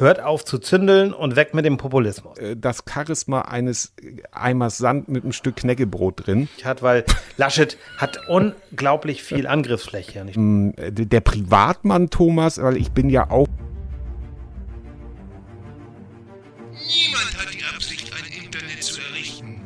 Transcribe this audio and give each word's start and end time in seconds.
Hört 0.00 0.22
auf 0.22 0.46
zu 0.46 0.56
zündeln 0.58 1.12
und 1.12 1.36
weg 1.36 1.52
mit 1.52 1.66
dem 1.66 1.76
Populismus. 1.76 2.38
Äh, 2.38 2.56
das 2.56 2.84
Charisma 2.90 3.42
eines 3.42 3.92
Eimers 4.32 4.78
Sand 4.78 5.10
mit 5.10 5.24
einem 5.24 5.32
Stück 5.32 5.56
Knäckebrot 5.56 6.26
drin. 6.26 6.48
Hat, 6.64 6.82
weil 6.82 7.04
Laschet 7.36 7.76
hat 7.98 8.18
unglaublich 8.26 9.22
viel 9.22 9.46
Angriffsfläche. 9.46 10.24
Nicht? 10.24 10.38
Mm, 10.38 10.70
der 10.78 11.20
Privatmann 11.20 12.08
Thomas, 12.08 12.62
weil 12.62 12.78
ich 12.78 12.92
bin 12.92 13.10
ja 13.10 13.28
auch. 13.28 13.46
Niemand 16.72 17.38
hat 17.38 17.52
die 17.52 17.62
Absicht, 17.74 18.10
ein 18.14 18.42
Internet 18.42 18.82
zu 18.82 19.02
errichten. 19.02 19.60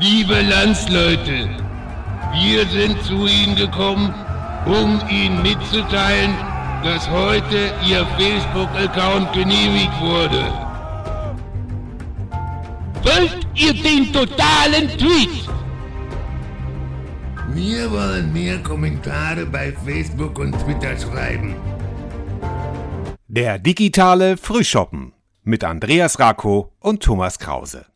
Liebe 0.00 0.40
Landsleute, 0.40 1.50
wir 2.32 2.66
sind 2.68 3.02
zu 3.02 3.26
Ihnen 3.26 3.54
gekommen, 3.54 4.14
um 4.64 5.02
Ihnen 5.10 5.42
mitzuteilen, 5.42 6.53
dass 6.84 7.08
heute 7.10 7.72
Ihr 7.88 8.04
Facebook-Account 8.18 9.32
genehmigt 9.32 9.98
wurde. 10.00 10.52
Wollt 13.02 13.46
ihr 13.54 13.72
den 13.72 14.12
totalen 14.12 14.88
Tweet? 14.98 15.48
Wir 17.54 17.90
wollen 17.90 18.32
mehr 18.32 18.58
Kommentare 18.58 19.46
bei 19.46 19.72
Facebook 19.72 20.38
und 20.38 20.52
Twitter 20.58 20.96
schreiben. 20.98 21.54
Der 23.28 23.58
digitale 23.58 24.36
Frühschoppen 24.36 25.14
mit 25.42 25.64
Andreas 25.64 26.18
Rako 26.18 26.72
und 26.80 27.02
Thomas 27.02 27.38
Krause. 27.38 27.86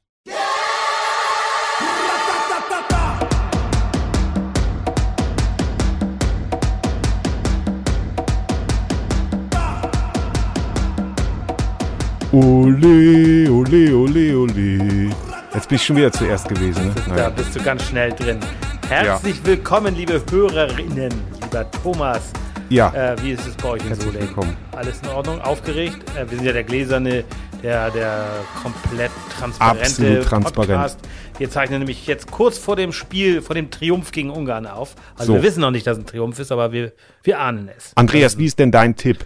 Ole, 12.30 13.48
ole, 13.51 13.95
ole, 13.95 14.37
ole. 14.37 15.10
Jetzt 15.54 15.66
bin 15.66 15.76
ich 15.76 15.82
schon 15.82 15.96
wieder 15.96 16.12
zuerst 16.12 16.46
gewesen. 16.46 16.88
Ne? 16.88 17.16
Da 17.16 17.30
bist 17.30 17.57
du 17.57 17.62
ganz 17.62 17.82
schnell 17.84 18.12
drin. 18.12 18.38
Herzlich 18.87 19.37
ja. 19.38 19.46
willkommen, 19.46 19.95
liebe 19.95 20.23
Hörerinnen, 20.30 21.10
lieber 21.43 21.71
Thomas. 21.82 22.30
Ja. 22.68 22.93
Äh, 22.93 23.16
wie 23.23 23.30
ist 23.32 23.46
es 23.46 23.56
bei 23.56 23.71
euch 23.71 23.80
in 23.80 23.88
Herzlich 23.88 24.09
Solingen? 24.09 24.29
willkommen. 24.29 24.56
Alles 24.73 25.01
in 25.01 25.09
Ordnung? 25.09 25.40
Aufgeregt? 25.40 25.96
Äh, 26.18 26.30
wir 26.30 26.37
sind 26.37 26.45
ja 26.45 26.52
der 26.52 26.65
gläserne, 26.65 27.24
der, 27.62 27.90
der 27.93 28.26
komplett 28.62 29.10
transparente 29.38 29.87
Absolut 29.87 30.23
transparent. 30.24 30.54
Podcast. 30.54 31.01
Wir 31.38 31.51
zeichnen 31.51 31.79
nämlich 31.79 32.06
jetzt 32.06 32.30
kurz 32.30 32.59
vor 32.59 32.76
dem 32.76 32.93
Spiel, 32.93 33.40
vor 33.40 33.54
dem 33.54 33.71
Triumph 33.71 34.12
gegen 34.12 34.29
Ungarn 34.29 34.66
auf. 34.66 34.96
Also 35.16 35.32
so. 35.32 35.37
wir 35.38 35.43
wissen 35.43 35.60
noch 35.62 35.71
nicht, 35.71 35.87
dass 35.87 35.96
es 35.96 36.04
ein 36.04 36.06
Triumph 36.06 36.38
ist, 36.38 36.52
aber 36.52 36.73
wir, 36.73 36.93
wir 37.23 37.40
ahnen 37.40 37.71
es. 37.74 37.93
Andreas, 37.95 38.37
wie 38.37 38.45
ist 38.45 38.59
denn 38.59 38.71
dein 38.71 38.96
Tipp? 38.96 39.24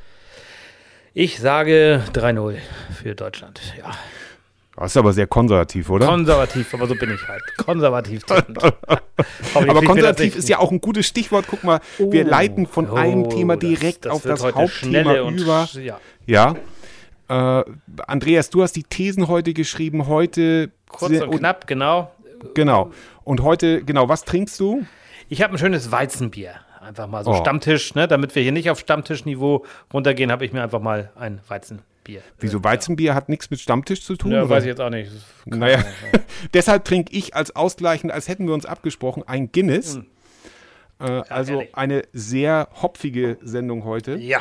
Ich 1.15 1.39
sage 1.39 2.03
3-0 2.15 2.57
für 2.95 3.15
Deutschland, 3.15 3.61
ja. 3.79 3.91
Das 4.75 4.93
ist 4.93 4.97
aber 4.97 5.13
sehr 5.13 5.27
konservativ, 5.27 5.91
oder? 5.91 6.07
Konservativ, 6.07 6.73
aber 6.73 6.87
so 6.87 6.95
bin 6.95 7.13
ich 7.13 7.29
halt. 7.29 7.43
Konservativ. 7.59 8.23
aber 9.55 9.83
konservativ 9.83 10.35
ist 10.35 10.49
ja 10.49 10.59
auch 10.59 10.71
ein 10.71 10.81
gutes 10.81 11.07
Stichwort. 11.07 11.45
Guck 11.47 11.63
mal, 11.63 11.81
oh, 11.99 12.11
wir 12.11 12.25
leiten 12.25 12.67
von 12.67 12.91
oh, 12.91 12.95
einem 12.95 13.29
Thema 13.29 13.57
direkt 13.57 14.07
das, 14.07 14.23
das 14.23 14.43
auf 14.43 14.53
das 14.53 14.55
Hauptthema 14.55 15.29
über. 15.29 15.69
ja. 15.75 16.01
ja. 16.27 17.61
Äh, 17.61 17.65
Andreas, 18.07 18.49
du 18.49 18.63
hast 18.63 18.73
die 18.73 18.85
Thesen 18.85 19.29
heute 19.29 19.53
geschrieben. 19.53 20.07
Heute. 20.07 20.71
Kurz 20.89 21.21
und 21.21 21.39
knapp, 21.39 21.67
genau. 21.67 22.11
Genau. 22.55 22.91
Und 23.25 23.43
heute, 23.43 23.85
genau, 23.85 24.09
was 24.09 24.25
trinkst 24.25 24.59
du? 24.59 24.87
Ich 25.29 25.43
habe 25.43 25.55
ein 25.55 25.59
schönes 25.59 25.93
Weizenbier. 25.93 26.55
Einfach 26.83 27.07
mal 27.07 27.23
so 27.25 27.31
oh. 27.31 27.35
Stammtisch, 27.37 27.95
ne? 27.95 28.09
damit 28.09 28.35
wir 28.35 28.43
hier 28.43 28.51
nicht 28.51 28.69
auf 28.69 28.81
Stammtischniveau 28.81 29.65
runtergehen, 29.93 30.33
habe 30.33 30.45
ich 30.45 30.53
mir 30.53 30.63
einfach 30.63 30.81
mal 30.81 31.13
ein 31.15 31.41
Weizenbier. 31.47 32.23
Wieso 32.41 32.65
Weizenbier 32.65 33.09
ja. 33.09 33.15
hat 33.15 33.29
nichts 33.29 33.51
mit 33.51 33.61
Stammtisch 33.61 34.03
zu 34.03 34.17
tun? 34.17 34.33
Ja, 34.33 34.49
weiß 34.49 34.65
ich 34.65 34.69
jetzt 34.69 34.81
auch 34.81 34.91
nicht. 34.91 35.13
Naja, 35.45 35.85
deshalb 36.55 36.85
trinke 36.85 37.13
ich 37.17 37.37
als 37.37 37.55
ausgleichend, 37.55 38.13
als 38.13 38.27
hätten 38.27 38.49
wir 38.49 38.55
uns 38.55 38.67
abgesprochen, 38.67 39.23
ein 39.27 39.53
Guinness. 39.53 39.99
Mhm. 39.99 40.07
Äh, 40.99 41.23
also 41.29 41.53
ehrlich. 41.55 41.77
eine 41.77 42.03
sehr 42.13 42.69
hopfige 42.83 43.39
Sendung 43.43 43.85
heute. 43.85 44.17
Ja. 44.17 44.41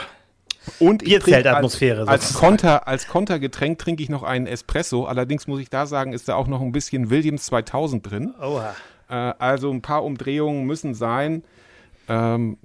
Und 0.80 1.04
ich 1.04 1.20
trinke 1.20 1.56
als, 1.56 1.82
als, 2.08 2.34
Konter, 2.34 2.88
als 2.88 3.08
Kontergetränk 3.08 3.78
trinke 3.80 4.02
ich 4.02 4.10
noch 4.10 4.24
einen 4.24 4.48
Espresso. 4.48 5.06
Allerdings 5.06 5.48
muss 5.48 5.60
ich 5.60 5.70
da 5.70 5.86
sagen, 5.86 6.14
ist 6.14 6.28
da 6.28 6.36
auch 6.36 6.48
noch 6.48 6.62
ein 6.62 6.72
bisschen 6.72 7.10
Williams 7.12 7.46
2000 7.46 8.10
drin. 8.10 8.34
Oha. 8.40 8.76
Äh, 9.10 9.14
also 9.14 9.72
ein 9.72 9.82
paar 9.82 10.04
Umdrehungen 10.04 10.66
müssen 10.66 10.94
sein. 10.96 11.44
Ähm, 12.12 12.58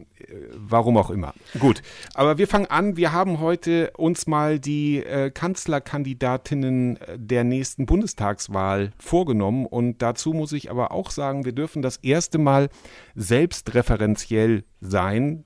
warum 0.56 0.96
auch 0.96 1.10
immer. 1.10 1.32
Gut, 1.60 1.80
aber 2.14 2.36
wir 2.36 2.48
fangen 2.48 2.66
an. 2.66 2.96
Wir 2.96 3.12
haben 3.12 3.38
heute 3.38 3.92
uns 3.96 4.26
mal 4.26 4.58
die 4.58 5.04
äh, 5.04 5.30
Kanzlerkandidatinnen 5.30 6.98
der 7.14 7.44
nächsten 7.44 7.86
Bundestagswahl 7.86 8.90
vorgenommen. 8.98 9.64
Und 9.66 10.02
dazu 10.02 10.32
muss 10.32 10.52
ich 10.52 10.68
aber 10.68 10.90
auch 10.90 11.10
sagen, 11.10 11.44
wir 11.44 11.52
dürfen 11.52 11.80
das 11.80 11.98
erste 11.98 12.38
Mal 12.38 12.70
selbstreferenziell 13.14 14.64
sein, 14.80 15.44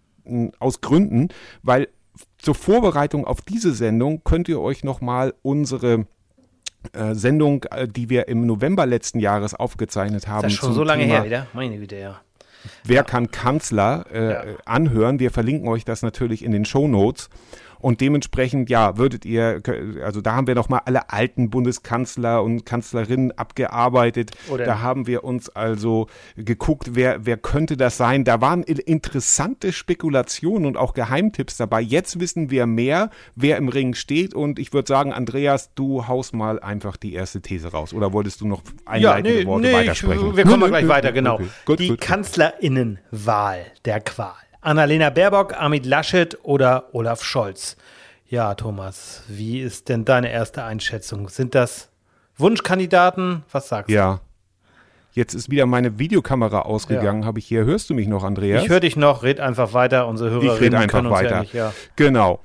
aus 0.59 0.81
Gründen, 0.81 1.28
weil 1.62 1.88
zur 2.38 2.55
Vorbereitung 2.55 3.27
auf 3.27 3.43
diese 3.43 3.75
Sendung 3.75 4.22
könnt 4.25 4.49
ihr 4.49 4.61
euch 4.61 4.82
nochmal 4.82 5.34
unsere 5.43 6.06
äh, 6.94 7.15
Sendung, 7.15 7.65
äh, 7.65 7.87
die 7.87 8.09
wir 8.09 8.28
im 8.28 8.47
November 8.47 8.87
letzten 8.87 9.19
Jahres 9.19 9.55
aufgezeichnet 9.55 10.27
haben. 10.27 10.47
Ist 10.47 10.55
das 10.55 10.61
schon 10.61 10.72
so 10.72 10.84
lange 10.84 11.03
Thema, 11.03 11.15
her 11.17 11.25
wieder? 11.25 11.47
Meine 11.53 11.78
Güte, 11.78 11.97
ja. 11.97 12.21
Wer 12.84 12.97
ja. 12.97 13.03
kann 13.03 13.31
Kanzler 13.31 14.06
äh, 14.12 14.32
ja. 14.32 14.44
anhören? 14.65 15.21
Wir 15.21 15.31
verlinken 15.31 15.69
euch 15.69 15.84
das 15.84 16.03
natürlich 16.03 16.44
in 16.44 16.53
den 16.53 16.65
Show 16.65 16.88
Notes. 16.88 17.28
Und 17.81 18.01
dementsprechend, 18.01 18.71
ja, 18.71 18.97
würdet 18.97 19.25
ihr, 19.25 19.63
also 20.05 20.21
da 20.21 20.35
haben 20.35 20.47
wir 20.47 20.55
nochmal 20.55 20.83
alle 20.85 21.11
alten 21.11 21.51
Bundeskanzler 21.51 22.43
und 22.43 22.67
Kanzlerinnen 22.67 23.33
abgearbeitet. 23.33 24.33
Oder 24.49 24.65
da 24.65 24.81
haben 24.81 25.07
wir 25.07 25.25
uns 25.25 25.49
also 25.49 26.07
geguckt, 26.37 26.91
wer, 26.95 27.25
wer 27.27 27.37
könnte 27.37 27.77
das 27.77 27.97
sein. 27.97 28.25
Da 28.25 28.41
waren 28.41 28.63
interessante 28.63 29.73
Spekulationen 29.73 30.67
und 30.67 30.77
auch 30.77 30.95
Geheimtipps 30.95 31.57
dabei. 31.57 31.81
Jetzt 31.81 32.21
wissen 32.21 32.51
wir 32.51 32.67
mehr, 32.67 33.11
wer 33.35 33.57
im 33.57 33.69
Ring 33.69 33.95
steht. 33.95 34.35
Und 34.35 34.59
ich 34.59 34.73
würde 34.73 34.89
sagen, 34.89 35.12
Andreas, 35.12 35.75
du 35.75 36.07
haust 36.07 36.35
mal 36.35 36.61
einfach 36.61 36.97
die 36.97 37.15
erste 37.15 37.41
These 37.41 37.69
raus. 37.69 37.95
Oder 37.95 38.12
wolltest 38.12 38.41
du 38.41 38.47
noch 38.47 38.62
einleitende 38.85 39.31
ja, 39.31 39.41
nee, 39.41 39.47
Worte 39.47 39.67
nee, 39.67 39.73
weitersprechen? 39.73 40.31
Ich, 40.31 40.37
wir 40.37 40.45
kommen 40.45 40.69
gleich 40.69 40.89
weiter, 40.89 41.12
genau. 41.12 41.35
Okay. 41.35 41.47
Gut, 41.65 41.79
die 41.81 41.89
gut, 41.89 42.01
Kanzlerinnenwahl 42.01 43.67
der 43.85 44.01
Qual. 44.01 44.35
Annalena 44.62 45.09
Baerbock, 45.09 45.54
Armin 45.54 45.84
Laschet 45.84 46.38
oder 46.43 46.91
Olaf 46.93 47.25
Scholz? 47.25 47.76
Ja, 48.26 48.54
Thomas, 48.54 49.22
wie 49.26 49.60
ist 49.60 49.88
denn 49.88 50.04
deine 50.04 50.31
erste 50.31 50.65
Einschätzung? 50.65 51.31
Sind 51.31 51.54
das 51.54 51.88
Wunschkandidaten? 52.37 53.43
Was 53.50 53.69
sagst 53.69 53.91
ja. 53.91 54.15
du? 54.15 54.20
Jetzt 55.12 55.34
ist 55.34 55.50
wieder 55.50 55.66
meine 55.66 55.99
Videokamera 55.99 56.60
ausgegangen, 56.60 57.22
ja. 57.22 57.26
habe 57.26 57.38
ich 57.38 57.47
hier. 57.47 57.65
Hörst 57.65 57.91
du 57.91 57.94
mich 57.94 58.06
noch, 58.06 58.22
Andreas? 58.22 58.62
Ich 58.62 58.69
höre 58.69 58.81
dich 58.81 58.97
noch, 58.97 59.22
red 59.22 59.41
einfach 59.41 59.72
weiter. 59.72 60.06
Unsere 60.06 60.31
Hörerinnen 60.31 60.56
ich 60.56 60.60
red 60.60 60.75
einfach 60.75 61.10
weiter. 61.10 61.31
Ja 61.31 61.41
nicht, 61.41 61.54
ja. 61.54 61.72
Genau. 61.97 62.41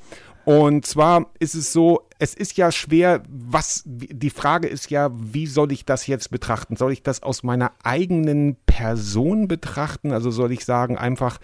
Und 0.45 0.85
zwar 0.85 1.27
ist 1.39 1.53
es 1.53 1.73
so, 1.73 2.07
es 2.17 2.33
ist 2.33 2.55
ja 2.55 2.71
schwer, 2.71 3.21
was, 3.27 3.83
die 3.85 4.29
Frage 4.29 4.67
ist 4.67 4.89
ja, 4.89 5.09
wie 5.13 5.47
soll 5.47 5.71
ich 5.71 5.85
das 5.85 6.07
jetzt 6.07 6.31
betrachten? 6.31 6.75
Soll 6.75 6.93
ich 6.93 7.03
das 7.03 7.23
aus 7.23 7.43
meiner 7.43 7.73
eigenen 7.83 8.55
Person 8.65 9.47
betrachten? 9.47 10.11
Also 10.11 10.31
soll 10.31 10.51
ich 10.51 10.63
sagen, 10.63 10.97
einfach, 10.97 11.39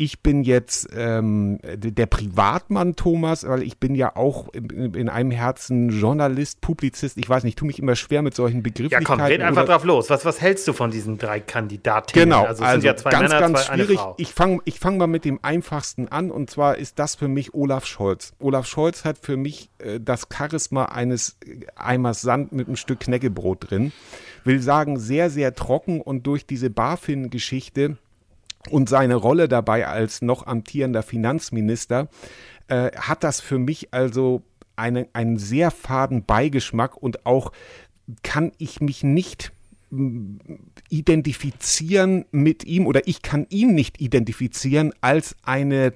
ich 0.00 0.22
bin 0.22 0.44
jetzt 0.44 0.88
ähm, 0.96 1.58
der 1.62 2.06
Privatmann 2.06 2.96
Thomas, 2.96 3.46
weil 3.46 3.62
ich 3.62 3.76
bin 3.76 3.94
ja 3.94 4.16
auch 4.16 4.48
in, 4.54 4.94
in, 4.94 5.08
einem 5.10 5.30
Herzen 5.30 5.90
Journalist, 5.90 6.62
Publizist. 6.62 7.18
Ich 7.18 7.28
weiß 7.28 7.44
nicht, 7.44 7.50
ich 7.52 7.56
tue 7.56 7.66
mich 7.66 7.78
immer 7.78 7.94
schwer 7.96 8.22
mit 8.22 8.34
solchen 8.34 8.62
Begrifflichkeiten. 8.62 9.04
Ja, 9.04 9.06
komm, 9.06 9.20
red 9.20 9.42
einfach 9.42 9.66
drauf 9.66 9.84
los. 9.84 10.08
Was, 10.08 10.24
was 10.24 10.40
hältst 10.40 10.66
du 10.66 10.72
von 10.72 10.90
diesen 10.90 11.18
drei 11.18 11.40
Kandidatinnen? 11.40 12.30
Genau, 12.30 12.46
also, 12.46 12.64
also 12.64 12.86
ja 12.86 12.94
ganz, 12.94 13.28
Männer, 13.28 13.40
ganz 13.40 13.66
schwierig. 13.66 14.00
Ich 14.16 14.32
fange 14.32 14.60
ich 14.64 14.80
fang 14.80 14.96
mal 14.96 15.06
mit 15.06 15.26
dem 15.26 15.38
einfachsten 15.42 16.08
an 16.08 16.30
und 16.30 16.48
zwar 16.48 16.78
ist 16.78 16.98
das 16.98 17.14
für 17.14 17.28
mich 17.28 17.52
Olaf 17.52 17.84
Scholz. 17.84 18.32
Olaf 18.38 18.66
Scholz 18.66 19.04
hat 19.04 19.18
für 19.18 19.36
mich 19.36 19.68
äh, 19.80 20.00
das 20.00 20.28
Charisma 20.32 20.86
eines 20.86 21.36
Eimers 21.76 22.22
Sand 22.22 22.52
mit 22.52 22.68
einem 22.68 22.76
Stück 22.76 23.00
Knäckebrot 23.00 23.70
drin. 23.70 23.92
Will 24.44 24.62
sagen, 24.62 24.98
sehr, 24.98 25.28
sehr 25.28 25.54
trocken 25.54 26.00
und 26.00 26.26
durch 26.26 26.46
diese 26.46 26.70
BaFin-Geschichte 26.70 27.98
und 28.68 28.88
seine 28.88 29.14
Rolle 29.14 29.48
dabei 29.48 29.86
als 29.86 30.22
noch 30.22 30.46
amtierender 30.46 31.02
Finanzminister 31.02 32.08
äh, 32.68 32.90
hat 32.96 33.24
das 33.24 33.40
für 33.40 33.58
mich 33.58 33.94
also 33.94 34.42
eine, 34.76 35.08
einen 35.12 35.38
sehr 35.38 35.70
faden 35.70 36.24
Beigeschmack 36.24 36.96
und 36.96 37.26
auch 37.26 37.52
kann 38.22 38.52
ich 38.58 38.80
mich 38.80 39.02
nicht 39.02 39.52
identifizieren 40.88 42.24
mit 42.30 42.64
ihm 42.64 42.86
oder 42.86 43.08
ich 43.08 43.22
kann 43.22 43.46
ihn 43.50 43.74
nicht 43.74 44.00
identifizieren 44.00 44.92
als 45.00 45.34
eine 45.42 45.94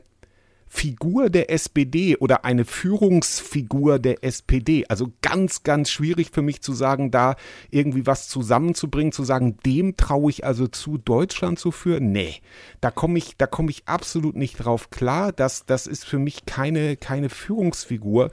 Figur 0.67 1.31
der 1.31 1.51
SPD 1.51 2.17
oder 2.17 2.45
eine 2.45 2.65
Führungsfigur 2.65 3.99
der 3.99 4.25
SPD. 4.25 4.85
Also 4.89 5.13
ganz, 5.23 5.63
ganz 5.63 5.91
schwierig 5.91 6.31
für 6.33 6.43
mich 6.43 6.63
zu 6.63 6.73
sagen, 6.73 7.11
da 7.11 7.37
irgendwie 7.71 8.07
was 8.07 8.29
zusammenzubringen, 8.29 9.13
zu 9.13 9.23
sagen, 9.23 9.57
dem 9.65 9.97
traue 9.97 10.31
ich 10.31 10.45
also 10.45 10.67
zu, 10.67 10.99
Deutschland 10.99 11.59
zu 11.59 11.71
führen. 11.71 12.11
Nee, 12.11 12.41
da 12.81 12.91
komme 12.91 13.19
ich, 13.19 13.37
da 13.37 13.47
komme 13.47 13.71
ich 13.71 13.85
absolut 13.87 14.35
nicht 14.35 14.57
drauf 14.57 14.91
klar. 14.91 15.31
Das, 15.31 15.65
das 15.65 15.87
ist 15.87 16.05
für 16.05 16.19
mich 16.19 16.45
keine, 16.45 16.97
keine 16.97 17.29
Führungsfigur. 17.29 18.31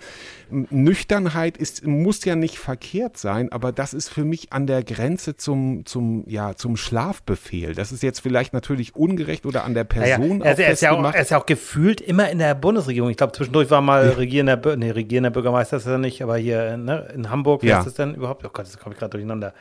Nüchternheit 0.49 1.57
ist, 1.57 1.85
muss 1.85 2.25
ja 2.25 2.35
nicht 2.35 2.57
verkehrt 2.57 3.17
sein, 3.17 3.51
aber 3.51 3.71
das 3.71 3.93
ist 3.93 4.09
für 4.09 4.25
mich 4.25 4.51
an 4.51 4.65
der 4.65 4.83
Grenze 4.83 5.35
zum, 5.35 5.85
zum, 5.85 6.23
ja, 6.27 6.55
zum 6.55 6.75
Schlafbefehl. 6.75 7.75
Das 7.75 7.91
ist 7.91 8.01
jetzt 8.01 8.19
vielleicht 8.19 8.53
natürlich 8.53 8.95
ungerecht 8.95 9.45
oder 9.45 9.63
an 9.63 9.75
der 9.75 9.83
Person. 9.83 10.39
Naja, 10.39 10.49
also 10.49 10.61
er, 10.63 10.71
ist 10.71 10.81
ja 10.81 10.91
auch, 10.91 11.03
er 11.03 11.21
ist 11.21 11.31
ja 11.31 11.39
auch 11.39 11.45
gefühlt 11.45 12.01
immer 12.01 12.30
in 12.31 12.39
der 12.39 12.55
Bundesregierung. 12.55 13.09
Ich 13.09 13.17
glaube, 13.17 13.33
zwischendurch 13.33 13.69
war 13.69 13.81
mal 13.81 14.05
ja. 14.05 14.11
regierender, 14.13 14.75
nee, 14.77 14.91
regierender 14.91 15.29
Bürgermeister 15.29 15.77
ist 15.77 15.85
er 15.85 15.97
nicht, 15.97 16.21
aber 16.23 16.37
hier 16.37 16.77
ne, 16.77 17.07
in 17.13 17.29
Hamburg, 17.29 17.63
ja. 17.63 17.79
ist 17.79 17.85
das 17.85 17.93
denn 17.95 18.15
überhaupt? 18.15 18.45
Oh 18.45 18.49
Gott, 18.51 18.65
das 18.65 18.77
komme 18.79 18.93
ich 18.93 18.99
gerade 18.99 19.11
durcheinander. 19.11 19.53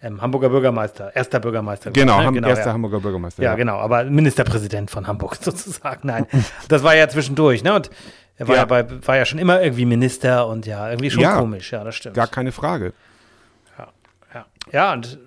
Ähm, 0.00 0.22
Hamburger 0.22 0.48
Bürgermeister, 0.48 1.14
erster 1.16 1.40
Bürgermeister. 1.40 1.90
Genau, 1.90 2.22
ne? 2.22 2.32
genau 2.32 2.48
erster 2.48 2.66
ja. 2.66 2.72
Hamburger 2.72 3.00
Bürgermeister. 3.00 3.42
Ja, 3.42 3.50
ja, 3.50 3.56
genau, 3.56 3.78
aber 3.78 4.04
Ministerpräsident 4.04 4.90
von 4.90 5.06
Hamburg 5.08 5.36
sozusagen. 5.40 6.06
Nein, 6.06 6.26
das 6.68 6.84
war 6.84 6.94
ja 6.94 7.08
zwischendurch, 7.08 7.64
ne? 7.64 7.74
Und 7.74 7.90
er 8.36 8.46
war 8.46 8.54
ja, 8.54 8.62
ja 8.62 8.66
bei, 8.66 9.06
war 9.06 9.16
ja 9.16 9.24
schon 9.24 9.40
immer 9.40 9.60
irgendwie 9.60 9.86
Minister 9.86 10.46
und 10.46 10.66
ja, 10.66 10.88
irgendwie 10.88 11.10
schon 11.10 11.24
komisch, 11.24 11.72
ja, 11.72 11.82
das 11.82 11.96
stimmt. 11.96 12.14
Gar 12.14 12.28
keine 12.28 12.52
Frage. 12.52 12.92
Ja, 13.76 13.88
ja. 14.34 14.46
Ja, 14.70 14.92
und 14.92 15.18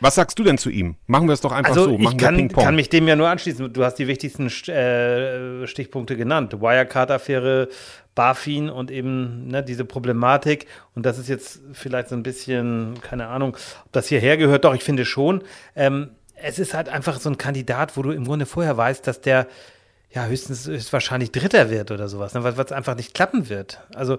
was 0.00 0.14
sagst 0.14 0.38
du 0.38 0.44
denn 0.44 0.58
zu 0.58 0.70
ihm? 0.70 0.96
Machen 1.06 1.28
wir 1.28 1.34
es 1.34 1.40
doch 1.40 1.52
einfach 1.52 1.72
also 1.72 1.84
so. 1.84 1.98
Machen 1.98 2.16
ich 2.16 2.22
kann, 2.22 2.48
kann, 2.48 2.74
mich 2.74 2.88
dem 2.88 3.06
ja 3.06 3.16
nur 3.16 3.28
anschließen. 3.28 3.72
Du 3.72 3.84
hast 3.84 3.96
die 3.96 4.06
wichtigsten 4.06 4.46
äh, 4.46 5.66
Stichpunkte 5.66 6.16
genannt. 6.16 6.60
Wirecard-Affäre, 6.60 7.68
BaFin 8.14 8.70
und 8.70 8.90
eben 8.90 9.48
ne, 9.48 9.62
diese 9.62 9.84
Problematik. 9.84 10.66
Und 10.94 11.06
das 11.06 11.18
ist 11.18 11.28
jetzt 11.28 11.60
vielleicht 11.72 12.08
so 12.08 12.16
ein 12.16 12.22
bisschen, 12.22 12.94
keine 13.02 13.28
Ahnung, 13.28 13.56
ob 13.84 13.92
das 13.92 14.08
hierher 14.08 14.36
gehört. 14.36 14.64
Doch, 14.64 14.74
ich 14.74 14.84
finde 14.84 15.04
schon. 15.04 15.42
Ähm, 15.76 16.10
es 16.34 16.58
ist 16.58 16.74
halt 16.74 16.88
einfach 16.88 17.20
so 17.20 17.28
ein 17.28 17.38
Kandidat, 17.38 17.96
wo 17.96 18.02
du 18.02 18.10
im 18.12 18.24
Grunde 18.24 18.46
vorher 18.46 18.76
weißt, 18.76 19.06
dass 19.06 19.20
der 19.20 19.46
ja 20.12 20.26
höchstens 20.26 20.66
höchstwahrscheinlich 20.66 21.30
Dritter 21.30 21.70
wird 21.70 21.90
oder 21.90 22.08
sowas, 22.08 22.34
ne, 22.34 22.42
weil 22.42 22.52
es 22.58 22.72
einfach 22.72 22.96
nicht 22.96 23.14
klappen 23.14 23.48
wird. 23.48 23.80
Also 23.94 24.18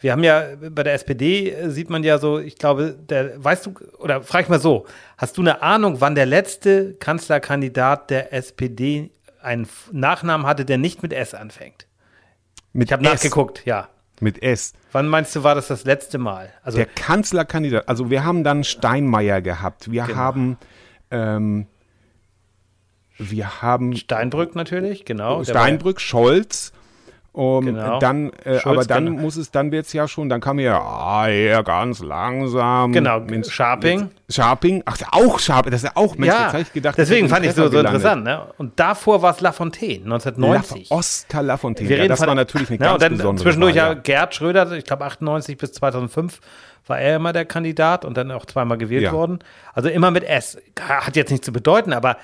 wir 0.00 0.12
haben 0.12 0.22
ja 0.22 0.44
bei 0.70 0.82
der 0.82 0.94
SPD 0.94 1.50
äh, 1.50 1.70
sieht 1.70 1.90
man 1.90 2.04
ja 2.04 2.18
so, 2.18 2.38
ich 2.38 2.56
glaube, 2.56 2.96
der, 2.98 3.42
weißt 3.42 3.66
du, 3.66 3.74
oder 3.98 4.22
frag 4.22 4.44
ich 4.44 4.48
mal 4.48 4.60
so, 4.60 4.86
hast 5.16 5.36
du 5.36 5.40
eine 5.42 5.62
Ahnung, 5.62 6.00
wann 6.00 6.14
der 6.14 6.26
letzte 6.26 6.94
Kanzlerkandidat 6.94 8.10
der 8.10 8.32
SPD 8.32 9.10
einen 9.42 9.68
Nachnamen 9.92 10.46
hatte, 10.46 10.64
der 10.64 10.78
nicht 10.78 11.02
mit 11.02 11.12
S 11.12 11.34
anfängt? 11.34 11.86
Mit 12.72 12.88
ich 12.88 12.92
habe 12.92 13.02
nachgeguckt, 13.02 13.64
ja. 13.66 13.88
Mit 14.20 14.42
S. 14.42 14.72
Wann 14.92 15.08
meinst 15.08 15.34
du, 15.36 15.44
war 15.44 15.54
das 15.54 15.68
das 15.68 15.84
letzte 15.84 16.18
Mal? 16.18 16.52
Also, 16.62 16.78
der 16.78 16.86
Kanzlerkandidat, 16.86 17.88
also 17.88 18.10
wir 18.10 18.24
haben 18.24 18.42
dann 18.42 18.64
Steinmeier 18.64 19.40
gehabt, 19.40 19.92
wir 19.92 20.04
genau. 20.04 20.16
haben 20.16 20.58
ähm, 21.10 21.66
wir 23.18 23.62
haben 23.62 23.96
Steinbrück 23.96 24.54
natürlich, 24.54 25.04
genau. 25.04 25.42
Steinbrück, 25.42 26.00
Scholz, 26.00 26.72
um, 27.32 27.66
genau. 27.66 27.98
Dann, 28.00 28.32
äh, 28.44 28.58
aber 28.64 28.84
dann 28.84 29.06
genau. 29.06 29.20
muss 29.22 29.36
es, 29.36 29.50
dann 29.50 29.70
wird 29.70 29.86
es 29.86 29.92
ja 29.92 30.08
schon, 30.08 30.28
dann 30.28 30.40
kam 30.40 30.58
ja, 30.58 30.80
ah, 30.80 31.28
ja, 31.28 31.62
ganz 31.62 32.00
langsam. 32.00 32.92
Genau, 32.92 33.20
mit, 33.20 33.46
Sharping. 33.46 34.00
Mit 34.00 34.12
Sharping, 34.28 34.82
ach, 34.86 34.96
auch 35.12 35.38
Sharping, 35.38 35.70
das 35.70 35.82
ist 35.82 35.90
ja 35.90 35.92
auch, 35.94 36.16
Mensch, 36.16 36.34
ja, 36.34 36.50
jetzt 36.52 36.68
ich 36.68 36.72
gedacht. 36.72 36.98
Deswegen 36.98 37.28
fand 37.28 37.44
ich 37.44 37.50
es 37.50 37.56
so, 37.56 37.68
so 37.68 37.78
interessant, 37.78 38.24
ne? 38.24 38.42
Und 38.56 38.80
davor 38.80 39.22
war 39.22 39.34
es 39.34 39.40
Lafontaine, 39.40 40.04
1990. 40.04 40.90
La, 40.90 40.96
Oskar 40.96 41.42
Lafontaine, 41.42 41.96
ja, 41.96 42.08
das 42.08 42.26
war 42.26 42.34
natürlich 42.34 42.70
eine 42.70 42.78
ja, 42.80 42.96
ganz 42.96 43.12
und 43.12 43.24
dann 43.24 43.38
Zwischendurch 43.38 43.76
Wahl, 43.76 43.94
ja 43.94 43.94
Gerd 43.94 44.34
Schröder, 44.34 44.72
ich 44.72 44.84
glaube 44.84 45.04
98 45.04 45.56
bis 45.56 45.72
2005 45.72 46.40
war 46.88 46.98
er 46.98 47.16
immer 47.16 47.32
der 47.32 47.44
Kandidat 47.44 48.04
und 48.04 48.16
dann 48.16 48.30
auch 48.30 48.46
zweimal 48.46 48.78
gewählt 48.78 49.02
ja. 49.02 49.12
worden. 49.12 49.40
Also 49.74 49.88
immer 49.88 50.10
mit 50.10 50.24
S. 50.24 50.58
Hat 50.80 51.16
jetzt 51.16 51.30
nichts 51.30 51.44
zu 51.44 51.52
bedeuten, 51.52 51.92
aber 51.92 52.16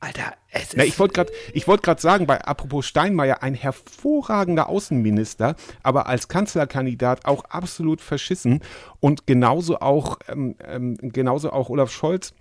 Alter, 0.00 0.34
es 0.50 0.62
ist. 0.62 0.76
Na, 0.76 0.84
ich 0.84 0.98
wollte 0.98 1.12
gerade 1.12 1.32
wollt 1.66 2.00
sagen, 2.00 2.26
bei 2.26 2.40
apropos 2.40 2.86
Steinmeier, 2.86 3.42
ein 3.42 3.54
hervorragender 3.54 4.68
Außenminister, 4.68 5.56
aber 5.82 6.06
als 6.06 6.28
Kanzlerkandidat 6.28 7.26
auch 7.26 7.44
absolut 7.44 8.00
verschissen. 8.00 8.60
Und 9.00 9.26
genauso 9.26 9.80
auch, 9.80 10.18
ähm, 10.28 10.56
ähm, 10.66 10.96
genauso 11.00 11.52
auch 11.52 11.68
Olaf 11.68 11.92
Scholz 11.92 12.32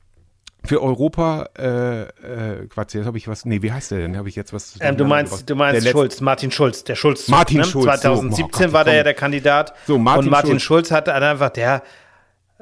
für 0.65 0.81
Europa, 0.81 1.49
äh, 1.57 2.01
äh, 2.03 2.67
Quatsch, 2.67 2.93
jetzt 2.93 3.05
habe 3.05 3.17
ich 3.17 3.27
was, 3.27 3.45
nee, 3.45 3.61
wie 3.61 3.71
heißt 3.71 3.91
der 3.91 3.99
denn? 3.99 4.17
Habe 4.17 4.29
ich 4.29 4.35
jetzt 4.35 4.53
was? 4.53 4.75
Ähm, 4.79 4.97
du 4.97 5.05
meinst, 5.05 5.49
du 5.49 5.55
meinst 5.55 5.87
Schulz, 5.87 6.21
Martin 6.21 6.51
Schulz, 6.51 6.83
der 6.83 6.95
Schulz. 6.95 7.27
Martin 7.27 7.57
ne? 7.57 7.63
Schulz. 7.65 7.85
2017 7.85 8.37
so, 8.37 8.43
oh 8.43 8.47
Gott, 8.47 8.73
war 8.73 8.83
der 8.83 8.95
ja 8.95 9.03
der 9.03 9.13
Kandidat. 9.13 9.73
So, 9.87 9.97
Martin 9.97 10.25
und 10.25 10.31
Martin 10.31 10.59
Schulz, 10.59 10.87
Schulz 10.87 10.91
hat 10.91 11.09
einfach, 11.09 11.49
der 11.49 11.83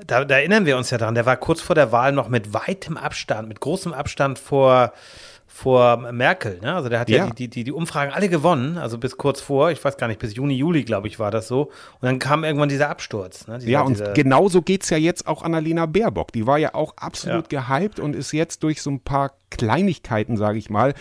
da, 0.05 0.25
da, 0.25 0.35
erinnern 0.35 0.65
wir 0.65 0.77
uns 0.77 0.91
ja 0.91 0.97
dran, 0.97 1.15
der 1.15 1.25
war 1.25 1.37
kurz 1.37 1.61
vor 1.61 1.75
der 1.75 1.91
Wahl 1.91 2.11
noch 2.11 2.29
mit 2.29 2.53
weitem 2.53 2.97
Abstand, 2.97 3.47
mit 3.47 3.59
großem 3.59 3.93
Abstand 3.93 4.37
vor, 4.37 4.93
vor 5.47 6.11
Merkel. 6.11 6.59
Ne? 6.61 6.75
Also 6.75 6.87
der 6.87 6.99
hat 6.99 7.09
ja, 7.09 7.25
ja 7.25 7.29
die, 7.31 7.47
die, 7.47 7.63
die 7.63 7.71
Umfragen 7.71 8.11
alle 8.13 8.29
gewonnen, 8.29 8.77
also 8.77 8.99
bis 8.99 9.17
kurz 9.17 9.41
vor, 9.41 9.71
ich 9.71 9.83
weiß 9.83 9.97
gar 9.97 10.07
nicht, 10.07 10.19
bis 10.19 10.35
Juni, 10.35 10.53
Juli, 10.53 10.83
glaube 10.83 11.07
ich, 11.07 11.17
war 11.17 11.31
das 11.31 11.47
so. 11.47 11.63
Und 11.63 12.03
dann 12.03 12.19
kam 12.19 12.43
irgendwann 12.43 12.69
dieser 12.69 12.89
Absturz. 12.89 13.47
Ne? 13.47 13.57
Dieser, 13.57 13.71
ja, 13.71 13.81
und 13.81 14.13
genauso 14.13 14.61
geht 14.61 14.83
es 14.83 14.91
ja 14.91 14.97
jetzt 14.97 15.25
auch 15.25 15.41
Annalena 15.41 15.87
Baerbock. 15.87 16.31
Die 16.31 16.45
war 16.45 16.59
ja 16.59 16.75
auch 16.75 16.95
absolut 16.97 17.51
ja. 17.51 17.61
gehypt 17.61 17.99
und 17.99 18.15
ist 18.15 18.31
jetzt 18.33 18.61
durch 18.61 18.83
so 18.83 18.91
ein 18.91 18.99
paar 18.99 19.31
Kleinigkeiten, 19.49 20.37
sage 20.37 20.59
ich 20.59 20.69
mal, 20.69 20.93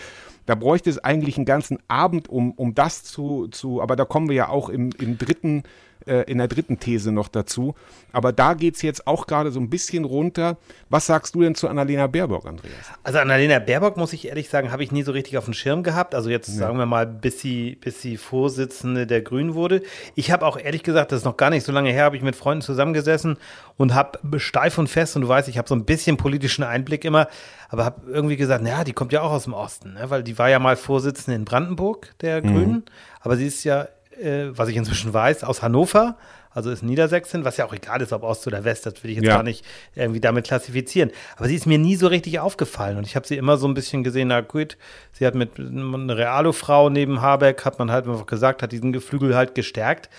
da 0.47 0.55
bräuchte 0.55 0.89
es 0.89 0.97
eigentlich 0.97 1.37
einen 1.37 1.45
ganzen 1.45 1.77
Abend, 1.87 2.29
um, 2.29 2.51
um 2.53 2.73
das 2.73 3.03
zu, 3.03 3.47
zu, 3.49 3.81
aber 3.81 3.95
da 3.95 4.05
kommen 4.05 4.29
wir 4.29 4.35
ja 4.35 4.49
auch 4.49 4.69
im, 4.69 4.89
im 4.97 5.17
dritten 5.17 5.63
äh, 6.07 6.23
in 6.23 6.37
der 6.37 6.47
dritten 6.47 6.79
These 6.79 7.11
noch 7.11 7.27
dazu. 7.27 7.75
Aber 8.11 8.31
da 8.31 8.53
geht 8.53 8.75
es 8.75 8.81
jetzt 8.81 9.05
auch 9.05 9.27
gerade 9.27 9.51
so 9.51 9.59
ein 9.59 9.69
bisschen 9.69 10.05
runter. 10.05 10.57
Was 10.89 11.05
sagst 11.05 11.35
du 11.35 11.41
denn 11.41 11.55
zu 11.55 11.67
Annalena 11.67 12.07
Baerbock, 12.07 12.45
Andreas? 12.45 12.73
Also 13.03 13.19
Annalena 13.19 13.59
Baerbock, 13.59 13.97
muss 13.97 14.13
ich 14.13 14.27
ehrlich 14.27 14.49
sagen, 14.49 14.71
habe 14.71 14.83
ich 14.83 14.91
nie 14.91 15.03
so 15.03 15.11
richtig 15.11 15.37
auf 15.37 15.45
dem 15.45 15.53
Schirm 15.53 15.83
gehabt. 15.83 16.15
Also 16.15 16.29
jetzt 16.29 16.47
ja. 16.47 16.55
sagen 16.55 16.77
wir 16.77 16.85
mal, 16.85 17.05
bis 17.05 17.41
sie, 17.41 17.75
bis 17.75 18.01
sie 18.01 18.17
Vorsitzende 18.17 19.05
der 19.05 19.21
Grünen 19.21 19.53
wurde. 19.53 19.81
Ich 20.15 20.31
habe 20.31 20.45
auch 20.45 20.57
ehrlich 20.57 20.83
gesagt, 20.83 21.11
das 21.11 21.19
ist 21.19 21.25
noch 21.25 21.37
gar 21.37 21.49
nicht 21.49 21.65
so 21.65 21.71
lange 21.71 21.91
her, 21.91 22.05
habe 22.05 22.17
ich 22.17 22.23
mit 22.23 22.35
Freunden 22.35 22.61
zusammengesessen 22.61 23.37
und 23.77 23.93
habe 23.93 24.39
steif 24.39 24.77
und 24.77 24.87
fest, 24.87 25.15
und 25.15 25.21
du 25.21 25.27
weißt, 25.27 25.47
ich 25.47 25.57
habe 25.57 25.67
so 25.67 25.75
ein 25.75 25.85
bisschen 25.85 26.17
politischen 26.17 26.63
Einblick 26.63 27.05
immer, 27.05 27.27
aber 27.69 27.85
habe 27.85 28.09
irgendwie 28.09 28.37
gesagt, 28.37 28.63
naja, 28.63 28.83
die 28.83 28.93
kommt 28.93 29.13
ja 29.13 29.21
auch 29.21 29.31
aus 29.31 29.43
dem 29.43 29.53
Osten, 29.53 29.93
ne? 29.93 30.09
weil 30.09 30.23
die 30.23 30.37
war 30.37 30.49
ja 30.49 30.59
mal 30.59 30.75
Vorsitzende 30.75 31.35
in 31.35 31.45
Brandenburg 31.45 32.15
der 32.21 32.43
mhm. 32.43 32.47
Grünen, 32.47 32.85
aber 33.21 33.37
sie 33.37 33.47
ist 33.47 33.63
ja 33.63 33.87
äh, 34.21 34.57
was 34.57 34.69
ich 34.69 34.75
inzwischen 34.75 35.13
weiß, 35.13 35.43
aus 35.43 35.61
Hannover. 35.61 36.17
Also 36.57 36.71
ist 36.71 36.81
Niedersächsin, 36.81 37.45
was 37.45 37.57
ja 37.57 37.65
auch 37.65 37.73
egal 37.73 38.01
ist, 38.01 38.11
ob 38.13 38.23
Ost 38.23 38.47
oder 38.47 38.63
West, 38.63 38.87
das 38.87 39.03
will 39.03 39.11
ich 39.11 39.17
jetzt 39.17 39.27
ja. 39.27 39.35
gar 39.35 39.43
nicht 39.43 39.63
irgendwie 39.93 40.19
damit 40.19 40.47
klassifizieren. 40.47 41.11
Aber 41.35 41.47
sie 41.47 41.55
ist 41.55 41.67
mir 41.67 41.77
nie 41.77 41.95
so 41.95 42.07
richtig 42.07 42.39
aufgefallen 42.39 42.97
und 42.97 43.05
ich 43.05 43.15
habe 43.15 43.27
sie 43.27 43.37
immer 43.37 43.57
so 43.57 43.67
ein 43.67 43.75
bisschen 43.75 44.03
gesehen, 44.03 44.29
na 44.29 44.41
gut, 44.41 44.75
sie 45.11 45.27
hat 45.27 45.35
mit 45.35 45.59
einer 45.59 46.17
Realo-Frau 46.17 46.89
neben 46.89 47.21
Habeck, 47.21 47.63
hat 47.63 47.77
man 47.77 47.91
halt 47.91 48.07
einfach 48.07 48.25
gesagt, 48.25 48.63
hat 48.63 48.71
diesen 48.71 48.91
Geflügel 48.91 49.35
halt 49.35 49.53
gestärkt. 49.53 50.09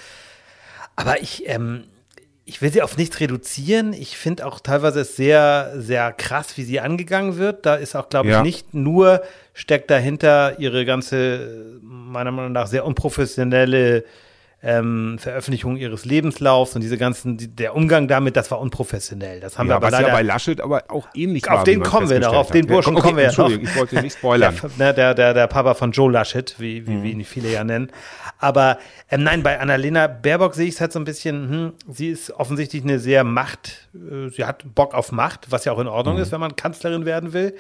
Aber 0.95 1.21
ich, 1.21 1.49
ähm, 1.49 1.85
ich 2.45 2.63
will 2.63 2.73
sie 2.73 2.83
auf 2.83 2.97
nichts 2.97 3.21
reduzieren. 3.21 3.93
Ich 3.93 4.17
finde 4.17 4.47
auch 4.47 4.61
teilweise 4.61 5.01
es 5.01 5.17
sehr, 5.17 5.73
sehr 5.77 6.13
krass, 6.13 6.57
wie 6.57 6.63
sie 6.63 6.81
angegangen 6.81 7.37
wird. 7.37 7.67
Da 7.67 7.75
ist 7.75 7.95
auch, 7.95 8.09
glaube 8.09 8.31
ich, 8.31 8.41
nicht 8.43 8.75
nur 8.75 9.23
steckt 9.59 9.91
dahinter 9.91 10.61
ihre 10.61 10.85
ganze, 10.85 11.81
meiner 11.83 12.31
Meinung 12.31 12.53
nach, 12.53 12.69
sehr 12.69 12.87
unprofessionelle 12.87 14.05
ähm, 14.63 15.19
Veröffentlichung 15.19 15.77
ihres 15.77 16.05
Lebenslaufs 16.05 16.77
und 16.77 16.81
diese 16.81 16.97
ganzen, 16.97 17.37
die, 17.37 17.49
der 17.49 17.75
Umgang 17.75 18.07
damit, 18.07 18.37
das 18.37 18.53
war 18.53 18.61
unprofessionell. 18.61 19.41
Das 19.41 19.59
haben 19.59 19.67
ja, 19.67 19.73
wir 19.73 19.77
aber 19.77 19.87
was 19.87 19.93
leider, 19.93 20.09
ja 20.09 20.15
bei 20.15 20.23
Laschet 20.23 20.61
aber 20.61 20.85
auch 20.89 21.09
ähnlich 21.13 21.49
Auf 21.49 21.59
war, 21.59 21.65
den 21.65 21.83
kommen 21.83 22.09
wir 22.09 22.21
noch, 22.21 22.35
auf 22.35 22.51
den 22.51 22.67
Burschen 22.67 22.97
okay, 22.97 23.03
kommen 23.03 23.17
wir 23.17 23.33
noch. 23.37 23.51
ich 23.51 23.77
wollte 23.77 24.01
nicht 24.01 24.17
spoilern. 24.17 24.55
Der, 24.79 24.93
der, 24.95 25.15
der, 25.15 25.35
der 25.35 25.47
Papa 25.49 25.75
von 25.75 25.91
Joe 25.91 26.11
Laschet, 26.11 26.55
wie, 26.59 26.87
wie, 26.87 26.93
mhm. 26.93 27.03
wie 27.03 27.11
ihn 27.11 27.25
viele 27.25 27.51
ja 27.51 27.65
nennen. 27.65 27.91
Aber 28.39 28.79
ähm, 29.11 29.25
nein, 29.25 29.43
bei 29.43 29.59
Annalena 29.59 30.07
Baerbock 30.07 30.55
sehe 30.55 30.69
ich 30.69 30.75
es 30.75 30.81
halt 30.81 30.93
so 30.93 31.01
ein 31.01 31.05
bisschen, 31.05 31.51
hm, 31.51 31.73
sie 31.89 32.11
ist 32.11 32.31
offensichtlich 32.31 32.85
eine 32.85 33.01
sehr 33.01 33.25
Macht, 33.25 33.89
äh, 33.95 34.29
sie 34.29 34.45
hat 34.45 34.75
Bock 34.77 34.95
auf 34.95 35.11
Macht, 35.11 35.51
was 35.51 35.65
ja 35.65 35.73
auch 35.73 35.81
in 35.81 35.89
Ordnung 35.89 36.15
mhm. 36.15 36.23
ist, 36.23 36.31
wenn 36.31 36.41
man 36.41 36.55
Kanzlerin 36.55 37.05
werden 37.05 37.33
will. 37.33 37.55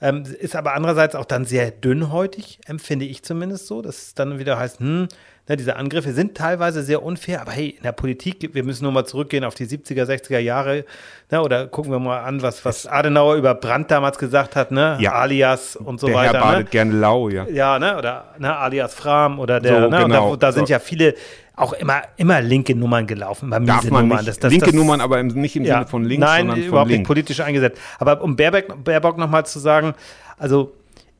Ähm, 0.00 0.24
ist 0.24 0.56
aber 0.56 0.74
andererseits 0.74 1.14
auch 1.14 1.24
dann 1.24 1.44
sehr 1.44 1.70
dünnhäutig, 1.70 2.60
empfinde 2.66 3.04
ich 3.04 3.22
zumindest 3.22 3.66
so. 3.66 3.82
dass 3.82 3.98
es 4.08 4.14
dann 4.14 4.38
wieder 4.38 4.58
heißt, 4.58 4.80
hm, 4.80 5.08
ne, 5.48 5.56
diese 5.56 5.76
Angriffe 5.76 6.12
sind 6.12 6.36
teilweise 6.36 6.82
sehr 6.82 7.02
unfair, 7.02 7.40
aber 7.40 7.52
hey, 7.52 7.70
in 7.70 7.82
der 7.82 7.92
Politik, 7.92 8.50
wir 8.52 8.64
müssen 8.64 8.84
nur 8.84 8.92
mal 8.92 9.04
zurückgehen 9.04 9.44
auf 9.44 9.54
die 9.54 9.66
70er, 9.66 10.04
60er 10.04 10.38
Jahre, 10.38 10.84
ne, 11.30 11.42
oder 11.42 11.66
gucken 11.66 11.92
wir 11.92 11.98
mal 11.98 12.20
an, 12.20 12.42
was, 12.42 12.64
was 12.64 12.86
Adenauer 12.86 13.36
über 13.36 13.54
Brandt 13.54 13.90
damals 13.90 14.18
gesagt 14.18 14.56
hat, 14.56 14.70
ne, 14.70 14.96
ja. 15.00 15.12
alias 15.12 15.76
und 15.76 16.00
so 16.00 16.06
der 16.06 16.16
weiter. 16.16 16.32
Der 16.32 16.40
Herr 16.40 16.50
badet 16.52 16.64
ne? 16.66 16.70
gerne 16.70 16.92
lau, 16.92 17.28
ja. 17.28 17.46
Ja, 17.48 17.78
ne, 17.78 17.96
oder 17.98 18.34
ne, 18.38 18.56
alias 18.56 18.94
Fram 18.94 19.38
oder 19.38 19.60
der, 19.60 19.82
so, 19.82 19.88
ne, 19.88 20.02
genau. 20.02 20.36
da, 20.36 20.48
da 20.48 20.52
sind 20.52 20.68
ja 20.68 20.78
viele 20.78 21.14
auch 21.56 21.72
immer, 21.72 22.02
immer 22.16 22.40
linke 22.40 22.74
Nummern 22.74 23.06
gelaufen, 23.06 23.46
immer 23.46 23.60
miese 23.60 23.88
Nummern. 23.88 24.08
Nicht. 24.08 24.28
Das, 24.28 24.38
das, 24.40 24.50
linke 24.50 24.66
das, 24.66 24.74
Nummern, 24.74 25.00
aber 25.00 25.22
nicht 25.22 25.54
im 25.54 25.64
ja, 25.64 25.74
Sinne 25.74 25.86
von 25.86 26.04
links, 26.04 26.20
nein, 26.20 26.40
sondern 26.40 26.58
von 26.58 26.68
überhaupt 26.68 26.90
link. 26.90 27.00
nicht 27.00 27.06
politisch 27.06 27.40
eingesetzt. 27.40 27.80
Aber 27.98 28.22
um 28.22 28.34
Baerbock, 28.34 28.82
Baerbock 28.82 29.18
nochmal 29.18 29.46
zu 29.46 29.60
sagen, 29.60 29.94
also 30.36 30.72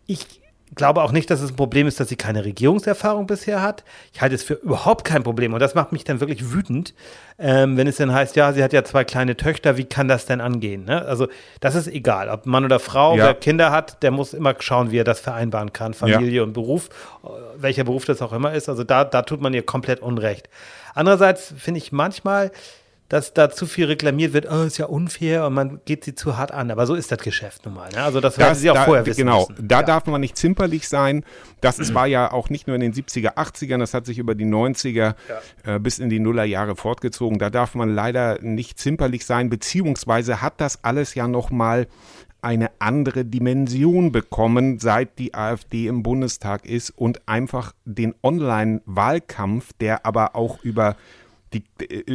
ich 0.06 0.40
glaube 0.74 1.02
auch 1.02 1.12
nicht, 1.12 1.30
dass 1.30 1.40
es 1.40 1.50
ein 1.50 1.56
Problem 1.56 1.86
ist, 1.86 2.00
dass 2.00 2.08
sie 2.08 2.16
keine 2.16 2.44
Regierungserfahrung 2.44 3.26
bisher 3.26 3.62
hat. 3.62 3.84
Ich 4.12 4.20
halte 4.20 4.34
es 4.34 4.42
für 4.42 4.54
überhaupt 4.54 5.04
kein 5.04 5.22
Problem. 5.22 5.52
Und 5.52 5.60
das 5.60 5.74
macht 5.74 5.92
mich 5.92 6.04
dann 6.04 6.20
wirklich 6.20 6.52
wütend, 6.52 6.94
ähm, 7.38 7.76
wenn 7.76 7.86
es 7.86 7.96
dann 7.96 8.12
heißt, 8.12 8.36
ja, 8.36 8.52
sie 8.52 8.62
hat 8.62 8.72
ja 8.72 8.84
zwei 8.84 9.04
kleine 9.04 9.36
Töchter, 9.36 9.76
wie 9.76 9.84
kann 9.84 10.08
das 10.08 10.26
denn 10.26 10.40
angehen? 10.40 10.84
Ne? 10.84 11.04
Also 11.04 11.28
das 11.60 11.74
ist 11.74 11.88
egal, 11.88 12.28
ob 12.28 12.46
Mann 12.46 12.64
oder 12.64 12.78
Frau, 12.78 13.16
ja. 13.16 13.26
wer 13.26 13.34
Kinder 13.34 13.72
hat, 13.72 14.02
der 14.02 14.10
muss 14.10 14.34
immer 14.34 14.54
schauen, 14.60 14.90
wie 14.90 14.98
er 14.98 15.04
das 15.04 15.20
vereinbaren 15.20 15.72
kann, 15.72 15.94
Familie 15.94 16.38
ja. 16.38 16.42
und 16.42 16.52
Beruf, 16.52 16.90
äh, 17.24 17.28
welcher 17.56 17.84
Beruf 17.84 18.04
das 18.04 18.22
auch 18.22 18.32
immer 18.32 18.52
ist. 18.52 18.68
Also 18.68 18.84
da, 18.84 19.04
da 19.04 19.22
tut 19.22 19.40
man 19.40 19.52
ihr 19.54 19.64
komplett 19.64 20.00
Unrecht. 20.00 20.48
Andererseits 20.94 21.52
finde 21.56 21.78
ich 21.78 21.92
manchmal, 21.92 22.52
dass 23.08 23.34
da 23.34 23.50
zu 23.50 23.66
viel 23.66 23.86
reklamiert 23.86 24.32
wird, 24.32 24.50
oh, 24.50 24.62
ist 24.62 24.78
ja 24.78 24.86
unfair 24.86 25.46
und 25.46 25.54
man 25.54 25.80
geht 25.84 26.04
sie 26.04 26.14
zu 26.14 26.36
hart 26.36 26.52
an. 26.52 26.70
Aber 26.70 26.86
so 26.86 26.94
ist 26.94 27.12
das 27.12 27.18
Geschäft 27.18 27.66
nun 27.66 27.74
mal. 27.74 27.90
Ne? 27.90 28.02
Also 28.02 28.20
das, 28.20 28.36
das 28.36 28.60
sie 28.60 28.70
auch 28.70 28.74
da, 28.74 28.84
vorher 28.84 29.04
wissen 29.04 29.18
Genau, 29.18 29.46
müssen. 29.48 29.68
da 29.68 29.80
ja. 29.80 29.82
darf 29.82 30.06
man 30.06 30.20
nicht 30.20 30.36
zimperlich 30.36 30.88
sein. 30.88 31.24
Das 31.60 31.78
ist, 31.78 31.94
war 31.94 32.06
ja 32.06 32.32
auch 32.32 32.48
nicht 32.48 32.66
nur 32.66 32.76
in 32.76 32.80
den 32.80 32.94
70er, 32.94 33.36
80ern, 33.36 33.78
das 33.78 33.94
hat 33.94 34.06
sich 34.06 34.18
über 34.18 34.34
die 34.34 34.46
90er 34.46 34.94
ja. 34.94 35.14
äh, 35.74 35.78
bis 35.78 35.98
in 35.98 36.08
die 36.08 36.18
Nullerjahre 36.18 36.76
fortgezogen. 36.76 37.38
Da 37.38 37.50
darf 37.50 37.74
man 37.74 37.94
leider 37.94 38.40
nicht 38.40 38.78
zimperlich 38.78 39.26
sein, 39.26 39.50
beziehungsweise 39.50 40.40
hat 40.40 40.54
das 40.60 40.82
alles 40.82 41.14
ja 41.14 41.28
nochmal 41.28 41.86
eine 42.40 42.70
andere 42.78 43.24
Dimension 43.24 44.12
bekommen, 44.12 44.78
seit 44.78 45.18
die 45.18 45.34
AfD 45.34 45.86
im 45.86 46.02
Bundestag 46.02 46.66
ist 46.66 46.90
und 46.90 47.26
einfach 47.26 47.72
den 47.86 48.14
Online-Wahlkampf, 48.22 49.72
der 49.80 50.04
aber 50.04 50.36
auch 50.36 50.62
über 50.62 50.96
die, 51.54 51.64
äh, 51.80 52.10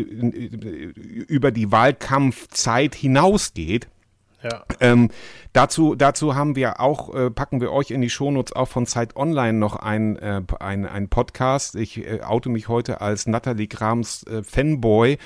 über 1.27 1.51
die 1.51 1.71
Wahlkampfzeit 1.71 2.95
hinausgeht. 2.95 3.87
Ja. 4.41 4.63
Ähm, 4.79 5.09
dazu, 5.51 5.95
dazu 5.95 6.35
haben 6.35 6.55
wir 6.55 6.79
auch, 6.79 7.13
äh, 7.13 7.29
packen 7.29 7.59
wir 7.59 7.71
euch 7.71 7.91
in 7.91 8.01
die 8.01 8.09
Shownotes 8.09 8.53
auch 8.53 8.67
von 8.69 8.85
Zeit 8.85 9.15
Online 9.17 9.57
noch 9.57 9.75
ein, 9.75 10.15
äh, 10.17 10.41
ein, 10.59 10.85
ein 10.85 11.09
Podcast. 11.09 11.75
Ich 11.75 11.97
äh, 11.97 12.21
oute 12.21 12.49
mich 12.49 12.69
heute 12.69 13.01
als 13.01 13.27
Natalie 13.27 13.67
Grams 13.67 14.23
äh, 14.23 14.43
Fanboy. 14.43 15.17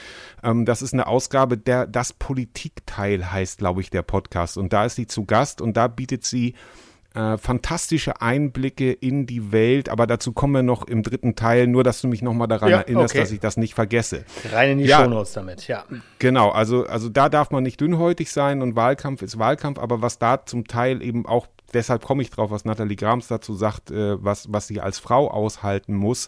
Ähm, 0.42 0.66
das 0.66 0.82
ist 0.82 0.94
eine 0.94 1.06
Ausgabe, 1.06 1.58
der 1.58 1.86
das 1.86 2.14
Politikteil 2.14 3.32
heißt, 3.32 3.60
glaube 3.60 3.82
ich, 3.82 3.92
der 3.92 4.02
Podcast. 4.02 4.58
Und 4.58 4.74
da 4.74 4.86
ist 4.86 4.96
sie 4.96 5.06
zu 5.06 5.26
Gast 5.26 5.62
und 5.62 5.78
da 5.78 5.88
bietet 5.88 6.26
sie 6.26 6.56
äh, 7.14 7.38
fantastische 7.38 8.22
Einblicke 8.22 8.92
in 8.92 9.26
die 9.26 9.52
Welt, 9.52 9.90
aber 9.90 10.08
dazu 10.08 10.34
kommen 10.34 10.54
wir 10.54 10.64
noch 10.64 10.88
im 10.88 11.04
dritten 11.04 11.36
Teil, 11.36 11.68
nur 11.68 11.84
dass 11.84 12.02
du 12.02 12.08
mich 12.08 12.22
nochmal 12.22 12.48
daran 12.48 12.70
ja, 12.70 12.78
erinnerst, 12.80 13.14
okay. 13.14 13.22
dass 13.22 13.32
ich 13.32 13.40
das 13.40 13.58
nicht 13.58 13.76
vergesse. 13.76 14.26
Rein 14.52 14.72
in 14.72 14.78
die 14.80 14.86
ja, 14.86 15.04
Shownotes 15.04 15.34
damit, 15.34 15.68
ja. 15.68 15.86
Genau, 16.20 16.50
also, 16.50 16.86
also 16.86 17.10
da 17.10 17.30
darf 17.30 17.52
man 17.52 17.64
nicht 17.64 17.80
dünnhäutig 17.80 18.32
sein 18.32 18.62
und 18.62 18.76
Wahlkampf 18.76 19.22
ist 19.22 19.38
Wahlkampf, 19.38 19.80
aber 19.80 20.02
was 20.02 20.20
da 20.20 20.46
zum 20.46 20.68
Teil 20.68 21.02
eben 21.02 21.26
auch 21.26 21.48
deshalb 21.74 22.04
komme 22.04 22.22
ich 22.22 22.30
drauf, 22.30 22.52
was 22.52 22.66
Nathalie 22.66 22.96
Grams 22.96 23.28
dazu 23.28 23.54
sagt, 23.54 23.92
äh, 23.92 24.24
was, 24.24 24.52
was 24.52 24.68
sie 24.68 24.80
als 24.80 25.00
Frau 25.00 25.30
aushalten 25.30 25.96
muss, 25.96 26.28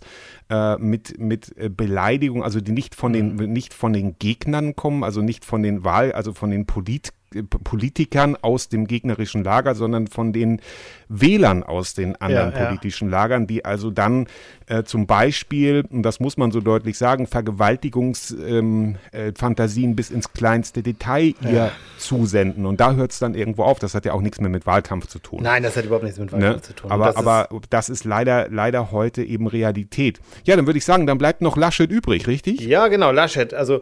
äh, 0.50 0.78
mit, 0.78 1.20
mit 1.20 1.56
äh, 1.58 1.70
Beleidigung, 1.70 2.44
also 2.44 2.62
die 2.62 2.72
nicht 2.72 2.96
von 2.96 3.14
den, 3.14 3.36
mhm. 3.36 3.54
nicht 3.54 3.74
von 3.74 3.94
den 3.94 4.18
Gegnern 4.20 4.76
kommen, 4.76 5.04
also 5.04 5.22
nicht 5.22 5.46
von 5.46 5.64
den 5.64 5.84
Wahl, 5.84 6.12
also 6.12 6.34
von 6.34 6.52
den 6.52 6.66
Polit 6.66 7.14
Politikern 7.44 8.36
aus 8.42 8.70
dem 8.70 8.88
gegnerischen 8.88 9.44
Lager, 9.44 9.76
sondern 9.76 10.08
von 10.08 10.34
den 10.34 10.62
Wählern 11.08 11.64
aus 11.64 11.94
den 11.94 12.16
anderen 12.16 12.54
ja, 12.54 12.66
politischen 12.66 13.10
ja. 13.10 13.18
Lagern, 13.18 13.48
die 13.48 13.66
also 13.66 13.92
dann 13.92 14.28
äh, 14.68 14.84
zum 14.84 15.06
Beispiel, 15.06 15.86
und 15.90 16.04
das 16.04 16.20
muss 16.20 16.38
man 16.38 16.52
so 16.52 16.62
deutlich 16.62 16.98
sagen, 16.98 17.28
Vergewaltigungsfantasien 17.28 19.86
ähm, 19.86 19.92
äh, 19.92 19.96
bis 19.96 20.10
ins 20.10 20.34
kleinste 20.34 20.82
Detail 20.82 21.36
ihr 21.44 21.52
ja. 21.52 21.72
zusenden. 21.98 22.66
Und 22.66 22.80
da 22.80 22.94
hört 22.94 23.12
es 23.12 23.20
dann 23.20 23.36
irgendwo 23.36 23.64
auf. 23.64 23.80
Das 23.80 23.94
hat 23.94 24.06
ja 24.06 24.14
auch 24.14 24.22
nichts 24.22 24.40
mehr 24.42 24.50
mit 24.50 24.66
Wahlkampf 24.66 25.08
zu 25.08 25.20
tun. 25.20 25.44
Nein, 25.44 25.64
das 25.64 25.78
hat 25.78 25.86
überhaupt 25.86 26.04
nichts 26.04 26.20
mit? 26.20 26.32
Wahlkampf 26.32 26.56
ne? 26.56 26.62
zu 26.62 26.74
tun. 26.74 26.92
Aber, 26.92 27.08
das, 27.08 27.16
aber 27.16 27.50
ist 27.52 27.68
das 27.70 27.90
ist 27.90 28.06
leider, 28.06 28.50
leider 28.50 28.92
heute 28.92 29.24
eben 29.24 29.48
Realität. 29.48 30.20
Ja, 30.46 30.56
dann 30.56 30.66
würde 30.66 30.80
ich 30.80 30.86
sagen, 30.86 31.06
dann 31.06 31.18
bleibt 31.18 31.42
noch 31.42 31.58
Laschet 31.58 31.92
übrig, 31.92 32.28
richtig? 32.28 32.62
Ja, 32.62 32.88
genau, 32.88 33.12
Laschet. 33.12 33.54
Also 33.54 33.82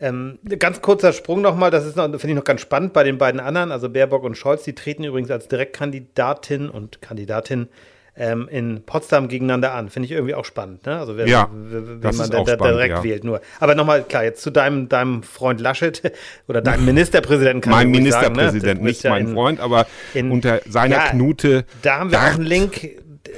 ähm, 0.00 0.38
ganz 0.58 0.82
kurzer 0.82 1.12
Sprung 1.12 1.40
nochmal, 1.40 1.70
das 1.70 1.86
ist 1.86 1.94
finde 1.94 2.28
ich 2.28 2.34
noch 2.34 2.44
ganz 2.44 2.60
spannend 2.60 2.92
bei 2.92 3.04
den 3.04 3.18
beiden 3.18 3.40
anderen, 3.40 3.72
also 3.72 3.88
Baerbock 3.88 4.24
und 4.24 4.36
Scholz, 4.36 4.64
die 4.64 4.74
treten 4.74 5.04
übrigens 5.04 5.30
als 5.30 5.48
Direktkandidatin 5.48 6.68
und 6.68 7.00
Kandidatin 7.00 7.68
ähm, 8.16 8.48
in 8.48 8.82
Potsdam 8.84 9.28
gegeneinander 9.28 9.72
an. 9.72 9.88
Finde 9.88 10.06
ich 10.06 10.12
irgendwie 10.12 10.34
auch 10.34 10.44
spannend, 10.44 10.86
ne? 10.86 10.98
Also 10.98 11.16
wer, 11.16 11.26
ja, 11.26 11.48
wen 11.52 12.16
man 12.16 12.30
da, 12.30 12.44
da 12.44 12.56
direkt 12.56 12.96
ja. 12.96 13.04
wählt. 13.04 13.24
Nur. 13.24 13.40
Aber 13.58 13.74
nochmal, 13.74 14.04
klar, 14.04 14.24
jetzt 14.24 14.42
zu 14.42 14.50
deinem, 14.50 14.88
deinem 14.88 15.22
Freund 15.22 15.60
Laschet 15.60 16.00
oder 16.48 16.62
deinem 16.62 16.84
Ministerpräsidenten 16.84 17.62
kann 17.62 17.72
Mein 17.72 17.90
Ministerpräsident, 17.90 18.62
sagen, 18.62 18.82
ne? 18.82 18.88
nicht 18.88 19.04
mein 19.04 19.28
in, 19.28 19.34
Freund, 19.34 19.60
aber 19.60 19.86
in, 20.12 20.30
unter 20.30 20.60
seiner 20.68 20.98
Knute. 21.10 21.64
Da 21.82 21.98
haben 21.98 22.12
wir 22.12 22.18
auch 22.18 22.34
einen 22.34 22.44
Link, 22.44 22.88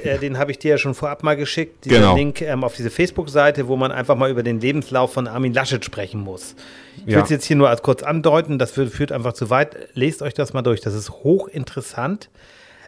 äh, 0.03 0.17
den 0.17 0.37
habe 0.37 0.51
ich 0.51 0.59
dir 0.59 0.71
ja 0.71 0.77
schon 0.77 0.93
vorab 0.93 1.23
mal 1.23 1.35
geschickt, 1.35 1.85
dieser 1.85 1.97
genau. 1.97 2.15
Link 2.15 2.41
ähm, 2.41 2.63
auf 2.63 2.75
diese 2.75 2.89
Facebook-Seite, 2.89 3.67
wo 3.67 3.75
man 3.75 3.91
einfach 3.91 4.15
mal 4.15 4.29
über 4.29 4.43
den 4.43 4.59
Lebenslauf 4.59 5.13
von 5.13 5.27
Armin 5.27 5.53
Laschet 5.53 5.83
sprechen 5.83 6.21
muss. 6.21 6.55
Ich 6.97 7.11
ja. 7.11 7.17
will 7.17 7.23
es 7.23 7.29
jetzt 7.29 7.45
hier 7.45 7.55
nur 7.55 7.69
als 7.69 7.81
kurz 7.81 8.03
andeuten, 8.03 8.59
das 8.59 8.71
führt 8.71 9.11
einfach 9.11 9.33
zu 9.33 9.49
weit. 9.49 9.75
Lest 9.93 10.21
euch 10.21 10.33
das 10.33 10.53
mal 10.53 10.61
durch, 10.61 10.81
das 10.81 10.93
ist 10.93 11.09
hochinteressant. 11.09 12.29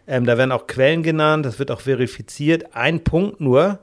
Ähm, 0.06 0.24
da 0.24 0.38
werden 0.38 0.52
auch 0.52 0.66
Quellen 0.66 1.02
genannt, 1.02 1.46
das 1.46 1.58
wird 1.58 1.70
auch 1.70 1.82
verifiziert. 1.82 2.74
Ein 2.74 3.04
Punkt 3.04 3.40
nur, 3.40 3.80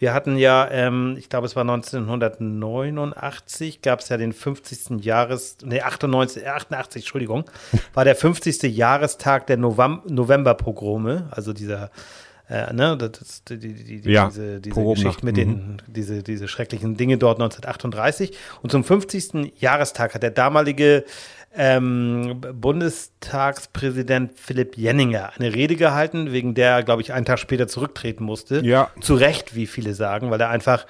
wir 0.00 0.12
hatten 0.14 0.36
ja, 0.36 0.66
ähm, 0.70 1.16
ich 1.18 1.28
glaube, 1.28 1.46
es 1.46 1.56
war 1.56 1.62
1989, 1.62 3.82
gab 3.82 4.00
es 4.00 4.08
ja 4.08 4.16
den 4.16 4.32
50. 4.32 5.04
Jahres, 5.04 5.58
nee, 5.62 5.82
98, 5.82 6.48
88, 6.48 7.02
Entschuldigung, 7.02 7.44
war 7.92 8.06
der 8.06 8.16
50. 8.16 8.62
Jahrestag 8.62 9.46
der 9.46 9.58
November-Pogrome, 9.58 11.28
also 11.30 11.52
dieser 11.52 11.90
äh, 12.50 12.72
ne, 12.72 12.98
das, 12.98 13.44
die, 13.44 13.58
die, 13.58 14.00
die, 14.00 14.10
ja, 14.10 14.26
diese, 14.26 14.60
diese 14.60 14.84
Geschichte 14.84 15.24
mit 15.24 15.36
den, 15.36 15.50
mhm. 15.50 15.76
diese, 15.86 16.24
diese 16.24 16.48
schrecklichen 16.48 16.96
Dinge 16.96 17.16
dort 17.16 17.38
1938. 17.40 18.36
Und 18.60 18.72
zum 18.72 18.82
50. 18.82 19.52
Jahrestag 19.60 20.14
hat 20.14 20.24
der 20.24 20.32
damalige 20.32 21.04
ähm, 21.54 22.40
Bundestagspräsident 22.40 24.32
Philipp 24.36 24.76
Jenninger 24.76 25.30
eine 25.38 25.54
Rede 25.54 25.76
gehalten, 25.76 26.32
wegen 26.32 26.54
der 26.54 26.70
er, 26.70 26.82
glaube 26.82 27.02
ich, 27.02 27.12
einen 27.12 27.24
Tag 27.24 27.38
später 27.38 27.68
zurücktreten 27.68 28.24
musste. 28.24 28.64
Ja. 28.64 28.90
Zu 29.00 29.14
Recht, 29.14 29.54
wie 29.54 29.68
viele 29.68 29.94
sagen, 29.94 30.32
weil 30.32 30.40
er 30.40 30.48
einfach 30.48 30.86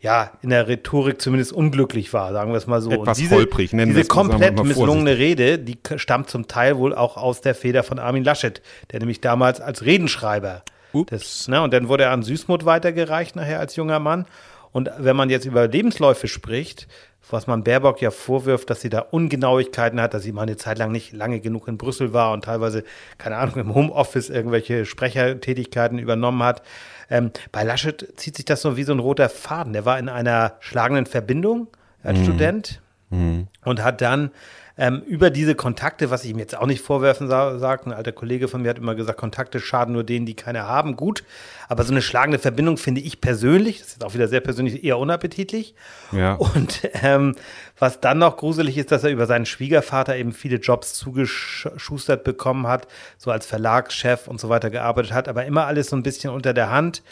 ja, 0.00 0.32
in 0.42 0.50
der 0.50 0.68
Rhetorik 0.68 1.20
zumindest 1.20 1.52
unglücklich 1.52 2.12
war, 2.12 2.32
sagen 2.32 2.50
wir 2.50 2.58
es 2.58 2.66
mal 2.66 2.80
so. 2.80 2.90
Etwas 2.90 3.16
und 3.16 3.24
diese, 3.24 3.34
holprig, 3.36 3.72
nennen 3.72 3.94
diese 3.94 4.06
komplett 4.08 4.60
misslungene 4.62 5.18
Rede, 5.18 5.58
die 5.58 5.78
stammt 5.96 6.30
zum 6.30 6.48
Teil 6.48 6.76
wohl 6.76 6.94
auch 6.94 7.16
aus 7.16 7.40
der 7.40 7.54
Feder 7.54 7.82
von 7.82 7.98
Armin 7.98 8.22
Laschet, 8.22 8.60
der 8.92 9.00
nämlich 9.00 9.20
damals 9.20 9.60
als 9.60 9.84
Redenschreiber 9.84 10.62
das, 11.08 11.48
ne, 11.48 11.62
und 11.62 11.72
dann 11.72 11.88
wurde 11.88 12.04
er 12.04 12.12
an 12.12 12.22
Süßmuth 12.22 12.64
weitergereicht 12.64 13.36
nachher 13.36 13.60
als 13.60 13.76
junger 13.76 13.98
Mann. 13.98 14.26
Und 14.72 14.90
wenn 14.98 15.16
man 15.16 15.30
jetzt 15.30 15.46
über 15.46 15.68
Lebensläufe 15.68 16.28
spricht, 16.28 16.86
was 17.30 17.46
man 17.46 17.64
Baerbock 17.64 18.00
ja 18.00 18.10
vorwirft, 18.10 18.70
dass 18.70 18.80
sie 18.80 18.88
da 18.88 19.00
Ungenauigkeiten 19.00 20.00
hat, 20.00 20.14
dass 20.14 20.22
sie 20.22 20.32
mal 20.32 20.42
eine 20.42 20.56
Zeit 20.56 20.78
lang 20.78 20.92
nicht 20.92 21.12
lange 21.12 21.40
genug 21.40 21.66
in 21.66 21.78
Brüssel 21.78 22.12
war 22.12 22.32
und 22.32 22.44
teilweise, 22.44 22.84
keine 23.18 23.36
Ahnung, 23.36 23.56
im 23.56 23.74
Homeoffice 23.74 24.30
irgendwelche 24.30 24.84
Sprechertätigkeiten 24.84 25.98
übernommen 25.98 26.42
hat. 26.42 26.62
Ähm, 27.10 27.30
bei 27.52 27.64
Laschet 27.64 28.12
zieht 28.16 28.36
sich 28.36 28.44
das 28.44 28.62
so 28.62 28.76
wie 28.76 28.84
so 28.84 28.92
ein 28.92 28.98
roter 28.98 29.28
Faden. 29.28 29.72
Der 29.72 29.84
war 29.84 29.98
in 29.98 30.08
einer 30.08 30.54
schlagenden 30.60 31.06
Verbindung 31.06 31.68
als 32.02 32.18
mhm. 32.18 32.24
Student 32.24 32.80
mhm. 33.10 33.48
und 33.64 33.82
hat 33.82 34.00
dann 34.00 34.30
ähm, 34.78 35.02
über 35.06 35.30
diese 35.30 35.54
Kontakte, 35.54 36.10
was 36.10 36.24
ich 36.24 36.30
ihm 36.30 36.38
jetzt 36.38 36.56
auch 36.56 36.66
nicht 36.66 36.82
vorwerfen 36.82 37.28
sa 37.28 37.58
sagt, 37.58 37.86
ein 37.86 37.92
alter 37.92 38.12
Kollege 38.12 38.46
von 38.46 38.60
mir 38.60 38.68
hat 38.70 38.78
immer 38.78 38.94
gesagt, 38.94 39.18
Kontakte 39.18 39.58
schaden 39.58 39.94
nur 39.94 40.04
denen, 40.04 40.26
die 40.26 40.34
keine 40.34 40.64
haben, 40.64 40.96
gut. 40.96 41.24
Aber 41.68 41.82
so 41.84 41.92
eine 41.92 42.02
schlagende 42.02 42.38
Verbindung 42.38 42.76
finde 42.76 43.00
ich 43.00 43.20
persönlich, 43.20 43.78
das 43.78 43.88
ist 43.88 44.04
auch 44.04 44.12
wieder 44.12 44.28
sehr 44.28 44.40
persönlich, 44.40 44.84
eher 44.84 44.98
unappetitlich. 44.98 45.74
Ja. 46.12 46.34
Und 46.34 46.88
ähm, 47.02 47.34
was 47.78 48.00
dann 48.00 48.18
noch 48.18 48.36
gruselig 48.36 48.76
ist, 48.76 48.92
dass 48.92 49.04
er 49.04 49.10
über 49.10 49.26
seinen 49.26 49.46
Schwiegervater 49.46 50.16
eben 50.16 50.32
viele 50.32 50.56
Jobs 50.56 50.92
zugeschustert 50.94 52.22
bekommen 52.22 52.66
hat, 52.66 52.86
so 53.16 53.30
als 53.30 53.46
Verlagschef 53.46 54.28
und 54.28 54.40
so 54.40 54.50
weiter 54.50 54.68
gearbeitet 54.68 55.12
hat, 55.12 55.28
aber 55.28 55.46
immer 55.46 55.66
alles 55.66 55.88
so 55.88 55.96
ein 55.96 56.02
bisschen 56.02 56.30
unter 56.30 56.52
der 56.52 56.70
Hand 56.70 57.02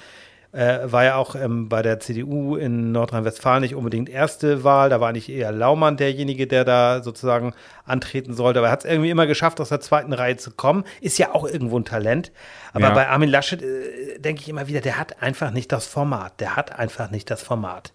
äh, 0.55 0.81
war 0.91 1.05
ja 1.05 1.17
auch 1.17 1.35
ähm, 1.35 1.69
bei 1.69 1.83
der 1.83 2.01
CDU 2.01 2.57
in 2.57 2.93
Nordrhein-Westfalen 2.93 3.63
nicht 3.63 3.75
unbedingt 3.75 4.09
erste 4.09 4.63
Wahl. 4.65 4.89
Da 4.89 5.01
war 5.01 5.13
nicht 5.13 5.29
eher 5.29 5.53
Laumann 5.53 5.97
derjenige, 5.97 6.47
der 6.47 6.65
da 6.65 7.03
sozusagen 7.03 7.55
antreten 7.85 8.35
sollte. 8.35 8.61
Aber 8.61 8.69
er 8.69 8.73
hat 8.73 8.85
es 8.85 8.91
irgendwie 8.91 9.11
immer 9.11 9.27
geschafft, 9.27 9.61
aus 9.61 9.69
der 9.69 9.81
zweiten 9.81 10.13
Reihe 10.13 10.37
zu 10.37 10.53
kommen. 10.53 10.85
Ist 11.01 11.19
ja 11.19 11.35
auch 11.35 11.45
irgendwo 11.45 11.79
ein 11.79 11.85
Talent. 11.85 12.31
Aber 12.73 12.89
ja. 12.89 12.95
bei 12.95 13.09
Armin 13.09 13.29
Laschet 13.29 13.63
äh, 13.63 14.19
denke 14.19 14.43
ich 14.43 14.49
immer 14.49 14.69
wieder, 14.69 14.81
der 14.81 14.99
hat 14.99 15.21
einfach 15.23 15.51
nicht 15.51 15.73
das 15.73 15.87
Format. 15.87 16.41
Der 16.41 16.57
hat 16.57 16.79
einfach 16.79 17.11
nicht 17.11 17.31
das 17.31 17.43
Format. 17.43 17.93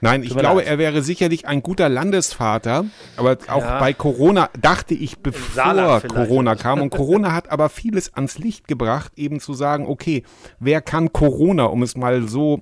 Nein, 0.00 0.22
ich 0.22 0.36
glaube, 0.36 0.60
leid. 0.60 0.68
er 0.68 0.78
wäre 0.78 1.02
sicherlich 1.02 1.46
ein 1.46 1.62
guter 1.62 1.88
Landesvater, 1.88 2.84
aber 3.16 3.38
auch 3.48 3.62
ja. 3.62 3.78
bei 3.78 3.92
Corona 3.92 4.50
dachte 4.60 4.94
ich, 4.94 5.18
bevor 5.18 6.00
Corona 6.02 6.54
kam. 6.56 6.80
Und 6.80 6.90
Corona 6.90 7.32
hat 7.32 7.50
aber 7.50 7.68
vieles 7.68 8.14
ans 8.14 8.38
Licht 8.38 8.68
gebracht, 8.68 9.12
eben 9.16 9.40
zu 9.40 9.54
sagen, 9.54 9.86
okay, 9.86 10.24
wer 10.60 10.80
kann 10.80 11.12
Corona, 11.12 11.64
um 11.64 11.82
es 11.82 11.96
mal 11.96 12.28
so 12.28 12.60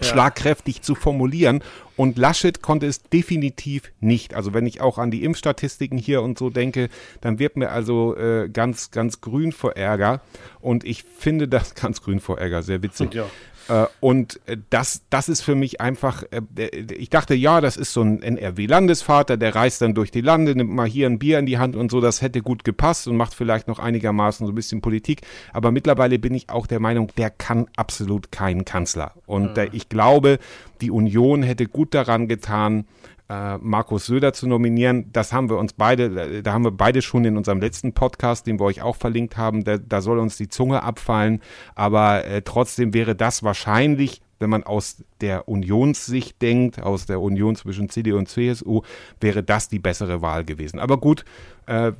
ja. 0.00 0.08
schlagkräftig 0.08 0.82
zu 0.82 0.94
formulieren. 0.94 1.62
Und 1.96 2.16
Laschet 2.16 2.62
konnte 2.62 2.86
es 2.86 3.02
definitiv 3.02 3.92
nicht. 4.00 4.34
Also 4.34 4.54
wenn 4.54 4.66
ich 4.66 4.80
auch 4.80 4.96
an 4.96 5.10
die 5.10 5.22
Impfstatistiken 5.22 5.98
hier 5.98 6.22
und 6.22 6.38
so 6.38 6.48
denke, 6.48 6.88
dann 7.20 7.38
wird 7.38 7.56
mir 7.56 7.70
also 7.70 8.16
äh, 8.16 8.48
ganz, 8.48 8.90
ganz 8.90 9.20
grün 9.20 9.52
vor 9.52 9.76
Ärger. 9.76 10.22
Und 10.60 10.84
ich 10.84 11.02
finde 11.02 11.46
das 11.46 11.74
ganz 11.80 12.00
grün 12.00 12.20
vor 12.20 12.38
Ärger, 12.38 12.62
sehr 12.62 12.82
witzig. 12.82 13.14
Ja. 13.14 13.26
Äh, 13.68 13.86
und 14.00 14.40
äh, 14.46 14.56
das, 14.70 15.02
das 15.10 15.28
ist 15.28 15.42
für 15.42 15.54
mich 15.54 15.80
einfach, 15.80 16.24
äh, 16.30 16.66
ich 16.66 17.10
dachte, 17.10 17.34
ja, 17.34 17.60
das 17.60 17.76
ist 17.76 17.92
so 17.92 18.02
ein 18.02 18.22
NRW-Landesvater, 18.22 19.36
der 19.36 19.54
reist 19.54 19.82
dann 19.82 19.94
durch 19.94 20.10
die 20.10 20.20
Lande, 20.20 20.54
nimmt 20.54 20.70
mal 20.70 20.86
hier 20.86 21.06
ein 21.06 21.18
Bier 21.18 21.38
in 21.38 21.46
die 21.46 21.58
Hand 21.58 21.76
und 21.76 21.90
so, 21.90 22.00
das 22.00 22.22
hätte 22.22 22.42
gut 22.42 22.64
gepasst 22.64 23.08
und 23.08 23.16
macht 23.16 23.34
vielleicht 23.34 23.68
noch 23.68 23.78
einigermaßen 23.78 24.46
so 24.46 24.52
ein 24.52 24.54
bisschen 24.54 24.80
Politik. 24.80 25.22
Aber 25.52 25.72
mittlerweile 25.72 26.18
bin 26.18 26.34
ich 26.34 26.50
auch 26.50 26.66
der 26.66 26.80
Meinung, 26.80 27.12
der 27.16 27.30
kann 27.30 27.66
absolut 27.76 28.32
keinen 28.32 28.64
Kanzler. 28.64 29.12
Und 29.26 29.56
mhm. 29.56 29.68
ich 29.72 29.88
glaube, 29.88 30.38
die 30.80 30.90
Union 30.90 31.42
hätte 31.42 31.66
gut 31.66 31.94
daran 31.94 32.28
getan, 32.28 32.86
äh, 33.30 33.58
Markus 33.58 34.06
Söder 34.06 34.32
zu 34.32 34.48
nominieren. 34.48 35.10
Das 35.12 35.32
haben 35.32 35.48
wir 35.48 35.56
uns 35.56 35.72
beide, 35.72 36.42
da 36.42 36.52
haben 36.52 36.64
wir 36.64 36.72
beide 36.72 37.00
schon 37.00 37.24
in 37.24 37.36
unserem 37.36 37.60
letzten 37.60 37.92
Podcast, 37.92 38.46
den 38.46 38.58
wir 38.58 38.64
euch 38.64 38.82
auch 38.82 38.96
verlinkt 38.96 39.36
haben, 39.36 39.62
da, 39.62 39.78
da 39.78 40.00
soll 40.00 40.18
uns 40.18 40.36
die 40.36 40.48
Zunge 40.48 40.82
abfallen. 40.82 41.40
Aber 41.76 42.24
äh, 42.24 42.42
trotzdem 42.42 42.92
wäre 42.92 43.14
das 43.14 43.42
wahrscheinlich 43.42 44.20
wenn 44.40 44.48
man 44.48 44.64
aus 44.64 45.04
der 45.20 45.48
Unionssicht 45.48 46.40
denkt, 46.40 46.82
aus 46.82 47.04
der 47.04 47.20
Union 47.20 47.56
zwischen 47.56 47.90
CDU 47.90 48.16
und 48.16 48.26
CSU, 48.26 48.80
wäre 49.20 49.42
das 49.42 49.68
die 49.68 49.78
bessere 49.78 50.22
Wahl 50.22 50.46
gewesen. 50.46 50.80
Aber 50.80 50.96
gut, 50.96 51.26
äh, 51.66 51.92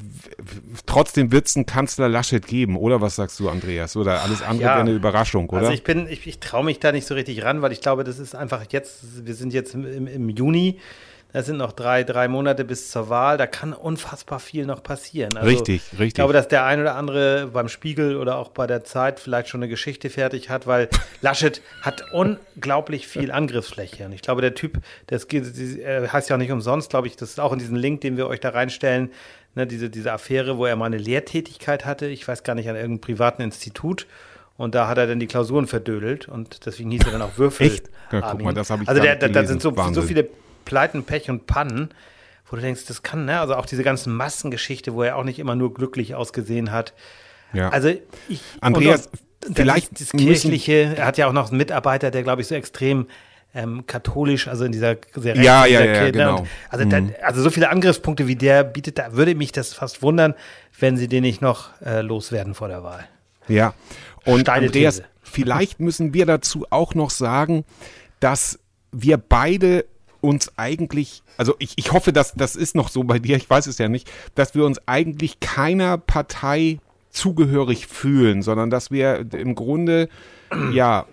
trotzdem 0.87 1.32
wird 1.32 1.49
es 1.49 1.56
einen 1.56 1.66
Kanzler 1.66 2.08
Laschet 2.08 2.46
geben, 2.46 2.78
oder 2.78 3.02
was 3.02 3.16
sagst 3.16 3.38
du, 3.40 3.50
Andreas? 3.50 3.94
Oder 3.94 4.22
alles 4.22 4.40
andere 4.40 4.62
ja, 4.64 4.70
wäre 4.70 4.80
eine 4.80 4.92
Überraschung, 4.92 5.50
oder? 5.50 5.60
Also 5.60 5.72
ich 5.72 5.84
bin, 5.84 6.08
ich, 6.08 6.26
ich 6.26 6.40
traue 6.40 6.64
mich 6.64 6.80
da 6.80 6.92
nicht 6.92 7.06
so 7.06 7.14
richtig 7.14 7.44
ran, 7.44 7.60
weil 7.60 7.72
ich 7.72 7.82
glaube, 7.82 8.04
das 8.04 8.18
ist 8.18 8.34
einfach 8.34 8.64
jetzt, 8.70 9.26
wir 9.26 9.34
sind 9.34 9.52
jetzt 9.52 9.75
im, 9.75 10.06
im 10.06 10.30
Juni. 10.30 10.78
Es 11.32 11.46
sind 11.46 11.58
noch 11.58 11.72
drei, 11.72 12.02
drei 12.02 12.28
Monate 12.28 12.64
bis 12.64 12.90
zur 12.90 13.08
Wahl. 13.08 13.38
Da 13.38 13.46
kann 13.46 13.72
unfassbar 13.72 14.40
viel 14.40 14.66
noch 14.66 14.82
passieren. 14.82 15.37
Also, 15.37 15.49
richtig, 15.49 15.82
richtig. 15.92 16.06
Ich 16.06 16.14
glaube, 16.14 16.32
dass 16.32 16.49
der 16.49 16.64
ein 16.64 16.80
oder 16.80 16.96
andere 16.96 17.49
beim 17.52 17.68
Spiegel 17.68 18.16
oder 18.16 18.37
auch 18.37 18.49
bei 18.49 18.66
der 18.66 18.84
Zeit 18.84 19.20
vielleicht 19.20 19.49
schon 19.49 19.60
eine 19.60 19.68
Geschichte 19.68 20.10
fertig 20.10 20.50
hat, 20.50 20.66
weil 20.66 20.88
Laschet 21.20 21.62
hat 21.82 22.02
unglaublich 22.12 23.06
viel 23.06 23.30
Angriffsfläche. 23.30 24.04
Und 24.06 24.12
ich 24.12 24.22
glaube, 24.22 24.40
der 24.40 24.54
Typ, 24.54 24.78
das 25.06 25.26
heißt 25.28 26.30
ja 26.30 26.37
auch 26.37 26.40
nicht 26.40 26.52
umsonst, 26.52 26.90
glaube 26.90 27.06
ich, 27.06 27.16
das 27.16 27.30
ist 27.30 27.40
auch 27.40 27.52
in 27.52 27.58
diesem 27.58 27.76
Link, 27.76 28.00
den 28.00 28.16
wir 28.16 28.26
euch 28.26 28.40
da 28.40 28.50
reinstellen, 28.50 29.10
ne, 29.54 29.66
diese, 29.66 29.88
diese 29.88 30.12
Affäre, 30.12 30.58
wo 30.58 30.66
er 30.66 30.76
mal 30.76 30.87
eine 30.87 30.99
Lehrtätigkeit 30.99 31.84
hatte. 31.84 32.06
Ich 32.06 32.26
weiß 32.26 32.42
gar 32.42 32.54
nicht, 32.54 32.68
an 32.68 32.76
irgendeinem 32.76 33.00
privaten 33.00 33.42
Institut. 33.42 34.06
Und 34.56 34.75
da 34.75 34.88
hat 34.88 34.99
er 34.99 35.06
dann 35.06 35.20
die 35.20 35.26
Klausuren 35.26 35.66
verdödelt 35.66 36.28
und 36.28 36.66
deswegen 36.66 36.90
hieß 36.90 37.06
er 37.06 37.12
dann 37.12 37.22
auch 37.22 37.38
Würfel. 37.38 37.66
Echt? 37.66 37.88
Ja, 38.12 38.20
guck 38.20 38.42
mal, 38.42 38.52
das 38.52 38.68
habe 38.68 38.82
ich 38.82 38.88
Also 38.90 39.00
da 39.02 39.44
sind 39.46 39.62
so, 39.62 39.75
so 39.92 40.02
viele 40.02 40.28
Pleiten, 40.71 41.03
Pech 41.03 41.29
und 41.29 41.49
Pannen, 41.49 41.91
wo 42.49 42.55
du 42.55 42.62
denkst, 42.62 42.85
das 42.87 43.03
kann, 43.03 43.25
ne? 43.25 43.41
Also 43.41 43.57
auch 43.57 43.67
diese 43.67 43.83
ganzen 43.83 44.15
Massengeschichte, 44.15 44.95
wo 44.95 45.03
er 45.03 45.17
auch 45.17 45.25
nicht 45.25 45.41
immer 45.41 45.57
nur 45.57 45.75
glücklich 45.75 46.15
ausgesehen 46.15 46.71
hat. 46.71 46.95
Ja. 47.53 47.71
Also 47.71 47.93
ich. 48.29 48.41
Andreas, 48.61 49.09
und, 49.45 49.57
vielleicht 49.57 50.00
das 50.00 50.12
Kirchliche, 50.12 50.95
er 50.97 51.07
hat 51.07 51.19
ja 51.19 51.27
auch 51.27 51.33
noch 51.33 51.49
einen 51.49 51.59
Mitarbeiter, 51.59 52.12
der, 52.12 52.23
glaube 52.23 52.43
ich, 52.43 52.47
so 52.47 52.55
extrem 52.55 53.09
ähm, 53.53 53.85
katholisch, 53.85 54.47
also 54.47 54.65
in 54.65 54.71
dieser 54.71 54.97
sehr 55.17 55.37
ja, 55.37 55.67
ja, 55.67 55.81
ja, 55.81 55.93
Kirche, 55.93 56.12
genau. 56.12 56.47
also, 56.69 56.85
mhm. 56.85 56.91
da, 56.91 57.27
also 57.27 57.43
so 57.43 57.50
viele 57.50 57.69
Angriffspunkte 57.69 58.29
wie 58.29 58.37
der 58.37 58.62
bietet, 58.62 58.99
da 58.99 59.15
würde 59.15 59.35
mich 59.35 59.50
das 59.50 59.75
fast 59.75 60.03
wundern, 60.03 60.35
wenn 60.79 60.97
sie 60.97 61.09
den 61.09 61.23
nicht 61.23 61.43
noch 61.43 61.71
äh, 61.85 62.00
loswerden 62.00 62.55
vor 62.55 62.69
der 62.69 62.85
Wahl. 62.85 63.09
Ja, 63.49 63.75
und 64.25 64.43
Steile 64.43 64.67
Andreas, 64.67 64.99
These. 64.99 65.09
vielleicht 65.21 65.81
müssen 65.81 66.15
wir 66.15 66.27
dazu 66.27 66.65
auch 66.71 66.95
noch 66.95 67.11
sagen, 67.11 67.65
dass 68.21 68.61
wir 68.93 69.17
beide 69.17 69.85
uns 70.21 70.53
eigentlich, 70.57 71.23
also 71.37 71.55
ich, 71.59 71.73
ich 71.77 71.93
hoffe, 71.93 72.12
dass 72.12 72.35
das 72.35 72.57
ist 72.57 72.75
noch 72.75 72.89
so 72.89 73.05
bei 73.05 73.19
dir, 73.19 73.37
ich 73.37 73.49
weiß 73.49 73.67
es 73.67 73.79
ja 73.79 73.89
nicht, 73.89 74.11
dass 74.35 74.55
wir 74.55 74.65
uns 74.65 74.81
eigentlich 74.87 75.41
keiner 75.41 75.99
Partei 75.99 76.79
zugehörig 77.11 77.87
fühlen, 77.87 78.43
sondern 78.43 78.71
dass 78.71 78.91
wir 78.91 79.27
im 79.33 79.55
Grunde 79.55 80.09
ja 80.73 81.07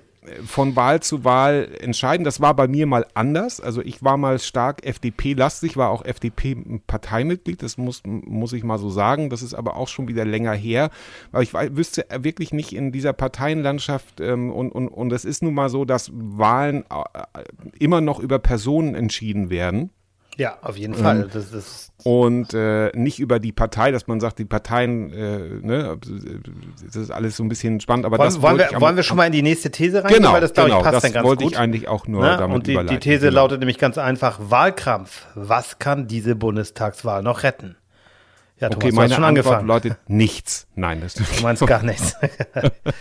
von 0.46 0.76
Wahl 0.76 1.02
zu 1.02 1.24
Wahl 1.24 1.70
entscheiden. 1.80 2.24
Das 2.24 2.42
war 2.42 2.56
bei 2.56 2.68
mir 2.68 2.86
mal 2.86 3.06
anders. 3.14 3.60
Also 3.60 3.82
ich 3.82 4.04
war 4.04 4.18
mal 4.18 4.40
stark 4.40 4.86
FDP-lastig, 4.86 5.78
war 5.78 5.90
auch 5.90 6.04
FDP-Parteimitglied, 6.06 7.62
das 7.62 7.78
muss, 7.78 8.02
muss 8.06 8.54
ich 8.54 8.64
mal 8.64 8.78
so 8.78 8.90
sagen. 8.90 9.30
Das 9.30 9.42
ist 9.42 9.54
aber 9.54 9.78
auch 9.78 9.88
schon 9.88 10.08
wieder 10.08 10.26
länger 10.26 10.54
her. 10.54 10.90
Aber 11.32 11.44
ich 11.44 11.54
wüsste 11.54 12.06
wirklich 12.20 12.54
nicht 12.54 12.74
in 12.74 12.92
dieser 12.92 13.14
Parteienlandschaft 13.14 14.20
ähm, 14.22 14.52
und, 14.52 14.72
und, 14.72 14.88
und 14.88 15.12
es 15.14 15.26
ist 15.26 15.44
nun 15.44 15.54
mal 15.54 15.70
so, 15.70 15.86
dass 15.86 16.12
Wahlen 16.14 16.84
äh, 16.90 17.44
immer 17.80 18.02
noch 18.02 18.20
über 18.20 18.40
Personen 18.40 18.96
entschieden 18.96 19.50
werden. 19.50 19.92
Ja, 20.38 20.60
auf 20.62 20.78
jeden 20.78 20.94
Fall. 20.94 21.24
Ähm, 21.24 21.30
das, 21.34 21.52
das 21.52 21.92
und 22.04 22.54
äh, 22.54 22.92
nicht 22.94 23.20
über 23.20 23.40
die 23.40 23.52
Partei, 23.52 23.92
dass 23.92 24.06
man 24.06 24.20
sagt, 24.20 24.38
die 24.38 24.46
Parteien, 24.46 25.12
äh, 25.12 25.66
ne, 25.66 25.98
das 26.86 26.96
ist 26.96 27.12
alles 27.12 27.38
so 27.38 27.44
ein 27.44 27.50
bisschen 27.50 27.80
spannend. 27.80 28.06
Aber 28.06 28.20
wollen, 28.20 28.28
das 28.28 28.42
wollen, 28.42 28.58
wir, 28.60 28.76
am, 28.76 28.82
wollen 28.82 28.96
wir 28.96 29.04
schon 29.04 29.18
mal 29.18 29.26
in 29.26 29.32
die 29.32 29.42
nächste 29.42 29.72
These 29.72 30.04
rein? 30.04 30.14
Genau, 30.14 30.32
weil 30.32 30.42
das, 30.42 30.54
glaube 30.54 30.70
genau, 30.70 30.82
ich, 30.82 30.86
passt 30.86 31.04
dann 31.04 31.14
ganz 31.14 31.28
wollte 31.28 31.44
gut. 31.44 31.54
ich 31.54 31.60
eigentlich 31.60 31.88
auch 31.88 32.08
nur 32.08 32.22
Na, 32.22 32.38
damit 32.38 32.56
Und 32.56 32.68
die, 32.68 32.78
die 32.86 33.00
These 33.00 33.28
genau. 33.28 33.42
lautet 33.42 33.60
nämlich 33.60 33.80
ganz 33.80 33.98
einfach, 33.98 34.40
Wahlkampf. 34.40 35.26
Was 35.34 35.80
kann 35.80 36.08
diese 36.08 36.36
Bundestagswahl 36.36 37.24
noch 37.24 37.42
retten? 37.42 37.76
Ja, 38.60 38.70
Thomas, 38.70 38.86
okay, 38.86 38.96
meine 38.96 39.14
schon 39.14 39.24
Antwort 39.24 39.46
angefangen. 39.46 39.68
lautet 39.68 39.98
nichts. 40.08 40.68
Nein, 40.76 41.02
das 41.02 41.16
du 41.16 41.24
meinst 41.42 41.66
gar 41.66 41.84
nichts. 41.84 42.16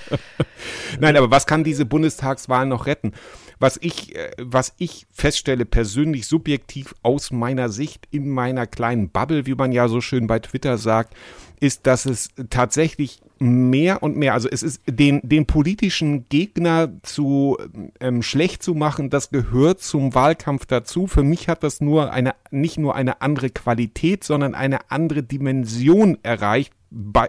Nein, 1.00 1.16
aber 1.16 1.30
was 1.30 1.46
kann 1.46 1.64
diese 1.64 1.86
Bundestagswahl 1.86 2.66
noch 2.66 2.86
retten? 2.86 3.12
Was 3.58 3.78
ich, 3.80 4.14
äh, 4.14 4.30
was 4.38 4.74
ich 4.78 5.06
feststelle, 5.12 5.64
persönlich 5.64 6.26
subjektiv 6.26 6.94
aus 7.02 7.30
meiner 7.30 7.68
Sicht 7.68 8.06
in 8.10 8.28
meiner 8.28 8.66
kleinen 8.66 9.08
Bubble, 9.08 9.46
wie 9.46 9.54
man 9.54 9.72
ja 9.72 9.88
so 9.88 10.00
schön 10.00 10.26
bei 10.26 10.38
Twitter 10.38 10.76
sagt, 10.78 11.14
ist, 11.58 11.86
dass 11.86 12.04
es 12.04 12.28
tatsächlich 12.50 13.20
mehr 13.38 14.02
und 14.02 14.16
mehr, 14.16 14.34
also 14.34 14.48
es 14.50 14.62
ist 14.62 14.82
den, 14.86 15.20
den 15.22 15.46
politischen 15.46 16.28
Gegner 16.28 16.90
zu 17.02 17.56
ähm, 18.00 18.22
schlecht 18.22 18.62
zu 18.62 18.74
machen, 18.74 19.10
das 19.10 19.30
gehört 19.30 19.80
zum 19.80 20.14
Wahlkampf 20.14 20.66
dazu. 20.66 21.06
Für 21.06 21.22
mich 21.22 21.48
hat 21.48 21.62
das 21.62 21.80
nur 21.80 22.12
eine, 22.12 22.34
nicht 22.50 22.78
nur 22.78 22.94
eine 22.94 23.20
andere 23.22 23.50
Qualität, 23.50 24.24
sondern 24.24 24.54
eine 24.54 24.90
andere 24.90 25.22
Dimension 25.22 26.18
erreicht 26.22 26.72
bei, 26.90 27.28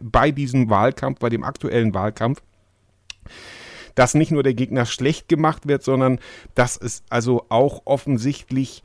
bei 0.00 0.30
diesem 0.30 0.70
Wahlkampf, 0.70 1.18
bei 1.18 1.28
dem 1.28 1.44
aktuellen 1.44 1.94
Wahlkampf 1.94 2.42
dass 3.94 4.14
nicht 4.14 4.30
nur 4.30 4.42
der 4.42 4.54
Gegner 4.54 4.86
schlecht 4.86 5.28
gemacht 5.28 5.66
wird, 5.66 5.82
sondern 5.82 6.18
dass 6.54 6.76
es 6.76 7.02
also 7.08 7.46
auch 7.48 7.82
offensichtlich 7.84 8.82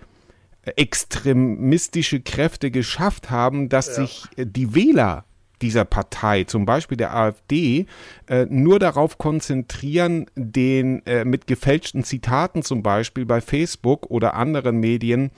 extremistische 0.75 2.19
Kräfte 2.19 2.71
geschafft 2.71 3.29
haben, 3.29 3.69
dass 3.69 3.87
ja. 3.87 3.93
sich 3.93 4.25
äh, 4.35 4.45
die 4.45 4.75
Wähler 4.75 5.25
dieser 5.61 5.83
Partei, 5.83 6.45
zum 6.45 6.65
Beispiel 6.65 6.97
der 6.97 7.13
AfD, 7.13 7.85
äh, 8.27 8.45
nur 8.49 8.79
darauf 8.79 9.17
konzentrieren, 9.17 10.27
den 10.35 11.05
äh, 11.05 11.25
mit 11.25 11.47
gefälschten 11.47 12.03
Zitaten 12.03 12.63
zum 12.63 12.81
Beispiel 12.81 13.25
bei 13.25 13.41
Facebook 13.41 14.09
oder 14.09 14.35
anderen 14.35 14.79
Medien 14.79 15.31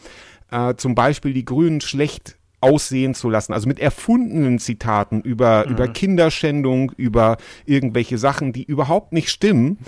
äh, 0.51 0.75
zum 0.75 0.95
Beispiel 0.95 1.33
die 1.33 1.45
Grünen 1.45 1.81
schlecht 1.81 2.37
aussehen 2.61 3.13
zu 3.13 3.29
lassen. 3.29 3.53
Also 3.53 3.67
mit 3.67 3.79
erfundenen 3.79 4.59
Zitaten 4.59 5.21
über, 5.21 5.65
mhm. 5.65 5.73
über 5.73 5.87
Kinderschändung, 5.87 6.91
über 6.97 7.37
irgendwelche 7.65 8.17
Sachen, 8.17 8.53
die 8.53 8.63
überhaupt 8.63 9.13
nicht 9.13 9.29
stimmen. 9.29 9.79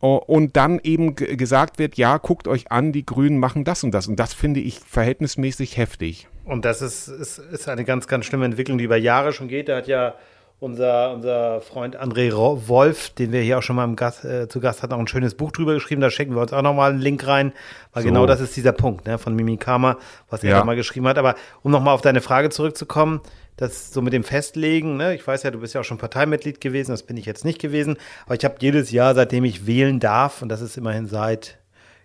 Und 0.00 0.56
dann 0.56 0.80
eben 0.82 1.14
gesagt 1.14 1.78
wird, 1.78 1.96
ja, 1.96 2.16
guckt 2.16 2.48
euch 2.48 2.72
an, 2.72 2.90
die 2.90 3.06
Grünen 3.06 3.38
machen 3.38 3.62
das 3.62 3.84
und 3.84 3.92
das. 3.92 4.08
Und 4.08 4.16
das 4.16 4.34
finde 4.34 4.58
ich 4.58 4.80
verhältnismäßig 4.80 5.76
heftig. 5.76 6.26
Und 6.44 6.64
das 6.64 6.82
ist, 6.82 7.06
ist, 7.06 7.38
ist 7.38 7.68
eine 7.68 7.84
ganz, 7.84 8.08
ganz 8.08 8.24
schlimme 8.24 8.44
Entwicklung, 8.44 8.78
die 8.78 8.84
über 8.84 8.96
Jahre 8.96 9.32
schon 9.32 9.46
geht. 9.46 9.68
Da 9.68 9.76
hat 9.76 9.86
ja 9.86 10.14
unser, 10.62 11.12
unser 11.12 11.60
Freund 11.60 12.00
André 12.00 12.32
Wolf, 12.32 13.10
den 13.10 13.32
wir 13.32 13.40
hier 13.40 13.58
auch 13.58 13.62
schon 13.62 13.74
mal 13.74 13.84
im 13.84 13.96
Gast, 13.96 14.24
äh, 14.24 14.48
zu 14.48 14.60
Gast 14.60 14.82
hatten, 14.82 14.92
auch 14.92 14.98
ein 14.98 15.08
schönes 15.08 15.34
Buch 15.34 15.50
drüber 15.50 15.74
geschrieben. 15.74 16.00
Da 16.00 16.08
schicken 16.08 16.34
wir 16.36 16.40
uns 16.40 16.52
auch 16.52 16.62
nochmal 16.62 16.92
einen 16.92 17.00
Link 17.00 17.26
rein, 17.26 17.52
weil 17.92 18.04
so. 18.04 18.08
genau 18.08 18.26
das 18.26 18.40
ist 18.40 18.54
dieser 18.54 18.70
Punkt 18.70 19.04
ne, 19.06 19.18
von 19.18 19.34
Mimikama, 19.34 19.98
was 20.30 20.44
er 20.44 20.50
ja. 20.50 20.58
da 20.58 20.64
mal 20.64 20.76
geschrieben 20.76 21.08
hat. 21.08 21.18
Aber 21.18 21.34
um 21.62 21.72
nochmal 21.72 21.94
auf 21.94 22.00
deine 22.00 22.20
Frage 22.20 22.50
zurückzukommen, 22.50 23.20
das 23.56 23.92
so 23.92 24.02
mit 24.02 24.12
dem 24.12 24.22
Festlegen, 24.22 24.96
ne, 24.96 25.16
ich 25.16 25.26
weiß 25.26 25.42
ja, 25.42 25.50
du 25.50 25.58
bist 25.58 25.74
ja 25.74 25.80
auch 25.80 25.84
schon 25.84 25.98
Parteimitglied 25.98 26.60
gewesen, 26.60 26.92
das 26.92 27.02
bin 27.02 27.16
ich 27.16 27.26
jetzt 27.26 27.44
nicht 27.44 27.60
gewesen, 27.60 27.96
aber 28.24 28.36
ich 28.36 28.44
habe 28.44 28.54
jedes 28.60 28.92
Jahr, 28.92 29.16
seitdem 29.16 29.44
ich 29.44 29.66
wählen 29.66 29.98
darf, 29.98 30.42
und 30.42 30.48
das 30.48 30.60
ist 30.60 30.76
immerhin 30.76 31.06
seit, 31.08 31.58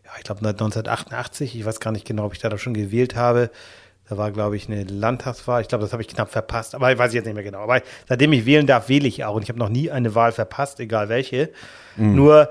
ja, 0.04 0.12
ich 0.18 0.24
glaube 0.24 0.40
1988, 0.40 1.56
ich 1.56 1.64
weiß 1.64 1.80
gar 1.80 1.92
nicht 1.92 2.08
genau, 2.08 2.26
ob 2.26 2.34
ich 2.34 2.40
da 2.40 2.58
schon 2.58 2.74
gewählt 2.74 3.16
habe, 3.16 3.52
da 4.10 4.18
war, 4.18 4.32
glaube 4.32 4.56
ich, 4.56 4.68
eine 4.70 4.84
Landtagswahl. 4.84 5.62
Ich 5.62 5.68
glaube, 5.68 5.84
das 5.84 5.92
habe 5.92 6.02
ich 6.02 6.08
knapp 6.08 6.30
verpasst. 6.30 6.76
Aber 6.76 6.92
ich 6.92 6.98
weiß 6.98 7.14
jetzt 7.14 7.26
nicht 7.26 7.34
mehr 7.36 7.44
genau. 7.44 7.60
Aber 7.60 7.82
seitdem 8.08 8.32
ich 8.34 8.46
wählen 8.46 8.66
darf, 8.68 8.90
wähle 8.90 9.08
ich 9.08 9.26
auch. 9.26 9.36
Und 9.36 9.44
ich 9.44 9.50
habe 9.50 9.60
noch 9.60 9.70
nie 9.70 9.92
eine 9.92 10.16
Wahl 10.16 10.32
verpasst, 10.32 10.80
egal 10.80 11.10
welche. 11.10 11.50
Mhm. 11.98 12.16
Nur, 12.16 12.50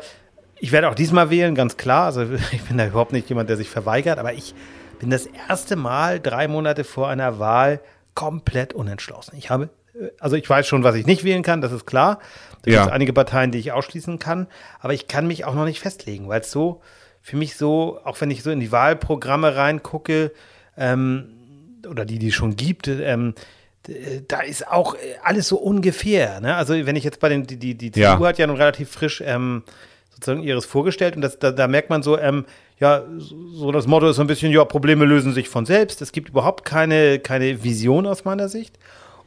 ich 0.58 0.72
werde 0.72 0.88
auch 0.88 0.94
diesmal 0.94 1.30
wählen, 1.30 1.54
ganz 1.54 1.76
klar. 1.76 2.04
Also 2.06 2.22
ich 2.52 2.62
bin 2.62 2.76
da 2.78 2.86
überhaupt 2.86 3.12
nicht 3.12 3.28
jemand, 3.28 3.48
der 3.48 3.56
sich 3.56 3.70
verweigert. 3.70 4.18
Aber 4.18 4.34
ich 4.34 4.54
bin 4.98 5.10
das 5.10 5.26
erste 5.48 5.76
Mal 5.76 6.20
drei 6.20 6.46
Monate 6.48 6.84
vor 6.84 7.08
einer 7.08 7.38
Wahl 7.38 7.80
komplett 8.14 8.72
unentschlossen. 8.72 9.36
Ich 9.36 9.50
habe 9.50 9.70
also 10.20 10.36
ich 10.36 10.48
weiß 10.48 10.66
schon, 10.66 10.84
was 10.84 10.94
ich 10.94 11.06
nicht 11.06 11.24
wählen 11.24 11.42
kann, 11.42 11.60
das 11.62 11.72
ist 11.72 11.86
klar. 11.86 12.18
Es 12.66 12.72
Ja. 12.74 12.82
gibt 12.82 12.92
einige 12.92 13.12
Parteien, 13.12 13.50
die 13.50 13.58
ich 13.58 13.72
ausschließen 13.72 14.18
kann, 14.18 14.46
aber 14.80 14.92
ich 14.92 15.08
kann 15.08 15.26
mich 15.26 15.44
auch 15.46 15.54
noch 15.54 15.64
nicht 15.64 15.80
festlegen, 15.80 16.28
weil 16.28 16.40
es 16.42 16.50
so 16.50 16.82
für 17.22 17.36
mich 17.36 17.56
so, 17.56 17.98
auch 18.04 18.20
wenn 18.20 18.30
ich 18.30 18.42
so 18.42 18.50
in 18.50 18.60
die 18.60 18.72
Wahlprogramme 18.72 19.56
reingucke, 19.56 20.32
ähm, 20.76 21.28
oder 21.88 22.04
die, 22.04 22.18
die 22.18 22.28
es 22.28 22.34
schon 22.34 22.56
gibt, 22.56 22.88
ähm, 22.88 23.34
da 24.28 24.40
ist 24.40 24.66
auch 24.66 24.94
äh, 24.94 24.98
alles 25.22 25.48
so 25.48 25.58
ungefähr. 25.58 26.40
Ne? 26.40 26.56
Also 26.56 26.74
wenn 26.74 26.96
ich 26.96 27.04
jetzt 27.04 27.20
bei 27.20 27.28
den, 27.28 27.46
die, 27.46 27.56
die, 27.56 27.74
die 27.74 28.00
Ja. 28.00 28.14
CDU 28.14 28.26
hat 28.26 28.38
ja 28.38 28.46
nun 28.46 28.56
relativ 28.56 28.90
frisch 28.90 29.22
ähm, 29.24 29.62
sozusagen 30.10 30.42
ihres 30.42 30.64
vorgestellt 30.64 31.14
und 31.16 31.22
das, 31.22 31.38
da, 31.38 31.52
da 31.52 31.68
merkt 31.68 31.90
man 31.90 32.02
so, 32.02 32.18
ähm, 32.18 32.46
ja, 32.80 33.04
so 33.18 33.70
das 33.72 33.86
Motto 33.86 34.08
ist 34.08 34.16
so 34.16 34.22
ein 34.22 34.26
bisschen, 34.26 34.52
ja, 34.52 34.64
Probleme 34.64 35.04
lösen 35.04 35.32
sich 35.32 35.48
von 35.48 35.66
selbst. 35.66 36.02
Es 36.02 36.12
gibt 36.12 36.28
überhaupt 36.30 36.64
keine, 36.64 37.18
keine 37.20 37.62
Vision 37.62 38.06
aus 38.06 38.24
meiner 38.24 38.48
Sicht. 38.48 38.78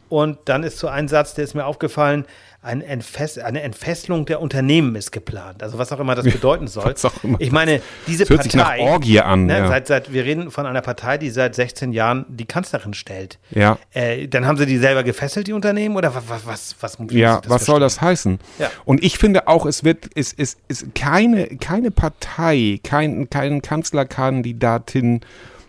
Und 0.09 0.37
dann 0.45 0.63
ist 0.63 0.79
so 0.79 0.87
ein 0.87 1.07
Satz, 1.07 1.33
der 1.35 1.43
ist 1.43 1.53
mir 1.53 1.65
aufgefallen, 1.65 2.25
ein 2.61 2.81
Entfess 2.81 3.37
eine 3.37 3.61
Entfesselung 3.61 4.25
der 4.25 4.41
Unternehmen 4.41 4.95
ist 4.95 5.11
geplant. 5.11 5.63
Also 5.63 5.77
was 5.77 5.93
auch 5.93 5.99
immer 5.99 6.15
das 6.15 6.25
bedeuten 6.25 6.67
soll. 6.67 6.93
Ich 7.39 7.51
meine, 7.53 7.81
diese 8.05 8.25
Das 8.25 8.31
hört 8.31 8.43
sich 8.43 8.53
nach 8.53 8.65
Partei, 8.65 8.81
Orgie 8.81 9.21
an, 9.21 9.45
Ne, 9.45 9.59
ja. 9.59 9.67
seit, 9.69 9.87
seit, 9.87 10.11
wir 10.11 10.25
reden 10.25 10.51
von 10.51 10.65
einer 10.65 10.81
Partei, 10.81 11.17
die 11.17 11.29
seit 11.29 11.55
16 11.55 11.93
Jahren 11.93 12.25
die 12.27 12.45
Kanzlerin 12.45 12.93
stellt. 12.93 13.39
Ja. 13.51 13.77
Äh, 13.91 14.27
dann 14.27 14.45
haben 14.45 14.57
sie 14.57 14.65
die 14.65 14.77
selber 14.77 15.03
gefesselt, 15.03 15.47
die 15.47 15.53
Unternehmen? 15.53 15.95
Oder 15.95 16.13
was, 16.13 16.23
was, 16.27 16.75
was, 16.81 16.99
was 16.99 17.11
Ja, 17.11 17.39
was 17.47 17.65
soll 17.65 17.79
das 17.79 18.01
heißen? 18.01 18.39
Ja. 18.57 18.69
Und 18.83 19.03
ich 19.05 19.17
finde 19.17 19.47
auch, 19.47 19.65
es 19.65 19.85
wird, 19.85 20.09
es 20.15 20.33
ist, 20.33 20.59
ist 20.67 20.93
keine, 20.95 21.47
keine 21.57 21.91
Partei, 21.91 22.81
kein, 22.83 23.29
kein 23.29 23.61
Kanzlerkandidatin 23.61 25.21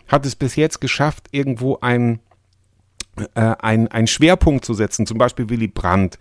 hat 0.09 0.25
es 0.25 0.35
bis 0.35 0.57
jetzt 0.57 0.81
geschafft, 0.81 1.27
irgendwo 1.31 1.77
ein, 1.79 2.19
äh, 3.35 3.55
ein, 3.59 3.87
ein 3.89 4.07
Schwerpunkt 4.07 4.65
zu 4.65 4.73
setzen, 4.73 5.05
zum 5.05 5.17
Beispiel 5.17 5.49
Willy 5.49 5.67
Brandt. 5.67 6.17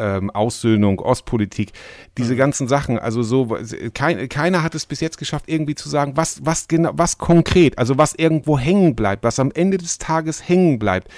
Ähm, 0.00 0.30
Aussöhnung, 0.30 1.00
Ostpolitik, 1.00 1.72
diese 2.16 2.34
Mhm. 2.34 2.38
ganzen 2.38 2.68
Sachen, 2.68 3.00
also 3.00 3.24
so, 3.24 3.58
kein, 3.94 4.28
keiner 4.28 4.62
hat 4.62 4.76
es 4.76 4.86
bis 4.86 5.00
jetzt 5.00 5.18
geschafft, 5.18 5.46
irgendwie 5.48 5.74
zu 5.74 5.88
sagen, 5.88 6.12
was, 6.14 6.46
was 6.46 6.68
genau, 6.68 6.92
was 6.94 7.18
konkret, 7.18 7.76
also 7.78 7.98
was 7.98 8.14
irgendwo 8.14 8.56
hängen 8.56 8.94
bleibt, 8.94 9.24
was 9.24 9.40
am 9.40 9.50
Ende 9.50 9.76
des 9.76 9.98
Tages 9.98 10.48
hängen 10.48 10.78
bleibt. 10.78 11.08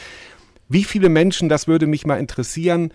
Wie 0.71 0.85
viele 0.85 1.11
Menschen, 1.11 1.51
das 1.51 1.69
würde 1.69 1.87
mich 1.87 2.07
mal 2.07 2.19
interessieren, 2.19 2.95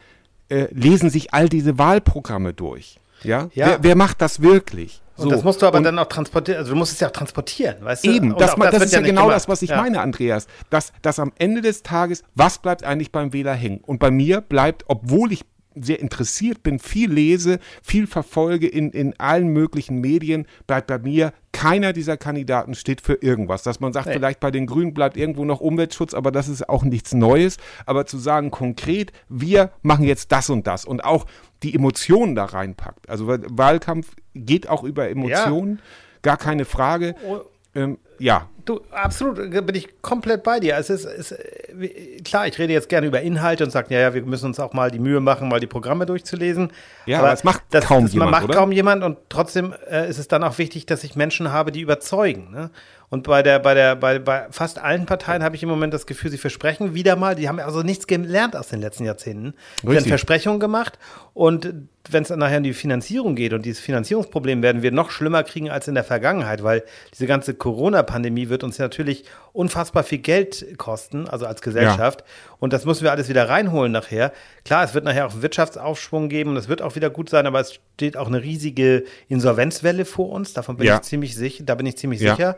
äh, 0.49 0.65
lesen 0.71 1.11
sich 1.11 1.35
all 1.35 1.49
diese 1.49 1.77
Wahlprogramme 1.77 2.53
durch? 2.53 2.99
Ja. 3.23 3.49
Ja. 3.53 3.67
Wer, 3.67 3.83
wer 3.83 3.95
macht 3.95 4.21
das 4.21 4.41
wirklich? 4.41 5.01
Und 5.17 5.31
das 5.31 5.43
musst 5.43 5.61
du 5.61 5.65
aber 5.65 5.77
Und 5.77 5.85
dann 5.85 5.97
auch 5.97 6.07
transportieren, 6.07 6.59
also 6.59 6.73
du 6.73 6.77
musst 6.77 6.91
es 6.91 6.99
ja 6.99 7.07
auch 7.07 7.11
transportieren, 7.13 7.77
weißt 7.79 8.05
du? 8.05 8.11
Eben, 8.11 8.35
das, 8.37 8.55
das, 8.55 8.59
wird 8.73 8.83
ist 8.83 8.93
ja 8.93 8.99
genau 8.99 9.21
gemacht. 9.21 9.35
das, 9.37 9.47
was 9.47 9.61
ich 9.61 9.69
Ja. 9.69 9.77
meine, 9.81 10.01
Andreas. 10.01 10.47
Dass, 10.69 10.91
dass 11.01 11.19
am 11.19 11.31
Ende 11.37 11.61
des 11.61 11.83
Tages, 11.83 12.23
was 12.35 12.57
bleibt 12.57 12.83
eigentlich 12.83 13.13
beim 13.13 13.31
Wähler 13.31 13.53
hängen? 13.53 13.79
Und 13.79 13.99
bei 13.99 14.11
mir 14.11 14.41
bleibt, 14.41 14.83
obwohl 14.87 15.31
ich 15.31 15.45
sehr 15.75 15.99
interessiert 15.99 16.63
bin, 16.63 16.79
viel 16.79 17.11
lese, 17.11 17.59
viel 17.83 18.07
verfolge 18.07 18.67
in, 18.67 18.91
in 18.91 19.19
allen 19.19 19.47
möglichen 19.49 19.99
Medien, 20.01 20.45
bleibt 20.67 20.87
bei 20.87 20.99
mir 20.99 21.33
keiner 21.51 21.93
dieser 21.93 22.17
Kandidaten 22.17 22.75
steht 22.75 22.99
für 22.99 23.13
irgendwas. 23.13 23.63
Dass 23.63 23.79
man 23.79 23.93
sagt, 23.93 24.07
Nee. 24.07 24.13
vielleicht 24.13 24.41
bei 24.41 24.51
den 24.51 24.65
Grünen 24.65 24.93
bleibt 24.93 25.15
irgendwo 25.15 25.45
noch 25.45 25.61
Umweltschutz, 25.61 26.13
aber 26.13 26.31
das 26.31 26.49
ist 26.49 26.67
auch 26.67 26.83
nichts 26.83 27.13
Neues. 27.13 27.57
Aber 27.85 28.05
zu 28.05 28.17
sagen 28.17 28.51
konkret, 28.51 29.13
wir 29.29 29.71
machen 29.81 30.03
jetzt 30.03 30.31
das 30.33 30.49
und 30.49 30.67
das 30.67 30.83
und 30.83 31.05
auch 31.05 31.25
die 31.63 31.73
Emotionen 31.73 32.35
da 32.35 32.45
reinpackt. 32.45 33.09
Also 33.09 33.27
Wahlkampf 33.27 34.15
geht 34.33 34.67
auch 34.67 34.83
über 34.83 35.09
Emotionen, 35.09 35.79
gar 36.21 36.37
keine 36.37 36.65
Frage. 36.65 37.15
Oh. 37.25 37.39
Ähm, 37.73 37.99
ja, 38.19 38.49
Du, 38.65 38.81
absolut, 38.89 39.37
äh, 39.37 39.61
bin 39.61 39.75
ich 39.75 40.01
komplett 40.01 40.41
bei 40.41 40.59
dir. 40.59 40.75
Es 40.75 40.89
ist, 40.89 41.05
es, 41.05 41.31
äh, 41.31 42.19
klar, 42.23 42.47
ich 42.47 42.57
rede 42.57 42.73
jetzt 42.73 42.89
gerne 42.89 43.05
über 43.05 43.21
Inhalte 43.21 43.63
und 43.63 43.69
sage, 43.69 43.93
ja, 43.93 43.99
ja, 43.99 44.13
wir 44.15 44.23
müssen 44.23 44.47
uns 44.47 44.59
auch 44.59 44.73
mal 44.73 44.89
die 44.89 44.97
Mühe 44.97 45.19
machen, 45.19 45.47
mal 45.49 45.59
die 45.59 45.67
Programme 45.67 46.07
durchzulesen. 46.07 46.71
Ja, 47.05 47.19
aber 47.19 47.31
es 47.31 47.43
macht 47.43 47.61
kaum 47.83 48.05
das, 48.05 48.13
jemand, 48.13 48.31
macht 48.31 48.45
oder? 48.45 48.55
kaum 48.55 48.71
jemand 48.71 49.03
und 49.03 49.17
trotzdem 49.29 49.73
äh, 49.89 50.09
ist 50.09 50.17
es 50.17 50.27
dann 50.27 50.43
auch 50.43 50.57
wichtig, 50.57 50.87
dass 50.87 51.03
ich 51.03 51.15
Menschen 51.15 51.51
habe, 51.51 51.71
die 51.71 51.81
überzeugen. 51.81 52.49
Ne? 52.51 52.71
Und 53.09 53.23
bei 53.23 53.43
der, 53.43 53.59
bei 53.59 53.75
der, 53.75 53.95
bei, 53.95 54.17
bei 54.17 54.47
fast 54.49 54.79
allen 54.79 55.05
Parteien 55.05 55.43
habe 55.43 55.55
ich 55.55 55.61
im 55.61 55.69
Moment 55.69 55.93
das 55.93 56.07
Gefühl, 56.07 56.31
sie 56.31 56.39
versprechen 56.39 56.95
wieder 56.95 57.15
mal, 57.15 57.35
die 57.35 57.47
haben 57.47 57.59
also 57.59 57.83
nichts 57.83 58.07
gelernt 58.07 58.55
aus 58.55 58.69
den 58.69 58.81
letzten 58.81 59.05
Jahrzehnten. 59.05 59.53
Sie 59.83 59.95
haben. 59.95 60.05
Versprechungen 60.05 60.59
gemacht 60.59 60.97
und 61.35 61.87
wenn 62.11 62.23
es 62.23 62.29
nachher 62.29 62.57
um 62.57 62.63
die 62.63 62.73
Finanzierung 62.73 63.35
geht 63.35 63.53
und 63.53 63.65
dieses 63.65 63.79
Finanzierungsproblem 63.81 64.61
werden 64.61 64.81
wir 64.81 64.91
noch 64.91 65.09
schlimmer 65.11 65.43
kriegen 65.43 65.69
als 65.69 65.87
in 65.87 65.95
der 65.95 66.03
Vergangenheit, 66.03 66.63
weil 66.63 66.83
diese 67.13 67.27
ganze 67.27 67.53
Corona-Pandemie 67.53 68.49
wird 68.49 68.63
uns 68.63 68.77
natürlich 68.79 69.23
unfassbar 69.53 70.03
viel 70.03 70.19
Geld 70.19 70.65
kosten, 70.77 71.27
also 71.27 71.45
als 71.45 71.61
Gesellschaft. 71.61 72.23
Und 72.59 72.73
das 72.73 72.85
müssen 72.85 73.03
wir 73.03 73.11
alles 73.11 73.29
wieder 73.29 73.47
reinholen 73.49 73.91
nachher. 73.91 74.31
Klar, 74.63 74.83
es 74.83 74.93
wird 74.93 75.05
nachher 75.05 75.25
auch 75.27 75.33
einen 75.33 75.41
Wirtschaftsaufschwung 75.41 76.29
geben 76.29 76.51
und 76.51 76.57
es 76.57 76.67
wird 76.67 76.81
auch 76.81 76.95
wieder 76.95 77.09
gut 77.09 77.29
sein, 77.29 77.45
aber 77.47 77.59
es 77.59 77.79
steht 77.95 78.17
auch 78.17 78.27
eine 78.27 78.41
riesige 78.41 79.03
Insolvenzwelle 79.29 80.05
vor 80.05 80.29
uns. 80.29 80.53
Davon 80.53 80.77
bin 80.77 80.87
Ja. 80.87 80.95
ich 80.95 81.01
ziemlich 81.03 81.35
sicher, 81.35 81.63
da 81.65 81.75
bin 81.75 81.85
ich 81.85 81.97
ziemlich 81.97 82.21
Ja. 82.21 82.35
sicher. 82.35 82.55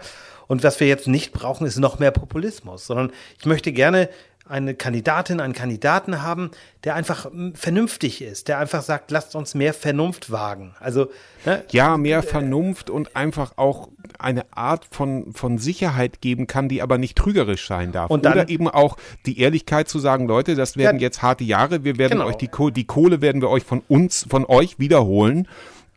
Und 0.47 0.63
was 0.63 0.79
wir 0.79 0.87
jetzt 0.87 1.07
nicht 1.07 1.33
brauchen, 1.33 1.67
ist 1.67 1.77
noch 1.77 1.99
mehr 1.99 2.11
Populismus, 2.11 2.87
sondern 2.87 3.11
ich 3.37 3.45
möchte 3.45 3.71
gerne 3.73 4.07
eine 4.49 4.73
Kandidatin, 4.75 5.39
einen 5.39 5.53
Kandidaten 5.53 6.21
haben, 6.21 6.51
der 6.83 6.95
einfach 6.95 7.29
mm, 7.31 7.53
vernünftig 7.53 8.21
ist, 8.21 8.47
der 8.47 8.59
einfach 8.59 8.81
sagt, 8.81 9.11
lasst 9.11 9.35
uns 9.35 9.55
mehr 9.55 9.73
Vernunft 9.73 10.31
wagen. 10.31 10.75
Also, 10.79 11.09
ne, 11.45 11.63
ja, 11.69 11.97
mehr 11.97 12.23
Vernunft 12.23 12.89
und 12.89 13.15
einfach 13.15 13.53
auch 13.57 13.89
eine 14.19 14.45
Art 14.51 14.87
von, 14.91 15.33
von 15.33 15.57
Sicherheit 15.57 16.21
geben 16.21 16.47
kann, 16.47 16.69
die 16.69 16.81
aber 16.81 16.97
nicht 16.97 17.17
trügerisch 17.17 17.67
sein 17.67 17.91
darf. 17.91 18.09
Und 18.09 18.25
dann- 18.25 18.33
Oder 18.33 18.49
eben 18.49 18.67
auch 18.67 18.97
die 19.25 19.39
Ehrlichkeit 19.39 19.87
zu 19.89 19.99
sagen, 19.99 20.27
Leute, 20.27 20.55
das 20.55 20.77
werden 20.77 20.97
Ja. 20.97 21.03
jetzt 21.03 21.21
harte 21.21 21.43
Jahre, 21.43 21.83
wir 21.83 21.97
werden 21.97 22.19
Genau. 22.19 22.27
euch 22.27 22.35
die, 22.37 22.47
Kohle, 22.47 22.71
die 22.71 22.85
Kohle 22.85 23.21
werden 23.21 23.41
wir 23.41 23.49
euch 23.49 23.63
von 23.63 23.81
uns, 23.87 24.25
von 24.29 24.45
euch 24.45 24.79
wiederholen. 24.79 25.47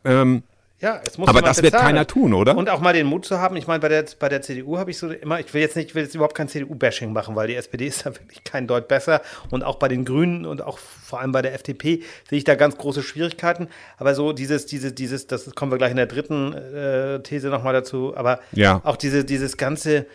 Ähm, 0.05 0.43
ja, 0.81 1.01
es 1.05 1.19
muss 1.19 1.29
Aber 1.29 1.43
das 1.43 1.59
wird 1.63 1.73
bezahlen. 1.73 1.87
keiner 1.89 2.07
tun, 2.07 2.33
oder? 2.33 2.57
Und 2.57 2.71
auch 2.71 2.81
mal 2.81 2.93
den 2.95 3.07
Mut 3.07 3.25
zu 3.27 3.39
haben. 3.39 3.55
Ich 3.57 3.67
meine, 3.67 3.81
bei 3.81 3.89
der, 3.89 4.05
bei 4.19 4.29
der 4.29 4.41
CDU 4.43 4.79
habe 4.79 4.91
ich 4.91 4.99
so 4.99 5.11
immer, 5.11 5.39
ich 5.39 5.53
will 5.53 5.61
jetzt 5.61 5.77
nicht, 5.77 5.91
ich 5.91 5.95
will 5.95 6.03
jetzt 6.05 6.15
überhaupt 6.15 6.35
kein 6.35 6.49
CDU-Bashing 6.49 7.13
machen, 7.13 7.37
weil 7.37 7.49
die 7.49 7.55
SPD 7.55 7.87
ist 7.87 8.07
da 8.07 8.15
wirklich 8.15 8.43
kein 8.45 8.67
Deut 8.67 8.89
besser. 8.89 9.21
Und 9.51 9.63
auch 9.63 9.77
bei 9.77 9.89
den 9.89 10.05
Grünen 10.05 10.47
und 10.47 10.63
auch 10.63 10.79
vor 10.79 11.21
allem 11.21 11.33
bei 11.33 11.43
der 11.43 11.55
FDP 11.55 12.03
sehe 12.29 12.39
ich 12.39 12.45
da 12.45 12.55
ganz 12.55 12.77
große 12.79 13.03
Schwierigkeiten. 13.03 13.69
Aber 13.99 14.15
so 14.15 14.33
dieses, 14.33 14.67
dieses, 14.67 14.95
dieses, 14.95 15.27
das 15.27 15.55
kommen 15.55 15.71
wir 15.71 15.79
gleich 15.79 15.91
in 15.91 15.97
der 15.99 16.07
dritten 16.07 16.53
äh, 16.55 17.21
These 17.23 17.49
nochmal 17.49 17.75
dazu. 17.75 18.17
Aber 18.17 18.41
Ja. 18.53 18.81
auch 18.85 18.97
diese, 18.97 19.25
dieses 19.25 19.57
ganze, 19.57 20.07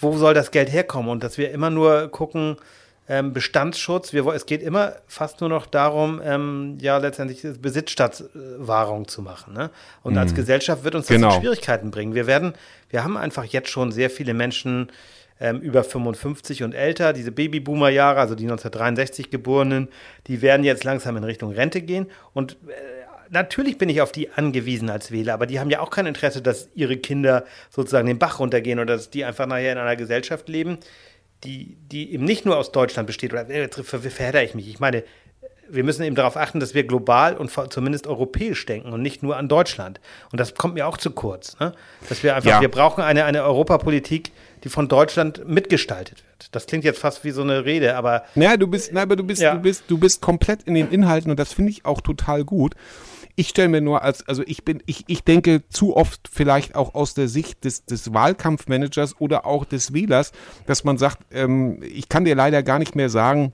wo 0.00 0.16
soll 0.16 0.34
das 0.34 0.50
Geld 0.50 0.72
herkommen? 0.72 1.10
Und 1.10 1.22
dass 1.22 1.38
wir 1.38 1.50
immer 1.50 1.70
nur 1.70 2.08
gucken, 2.08 2.56
ähm, 3.08 3.32
Bestandsschutz, 3.32 4.12
wir, 4.12 4.26
es 4.28 4.46
geht 4.46 4.62
immer 4.62 4.94
fast 5.06 5.40
nur 5.40 5.48
noch 5.48 5.66
darum, 5.66 6.20
ähm, 6.24 6.78
ja, 6.80 6.98
letztendlich 6.98 7.42
Besitz 7.60 7.90
statt 7.90 8.24
äh, 8.34 9.06
zu 9.06 9.22
machen. 9.22 9.54
Ne? 9.54 9.70
Und 10.02 10.18
als 10.18 10.34
Gesellschaft 10.34 10.82
wird 10.84 10.94
uns 10.94 11.06
das 11.06 11.14
Genau. 11.14 11.34
in 11.34 11.40
Schwierigkeiten 11.40 11.90
bringen. 11.90 12.14
Wir 12.14 12.26
werden, 12.26 12.54
wir 12.90 13.04
haben 13.04 13.16
einfach 13.16 13.44
jetzt 13.44 13.68
schon 13.68 13.92
sehr 13.92 14.10
viele 14.10 14.34
Menschen 14.34 14.88
ähm, 15.40 15.60
über 15.60 15.84
55 15.84 16.62
und 16.62 16.74
älter, 16.74 17.12
diese 17.12 17.30
Babyboomer-Jahre, 17.30 18.20
also 18.20 18.34
die 18.34 18.44
1963 18.44 19.30
Geborenen, 19.30 19.88
die 20.26 20.42
werden 20.42 20.64
jetzt 20.64 20.84
langsam 20.84 21.16
in 21.16 21.24
Richtung 21.24 21.52
Rente 21.52 21.82
gehen. 21.82 22.06
Und 22.32 22.52
äh, 22.68 22.72
natürlich 23.30 23.78
bin 23.78 23.88
ich 23.88 24.00
auf 24.00 24.12
die 24.12 24.30
angewiesen 24.32 24.90
als 24.90 25.12
Wähler, 25.12 25.34
aber 25.34 25.46
die 25.46 25.60
haben 25.60 25.70
ja 25.70 25.80
auch 25.80 25.90
kein 25.90 26.06
Interesse, 26.06 26.42
dass 26.42 26.68
ihre 26.74 26.96
Kinder 26.96 27.44
sozusagen 27.70 28.06
den 28.06 28.18
Bach 28.18 28.40
runtergehen 28.40 28.78
oder 28.78 28.96
dass 28.96 29.10
die 29.10 29.24
einfach 29.24 29.46
nachher 29.46 29.72
in 29.72 29.78
einer 29.78 29.96
Gesellschaft 29.96 30.48
leben, 30.48 30.78
die, 31.44 31.76
die 31.90 32.12
eben 32.12 32.24
nicht 32.24 32.44
nur 32.44 32.56
aus 32.56 32.72
Deutschland 32.72 33.06
besteht. 33.06 33.32
Oder 33.32 33.48
äh, 33.48 33.60
jetzt 33.62 33.80
ver 33.80 34.00
verhedder 34.00 34.42
ich 34.42 34.54
mich. 34.54 34.68
Ich 34.68 34.80
meine, 34.80 35.04
wir 35.68 35.82
müssen 35.84 36.02
eben 36.04 36.14
darauf 36.14 36.36
achten, 36.36 36.60
dass 36.60 36.74
wir 36.74 36.84
global 36.84 37.36
und 37.36 37.50
zumindest 37.70 38.06
europäisch 38.06 38.64
denken 38.66 38.92
und 38.92 39.02
nicht 39.02 39.22
nur 39.22 39.36
an 39.36 39.48
Deutschland. 39.48 40.00
Und 40.30 40.38
das 40.38 40.54
kommt 40.54 40.74
mir 40.74 40.86
auch 40.86 40.96
zu 40.96 41.10
kurz. 41.10 41.58
Ne? 41.58 41.72
Dass 42.08 42.22
wir 42.22 42.36
einfach, 42.36 42.50
Ja. 42.50 42.60
wir 42.60 42.70
brauchen 42.70 43.02
eine, 43.02 43.24
eine 43.24 43.42
Europapolitik, 43.42 44.30
die 44.64 44.68
von 44.68 44.88
Deutschland 44.88 45.46
mitgestaltet 45.48 46.18
wird. 46.24 46.54
Das 46.54 46.66
klingt 46.66 46.84
jetzt 46.84 47.00
fast 47.00 47.24
wie 47.24 47.30
so 47.30 47.42
eine 47.42 47.64
Rede, 47.64 47.96
aber 47.96 48.24
Ja, 48.36 48.56
du 48.56 48.66
bist, 48.68 48.90
na, 48.92 49.02
aber 49.02 49.16
du 49.16 49.24
bist, 49.24 49.42
Ja. 49.42 49.54
du 49.54 49.60
bist, 49.60 49.84
du 49.88 49.98
bist 49.98 50.20
komplett 50.22 50.62
in 50.64 50.74
den 50.74 50.90
Inhalten 50.90 51.30
und 51.30 51.38
das 51.40 51.52
finde 51.52 51.70
ich 51.72 51.84
auch 51.84 52.00
total 52.00 52.44
gut. 52.44 52.74
Ich 53.38 53.50
stelle 53.50 53.68
mir 53.68 53.82
nur 53.82 54.02
als, 54.02 54.26
also 54.26 54.42
ich 54.46 54.64
bin, 54.64 54.82
ich, 54.86 55.04
ich 55.08 55.22
denke 55.22 55.68
zu 55.68 55.94
oft 55.94 56.28
vielleicht 56.32 56.74
auch 56.74 56.94
aus 56.94 57.12
der 57.12 57.28
Sicht 57.28 57.64
des, 57.64 57.84
des 57.84 58.14
Wahlkampfmanagers 58.14 59.20
oder 59.20 59.44
auch 59.44 59.66
des 59.66 59.92
Wählers, 59.92 60.32
dass 60.64 60.84
man 60.84 60.96
sagt, 60.96 61.18
ähm, 61.30 61.82
ich 61.82 62.08
kann 62.08 62.24
dir 62.24 62.34
leider 62.34 62.62
gar 62.62 62.78
nicht 62.78 62.96
mehr 62.96 63.10
sagen, 63.10 63.52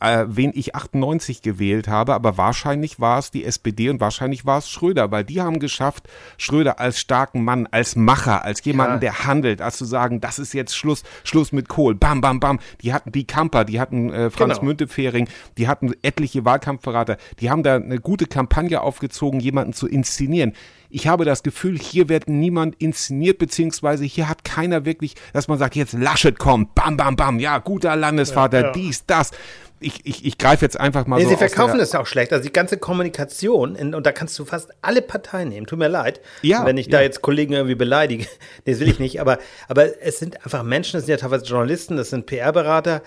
äh, 0.00 0.24
wen 0.28 0.52
ich 0.54 0.74
98 0.74 1.42
gewählt 1.42 1.88
habe, 1.88 2.14
aber 2.14 2.36
wahrscheinlich 2.38 3.00
war 3.00 3.18
es 3.18 3.30
die 3.30 3.44
SPD 3.44 3.90
und 3.90 4.00
wahrscheinlich 4.00 4.46
war 4.46 4.58
es 4.58 4.68
Schröder, 4.70 5.10
weil 5.10 5.24
die 5.24 5.40
haben 5.42 5.58
geschafft, 5.58 6.08
Schröder 6.38 6.80
als 6.80 6.98
starken 6.98 7.44
Mann, 7.44 7.66
als 7.70 7.96
Macher, 7.96 8.44
als 8.44 8.64
jemanden, 8.64 8.94
Ja. 8.94 8.98
der 9.00 9.24
handelt, 9.26 9.60
als 9.60 9.76
zu 9.76 9.84
sagen, 9.84 10.20
das 10.20 10.38
ist 10.38 10.54
jetzt 10.54 10.76
Schluss, 10.76 11.02
Schluss 11.24 11.52
mit 11.52 11.68
Kohl, 11.68 11.94
bam, 11.94 12.20
bam, 12.20 12.40
bam. 12.40 12.58
Die 12.82 12.92
hatten 12.92 13.12
die 13.12 13.26
Kamper, 13.26 13.64
die 13.64 13.80
hatten 13.80 14.10
äh, 14.12 14.30
Franz 14.30 14.54
Genau. 14.54 14.66
Müntefering, 14.66 15.28
die 15.58 15.68
hatten 15.68 15.92
etliche 16.02 16.44
Wahlkampfberater, 16.44 17.16
die 17.40 17.50
haben 17.50 17.62
da 17.62 17.76
eine 17.76 17.98
gute 17.98 18.26
Kampagne 18.26 18.80
aufgezogen, 18.80 19.40
jemanden 19.40 19.72
zu 19.72 19.86
inszenieren. 19.86 20.52
Ich 20.94 21.08
habe 21.08 21.24
das 21.24 21.42
Gefühl, 21.42 21.76
hier 21.76 22.08
wird 22.08 22.28
niemand 22.28 22.76
inszeniert, 22.76 23.38
beziehungsweise 23.38 24.04
hier 24.04 24.28
hat 24.28 24.44
keiner 24.44 24.84
wirklich, 24.84 25.16
dass 25.32 25.48
man 25.48 25.58
sagt, 25.58 25.74
jetzt 25.74 25.92
Laschet 25.92 26.38
kommt, 26.38 26.76
bam, 26.76 26.96
bam, 26.96 27.16
bam, 27.16 27.40
ja, 27.40 27.58
guter 27.58 27.96
Landesvater, 27.96 28.60
ja, 28.60 28.66
ja. 28.66 28.72
dies, 28.72 29.04
das 29.04 29.32
ich, 29.80 30.06
ich, 30.06 30.24
ich 30.24 30.38
greife 30.38 30.64
jetzt 30.64 30.78
einfach 30.78 31.06
mal 31.06 31.16
nee, 31.16 31.24
so. 31.24 31.30
Sie 31.30 31.36
verkaufen 31.36 31.78
es 31.80 31.94
auch 31.94 32.06
schlecht. 32.06 32.32
Also 32.32 32.44
die 32.44 32.52
ganze 32.52 32.78
Kommunikation, 32.78 33.74
in, 33.74 33.92
und 33.92 34.06
da 34.06 34.12
kannst 34.12 34.38
du 34.38 34.44
fast 34.46 34.70
alle 34.80 35.02
Parteien 35.02 35.48
nehmen. 35.48 35.66
Tut 35.66 35.78
mir 35.78 35.88
leid, 35.88 36.20
ja, 36.40 36.64
wenn 36.64 36.78
ich 36.78 36.86
ja. 36.86 36.92
da 36.92 37.02
jetzt 37.02 37.20
Kollegen 37.20 37.52
irgendwie 37.52 37.74
beleidige. 37.74 38.24
Nee, 38.64 38.72
das 38.72 38.80
will 38.80 38.88
ich 38.88 39.00
nicht. 39.00 39.20
Aber, 39.20 39.38
aber 39.68 40.00
es 40.00 40.20
sind 40.20 40.42
einfach 40.44 40.62
Menschen, 40.62 40.92
das 40.92 41.06
sind 41.06 41.10
ja 41.10 41.16
teilweise 41.18 41.44
Journalisten, 41.44 41.96
das 41.96 42.10
sind 42.10 42.24
PR-Berater, 42.24 43.02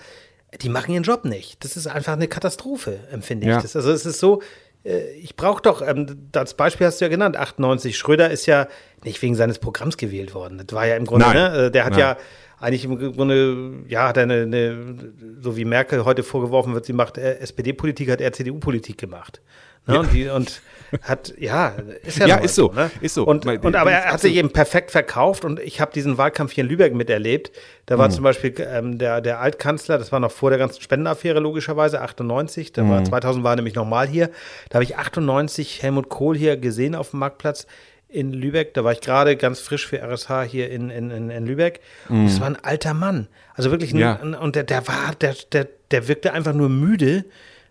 die 0.60 0.68
machen 0.68 0.92
ihren 0.92 1.02
Job 1.02 1.24
nicht. 1.24 1.64
Das 1.64 1.76
ist 1.76 1.86
einfach 1.86 2.12
eine 2.12 2.28
Katastrophe, 2.28 3.00
empfinde 3.10 3.46
ich. 3.46 3.50
Ja. 3.50 3.60
Das, 3.62 3.74
also 3.74 3.90
es 3.90 4.06
ist 4.06 4.20
so, 4.20 4.40
ich 4.84 5.36
brauche 5.36 5.62
doch, 5.62 5.82
ähm, 5.82 6.28
das 6.32 6.54
Beispiel 6.54 6.86
hast 6.86 7.00
du 7.00 7.04
ja 7.04 7.08
genannt, 7.08 7.36
98. 7.36 7.96
Schröder 7.96 8.30
ist 8.30 8.46
ja 8.46 8.68
nicht 9.04 9.20
wegen 9.22 9.34
seines 9.34 9.58
Programms 9.58 9.96
gewählt 9.96 10.34
worden. 10.34 10.62
Das 10.64 10.74
war 10.74 10.86
ja 10.86 10.96
im 10.96 11.04
Grunde, 11.04 11.26
Nein. 11.26 11.36
ne? 11.36 11.66
Äh, 11.66 11.70
der 11.70 11.84
hat 11.84 11.92
Nein. 11.92 12.00
ja 12.00 12.16
eigentlich 12.60 12.84
im 12.84 13.12
Grunde, 13.12 13.84
ja, 13.86 14.08
hat 14.08 14.18
eine, 14.18 14.42
eine, 14.42 14.94
so 15.40 15.56
wie 15.56 15.64
Merkel 15.64 16.04
heute 16.04 16.22
vorgeworfen 16.22 16.74
wird, 16.74 16.86
sie 16.86 16.92
macht 16.92 17.18
äh, 17.18 17.38
SPD-Politik, 17.38 18.10
hat 18.10 18.20
er 18.20 18.32
CDU-Politik 18.32 18.98
gemacht. 18.98 19.40
Ne? 19.88 19.94
Ja. 19.94 20.00
Und, 20.00 20.12
die, 20.12 20.28
und, 20.28 20.62
hat, 21.02 21.34
ja, 21.38 21.74
ist 22.04 22.18
ja, 22.18 22.26
ja 22.26 22.36
ist 22.36 22.54
so, 22.54 22.72
ne? 22.72 22.90
ist 23.00 23.14
so. 23.14 23.26
Und, 23.26 23.46
und 23.46 23.76
aber 23.76 23.92
er 23.92 24.12
hat 24.12 24.20
sich 24.20 24.34
eben 24.36 24.52
perfekt 24.52 24.90
verkauft 24.90 25.44
und 25.44 25.60
ich 25.60 25.80
habe 25.80 25.92
diesen 25.92 26.16
Wahlkampf 26.16 26.52
hier 26.52 26.64
in 26.64 26.70
Lübeck 26.70 26.94
miterlebt. 26.94 27.52
Da 27.86 27.98
war 27.98 28.08
mhm. 28.08 28.12
zum 28.12 28.24
Beispiel 28.24 28.54
ähm, 28.58 28.98
der, 28.98 29.20
der 29.20 29.40
Altkanzler, 29.40 29.98
das 29.98 30.12
war 30.12 30.20
noch 30.20 30.32
vor 30.32 30.50
der 30.50 30.58
ganzen 30.58 30.80
Spendenaffäre 30.80 31.40
logischerweise, 31.40 32.00
98, 32.00 32.72
da 32.72 32.84
mhm. 32.84 32.90
war 32.90 33.04
2000 33.04 33.44
war 33.44 33.52
er 33.52 33.56
nämlich 33.56 33.74
nochmal 33.74 34.08
hier. 34.08 34.30
Da 34.70 34.76
habe 34.76 34.84
ich 34.84 34.96
98 34.96 35.82
Helmut 35.82 36.08
Kohl 36.08 36.36
hier 36.36 36.56
gesehen 36.56 36.94
auf 36.94 37.10
dem 37.10 37.20
Marktplatz 37.20 37.66
in 38.08 38.32
Lübeck. 38.32 38.72
Da 38.74 38.84
war 38.84 38.92
ich 38.92 39.00
gerade 39.00 39.36
ganz 39.36 39.60
frisch 39.60 39.86
für 39.86 40.00
RSH 40.02 40.44
hier 40.48 40.70
in, 40.70 40.88
in, 40.88 41.10
in, 41.10 41.28
in 41.28 41.46
Lübeck. 41.46 41.80
Mm. 42.08 42.24
Das 42.24 42.40
war 42.40 42.46
ein 42.46 42.56
alter 42.56 42.94
Mann. 42.94 43.28
Also 43.54 43.70
wirklich, 43.70 43.92
ein, 43.92 43.98
ja. 43.98 44.14
und 44.14 44.56
der, 44.56 44.64
der 44.64 44.88
war, 44.88 45.14
der, 45.20 45.34
der, 45.52 45.68
der 45.90 46.08
wirkte 46.08 46.32
einfach 46.32 46.54
nur 46.54 46.70
müde. 46.70 47.26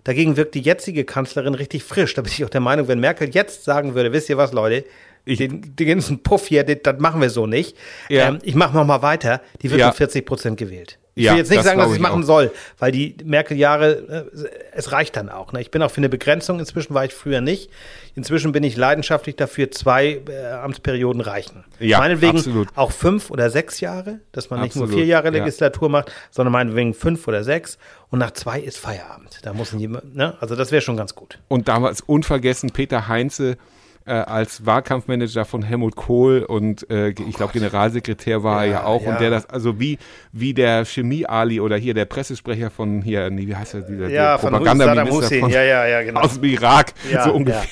Dagegen 0.08 0.38
wirkt 0.38 0.56
die 0.56 0.62
jetzige 0.62 1.04
Kanzlerin 1.04 1.54
richtig 1.54 1.84
frisch. 1.84 2.14
Da 2.14 2.22
bin 2.22 2.32
ich 2.32 2.46
auch 2.46 2.50
der 2.50 2.62
Meinung, 2.62 2.88
wenn 2.88 3.02
Merkel 3.02 3.30
jetzt 3.30 3.66
sagen 3.66 3.94
würde, 3.94 4.14
wisst 4.14 4.30
ihr 4.30 4.38
was, 4.38 4.54
Leute, 4.54 4.86
ich, 5.26 5.38
den, 5.38 5.76
den 5.76 5.86
ganzen 5.86 6.24
Puff 6.24 6.48
hier, 6.48 6.64
das, 6.64 7.00
machen 7.00 7.20
wir 7.20 7.30
so 7.30 7.46
nicht. 7.46 7.76
Ja. 8.08 8.30
Ähm, 8.30 8.40
ich 8.42 8.56
mache 8.56 8.74
noch 8.74 8.86
mal 8.86 9.02
weiter. 9.02 9.42
Die 9.62 9.70
wird 9.70 9.82
ja. 9.82 9.88
mit 9.88 9.98
40 9.98 10.26
Prozent 10.26 10.58
gewählt. 10.58 10.98
Ich 11.18 11.24
ja, 11.24 11.32
will 11.32 11.40
jetzt 11.40 11.50
nicht 11.50 11.58
das 11.58 11.66
sagen, 11.66 11.80
dass 11.80 11.90
ich 11.90 11.96
es 11.96 12.00
machen 12.00 12.22
auch. 12.22 12.28
soll, 12.28 12.52
weil 12.78 12.92
die 12.92 13.18
Merkel-Jahre, 13.24 14.28
äh, 14.36 14.50
es 14.74 14.92
reicht 14.92 15.16
dann 15.16 15.30
auch. 15.30 15.52
Ne? 15.52 15.62
Ich 15.62 15.72
bin 15.72 15.82
auch 15.82 15.90
für 15.90 15.98
eine 15.98 16.10
Begrenzung, 16.10 16.60
inzwischen 16.60 16.94
war 16.94 17.06
ich 17.06 17.14
früher 17.14 17.42
nicht. 17.42 17.72
Inzwischen 18.14 18.52
bin 18.52 18.64
ich 18.64 18.78
leidenschaftlich 18.78 19.36
dafür, 19.36 19.72
zwei 19.72 20.22
äh, 20.30 20.52
Amtsperioden 20.52 21.22
reichen. 21.22 21.64
Ja, 21.80 21.98
meinetwegen 21.98 22.38
absolut. 22.38 22.68
auch 22.76 22.92
fünf 22.92 23.32
oder 23.32 23.50
sechs 23.50 23.80
Jahre, 23.80 24.20
dass 24.32 24.52
man 24.52 24.60
absolut, 24.60 24.90
nicht 24.90 24.96
nur 24.96 25.00
vier 25.00 25.08
Jahre 25.08 25.32
Legislatur 25.32 25.88
ja. 25.88 25.92
macht, 25.92 26.12
sondern 26.30 26.52
meinetwegen 26.52 26.94
fünf 26.94 27.28
oder 27.28 27.44
sechs. 27.44 27.80
Und 28.12 28.20
nach 28.20 28.32
zwei 28.32 28.60
ist 28.60 28.78
Feierabend. 28.78 29.40
Da 29.42 29.54
muss 29.54 29.72
jemand, 29.72 30.16
ne? 30.16 30.38
Also 30.40 30.56
das 30.56 30.72
wäre 30.72 30.84
schon 30.84 30.98
ganz 30.98 31.16
gut. 31.16 31.40
Und 31.48 31.68
damals 31.68 32.02
unvergessen 32.02 32.70
Peter 32.70 33.08
Heinze, 33.08 33.58
äh, 34.08 34.12
als 34.12 34.66
Wahlkampfmanager 34.66 35.46
von 35.46 35.62
Helmut 35.64 35.96
Kohl 35.96 36.44
und 36.44 36.90
äh, 36.90 37.10
ich 37.10 37.36
glaube 37.36 37.54
Generalsekretär 37.54 38.44
war 38.44 38.66
ja, 38.66 38.72
er 38.72 38.72
ja 38.72 38.84
auch 38.86 39.04
ja. 39.04 39.12
und 39.12 39.22
der 39.22 39.30
das 39.30 39.46
also 39.48 39.80
wie 39.80 39.98
wie 40.32 40.54
der 40.54 40.86
Chemie 40.86 41.26
Ali 41.26 41.60
oder 41.60 41.78
hier 41.78 41.94
der 41.94 42.06
Pressesprecher 42.06 42.70
von 42.70 43.02
hier 43.02 43.30
nee, 43.30 43.48
wie 43.48 43.56
heißt 43.56 43.74
er 43.74 43.82
dieser 43.82 44.10
ja, 44.10 44.38
Propagandaminister 44.38 45.40
von, 45.40 45.50
ja, 45.50 45.64
ja, 45.64 45.86
ja, 45.86 46.04
genau. 46.04 46.22
aus 46.22 46.36
dem 46.36 46.44
Irak 46.46 46.94
so 47.24 47.34
ungefähr 47.34 47.64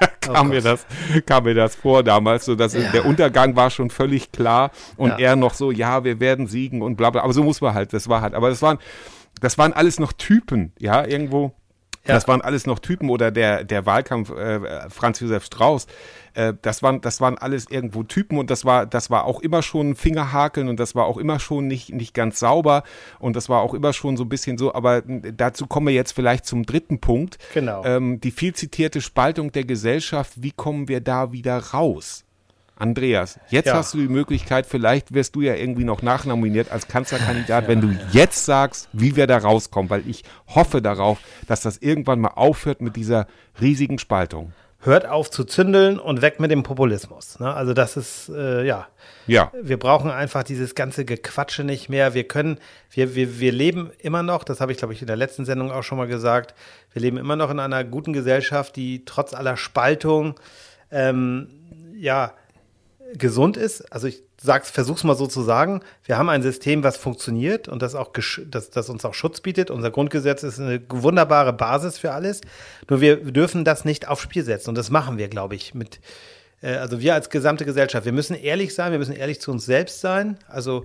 kam, 0.20 0.46
oh 0.46 0.50
mir 0.50 0.62
das, 0.62 0.86
kam 1.26 1.44
mir 1.44 1.54
das 1.54 1.74
vor 1.74 2.02
damals, 2.02 2.44
so 2.44 2.54
dass 2.54 2.74
ja. 2.74 2.90
der 2.92 3.04
Untergang 3.04 3.56
war 3.56 3.70
schon 3.70 3.90
völlig 3.90 4.32
klar 4.32 4.70
und 4.96 5.10
ja. 5.10 5.18
er 5.18 5.36
noch 5.36 5.54
so, 5.54 5.70
ja, 5.70 6.04
wir 6.04 6.20
werden 6.20 6.46
siegen 6.46 6.82
und 6.82 6.96
bla 6.96 7.10
bla. 7.10 7.22
Aber 7.22 7.32
so 7.32 7.42
muss 7.42 7.60
man 7.60 7.74
halt, 7.74 7.92
das 7.92 8.08
war 8.08 8.22
halt. 8.22 8.34
Aber 8.34 8.48
das 8.48 8.62
waren, 8.62 8.78
das 9.40 9.58
waren 9.58 9.72
alles 9.72 10.00
noch 10.00 10.12
Typen, 10.12 10.72
ja, 10.78 11.04
irgendwo. 11.04 11.52
Ja. 12.06 12.14
Das 12.14 12.26
waren 12.28 12.40
alles 12.40 12.66
noch 12.66 12.78
Typen 12.78 13.10
oder 13.10 13.30
der, 13.30 13.62
der 13.62 13.84
Wahlkampf 13.84 14.30
äh, 14.30 14.88
Franz 14.88 15.20
Josef 15.20 15.44
Strauß. 15.44 15.86
Äh, 16.32 16.54
das, 16.62 16.82
waren, 16.82 17.02
das 17.02 17.20
waren 17.20 17.36
alles 17.36 17.66
irgendwo 17.68 18.02
Typen 18.04 18.38
und 18.38 18.50
das 18.50 18.64
war, 18.64 18.86
das 18.86 19.10
war 19.10 19.24
auch 19.24 19.40
immer 19.40 19.62
schon 19.62 19.94
Fingerhakeln 19.96 20.68
und 20.68 20.80
das 20.80 20.94
war 20.94 21.04
auch 21.04 21.18
immer 21.18 21.38
schon 21.38 21.66
nicht, 21.66 21.92
nicht 21.92 22.14
ganz 22.14 22.38
sauber 22.38 22.84
und 23.18 23.36
das 23.36 23.50
war 23.50 23.60
auch 23.60 23.74
immer 23.74 23.92
schon 23.92 24.16
so 24.16 24.24
ein 24.24 24.30
bisschen 24.30 24.56
so. 24.56 24.74
Aber 24.74 25.02
dazu 25.02 25.66
kommen 25.66 25.88
wir 25.88 25.94
jetzt 25.94 26.12
vielleicht 26.12 26.46
zum 26.46 26.64
dritten 26.64 27.00
Punkt. 27.00 27.38
Genau. 27.52 27.84
Ähm, 27.84 28.18
die 28.20 28.30
viel 28.30 28.54
zitierte 28.54 29.02
Spaltung 29.02 29.52
der 29.52 29.64
Gesellschaft. 29.64 30.42
Wie 30.42 30.52
kommen 30.52 30.88
wir 30.88 31.02
da 31.02 31.32
wieder 31.32 31.58
raus? 31.58 32.24
Andreas, 32.80 33.38
jetzt 33.50 33.66
ja. 33.66 33.74
hast 33.74 33.94
du 33.94 33.98
die 33.98 34.08
Möglichkeit, 34.08 34.66
vielleicht 34.66 35.12
wirst 35.12 35.36
du 35.36 35.42
ja 35.42 35.54
irgendwie 35.54 35.84
noch 35.84 36.02
nachnominiert 36.02 36.72
als 36.72 36.88
Kanzlerkandidat, 36.88 37.64
ja. 37.64 37.68
wenn 37.68 37.80
du 37.80 37.94
jetzt 38.12 38.46
sagst, 38.46 38.88
wie 38.92 39.16
wir 39.16 39.26
da 39.26 39.38
rauskommen, 39.38 39.90
weil 39.90 40.02
ich 40.08 40.24
hoffe 40.48 40.80
darauf, 40.80 41.18
dass 41.46 41.60
das 41.60 41.76
irgendwann 41.78 42.20
mal 42.20 42.32
aufhört 42.34 42.80
mit 42.80 42.96
dieser 42.96 43.26
riesigen 43.60 43.98
Spaltung. 43.98 44.52
Hört 44.82 45.04
auf 45.04 45.30
zu 45.30 45.44
zündeln 45.44 45.98
und 45.98 46.22
weg 46.22 46.40
mit 46.40 46.50
dem 46.50 46.62
Populismus. 46.62 47.38
Ne? 47.38 47.52
Also 47.52 47.74
das 47.74 47.98
ist, 47.98 48.30
äh, 48.30 48.64
ja. 48.64 48.88
Ja. 49.26 49.52
Wir 49.60 49.78
brauchen 49.78 50.10
einfach 50.10 50.42
dieses 50.42 50.74
ganze 50.74 51.04
Gequatsche 51.04 51.64
nicht 51.64 51.90
mehr. 51.90 52.14
Wir 52.14 52.24
können, 52.24 52.58
wir, 52.90 53.14
wir, 53.14 53.40
wir 53.40 53.52
leben 53.52 53.90
immer 53.98 54.22
noch, 54.22 54.42
das 54.42 54.62
habe 54.62 54.72
ich, 54.72 54.78
glaube 54.78 54.94
ich, 54.94 55.02
in 55.02 55.06
der 55.06 55.16
letzten 55.16 55.44
Sendung 55.44 55.70
auch 55.70 55.82
schon 55.82 55.98
mal 55.98 56.08
gesagt, 56.08 56.54
wir 56.94 57.02
leben 57.02 57.18
immer 57.18 57.36
noch 57.36 57.50
in 57.50 57.60
einer 57.60 57.84
guten 57.84 58.14
Gesellschaft, 58.14 58.74
die 58.74 59.04
trotz 59.04 59.34
aller 59.34 59.58
Spaltung, 59.58 60.40
ähm, 60.90 61.48
ja, 61.94 62.32
gesund 63.14 63.56
ist. 63.56 63.92
Also 63.92 64.06
ich 64.06 64.22
sag's, 64.40 64.70
versuch's 64.70 65.04
mal 65.04 65.14
so 65.14 65.26
zu 65.26 65.42
sagen. 65.42 65.80
Wir 66.04 66.18
haben 66.18 66.28
ein 66.28 66.42
System, 66.42 66.82
was 66.82 66.96
funktioniert 66.96 67.68
und 67.68 67.82
das 67.82 67.94
auch 67.94 68.10
das, 68.46 68.70
das 68.70 68.88
uns 68.88 69.04
auch 69.04 69.14
Schutz 69.14 69.40
bietet. 69.40 69.70
Unser 69.70 69.90
Grundgesetz 69.90 70.42
ist 70.42 70.60
eine 70.60 70.80
wunderbare 70.88 71.52
Basis 71.52 71.98
für 71.98 72.12
alles. 72.12 72.40
Nur 72.88 73.00
wir 73.00 73.16
dürfen 73.16 73.64
das 73.64 73.84
nicht 73.84 74.08
aufs 74.08 74.22
Spiel 74.22 74.44
setzen 74.44 74.70
und 74.70 74.78
das 74.78 74.90
machen 74.90 75.18
wir, 75.18 75.28
glaube 75.28 75.54
ich, 75.54 75.74
mit 75.74 76.00
äh, 76.62 76.74
also 76.74 77.00
wir 77.00 77.14
als 77.14 77.30
gesamte 77.30 77.64
Gesellschaft. 77.64 78.04
Wir 78.04 78.12
müssen 78.12 78.34
ehrlich 78.34 78.74
sein, 78.74 78.92
wir 78.92 78.98
müssen 78.98 79.14
ehrlich 79.14 79.40
zu 79.40 79.50
uns 79.50 79.66
selbst 79.66 80.00
sein. 80.00 80.38
Also 80.48 80.84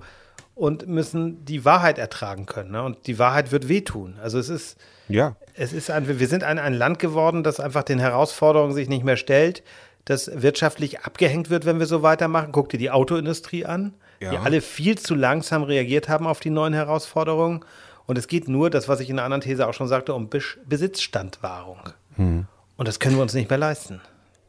und 0.55 0.87
müssen 0.87 1.43
die 1.43 1.65
Wahrheit 1.65 1.97
ertragen 1.97 2.45
können. 2.45 2.71
Ne? 2.71 2.81
Und 2.81 3.07
die 3.07 3.19
Wahrheit 3.19 3.51
wird 3.51 3.67
wehtun. 3.67 4.15
Also 4.21 4.39
es 4.39 4.47
ist, 4.47 4.77
ja. 5.09 5.35
es 5.53 5.73
ist 5.73 5.91
ein, 5.91 6.07
wir 6.07 6.27
sind 6.27 6.45
ein, 6.45 6.59
ein 6.59 6.73
Land 6.73 6.97
geworden, 6.97 7.43
das 7.43 7.59
einfach 7.59 7.83
den 7.83 7.99
Herausforderungen 7.99 8.73
sich 8.73 8.87
nicht 8.87 9.03
mehr 9.03 9.17
stellt 9.17 9.63
das 10.05 10.29
wirtschaftlich 10.33 11.01
abgehängt 11.01 11.49
wird, 11.49 11.65
wenn 11.65 11.79
wir 11.79 11.87
so 11.87 12.03
weitermachen. 12.03 12.51
Guck 12.51 12.69
dir 12.69 12.77
die 12.77 12.91
Autoindustrie 12.91 13.65
an, 13.65 13.93
ja. 14.19 14.31
die 14.31 14.37
alle 14.37 14.61
viel 14.61 14.97
zu 14.97 15.15
langsam 15.15 15.63
reagiert 15.63 16.07
haben 16.07 16.27
auf 16.27 16.39
die 16.39 16.51
neuen 16.51 16.73
Herausforderungen. 16.73 17.65
Und 18.05 18.17
es 18.17 18.27
geht 18.27 18.47
nur, 18.47 18.69
das, 18.69 18.87
was 18.87 18.99
ich 18.99 19.09
in 19.09 19.17
einer 19.17 19.25
anderen 19.25 19.41
These 19.41 19.67
auch 19.67 19.73
schon 19.73 19.87
sagte, 19.87 20.13
um 20.13 20.29
Besitzstandwahrung. 20.29 21.89
Hm. 22.15 22.45
Und 22.77 22.87
das 22.87 22.99
können 22.99 23.15
wir 23.15 23.23
uns 23.23 23.33
nicht 23.33 23.49
mehr 23.49 23.57
leisten. 23.57 23.99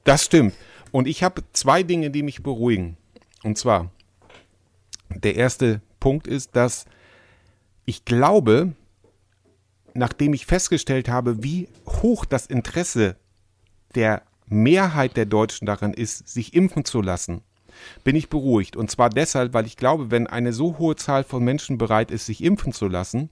Das 0.05 0.25
stimmt. 0.25 0.55
Und 0.93 1.09
ich 1.09 1.23
habe 1.23 1.43
zwei 1.53 1.83
Dinge, 1.83 2.11
die 2.11 2.23
mich 2.23 2.43
beruhigen. 2.43 2.99
Und 3.43 3.57
zwar, 3.57 3.91
der 5.09 5.37
erste 5.37 5.81
Punkt 6.01 6.27
ist, 6.27 6.55
dass 6.55 6.85
ich 7.87 8.05
glaube, 8.05 8.75
nachdem 9.95 10.35
ich 10.35 10.45
festgestellt 10.45 11.09
habe, 11.09 11.43
wie 11.43 11.69
hoch 11.87 12.25
das 12.25 12.47
Interesse 12.47 13.17
der 13.95 14.23
Mehrheit 14.49 15.17
der 15.17 15.27
Deutschen 15.27 15.67
daran 15.67 15.93
ist, 15.93 16.29
sich 16.29 16.55
impfen 16.55 16.85
zu 16.85 17.03
lassen, 17.03 17.43
bin 18.05 18.17
ich 18.17 18.29
beruhigt. 18.29 18.77
Und 18.77 18.91
zwar 18.91 19.11
deshalb, 19.11 19.55
weil 19.55 19.67
ich 19.67 19.77
glaube, 19.77 20.11
wenn 20.11 20.27
eine 20.27 20.53
so 20.53 20.79
hohe 20.79 20.97
Zahl 20.97 21.25
von 21.25 21.45
Menschen 21.45 21.79
bereit 21.79 22.11
ist, 22.11 22.27
sich 22.27 22.43
impfen 22.43 22.73
zu 22.73 22.89
lassen, 22.89 23.31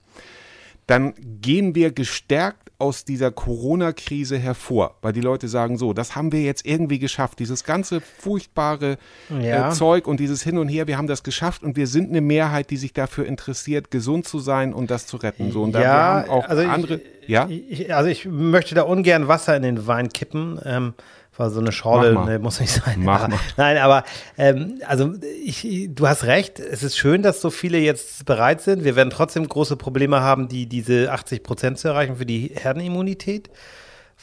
dann 0.87 1.13
gehen 1.41 1.73
wir 1.75 1.91
gestärkt 1.91 2.64
aus 2.77 3.05
dieser 3.05 3.31
Corona-Krise 3.31 4.37
hervor, 4.37 4.95
weil 5.01 5.13
die 5.13 5.21
Leute 5.21 5.47
sagen 5.47 5.77
so, 5.77 5.93
das 5.93 6.15
haben 6.15 6.31
wir 6.31 6.41
jetzt 6.41 6.65
irgendwie 6.65 6.99
geschafft, 6.99 7.39
dieses 7.39 7.63
ganze 7.63 8.01
furchtbare 8.01 8.97
äh, 9.31 9.49
ja. 9.49 9.69
äh, 9.69 9.71
Zeug 9.73 10.07
und 10.07 10.19
dieses 10.19 10.43
Hin 10.43 10.57
und 10.57 10.67
Her, 10.67 10.87
wir 10.87 10.97
haben 10.97 11.07
das 11.07 11.23
geschafft 11.23 11.63
und 11.63 11.77
wir 11.77 11.87
sind 11.87 12.09
eine 12.09 12.21
Mehrheit, 12.21 12.69
die 12.69 12.77
sich 12.77 12.93
dafür 12.93 13.25
interessiert, 13.25 13.91
gesund 13.91 14.27
zu 14.27 14.39
sein 14.39 14.73
und 14.73 14.91
das 14.91 15.07
zu 15.07 15.17
retten. 15.17 15.51
So, 15.51 15.63
und 15.63 15.73
ja, 15.73 15.81
da 15.81 15.93
haben 15.93 16.29
auch 16.29 16.47
also 16.47 16.63
andere. 16.63 17.01
Ich, 17.21 17.29
ja? 17.29 17.47
Ich, 17.47 17.93
also 17.93 18.09
ich 18.09 18.25
möchte 18.25 18.75
da 18.75 18.83
ungern 18.83 19.27
Wasser 19.27 19.55
in 19.55 19.63
den 19.63 19.87
Wein 19.87 20.09
kippen. 20.09 20.59
Ähm, 20.65 20.93
war 21.37 21.49
so 21.49 21.59
eine 21.59 21.71
Schorle, 21.71 22.13
ne, 22.25 22.39
muss 22.39 22.59
nicht 22.59 22.71
sein. 22.71 23.03
Mach 23.03 23.27
mal. 23.27 23.39
Nein, 23.57 23.77
aber 23.77 24.03
ähm, 24.37 24.81
also 24.87 25.13
ich, 25.43 25.89
du 25.89 26.07
hast 26.07 26.23
recht, 26.25 26.59
es 26.59 26.83
ist 26.83 26.97
schön, 26.97 27.21
dass 27.21 27.41
so 27.41 27.49
viele 27.49 27.77
jetzt 27.77 28.25
bereit 28.25 28.61
sind. 28.61 28.83
Wir 28.83 28.95
werden 28.95 29.09
trotzdem 29.09 29.47
große 29.47 29.75
Probleme 29.75 30.21
haben, 30.21 30.47
die 30.47 30.65
diese 30.67 31.11
80 31.11 31.43
Prozent 31.43 31.79
zu 31.79 31.89
erreichen 31.89 32.17
für 32.17 32.25
die 32.25 32.51
Herdenimmunität. 32.55 33.49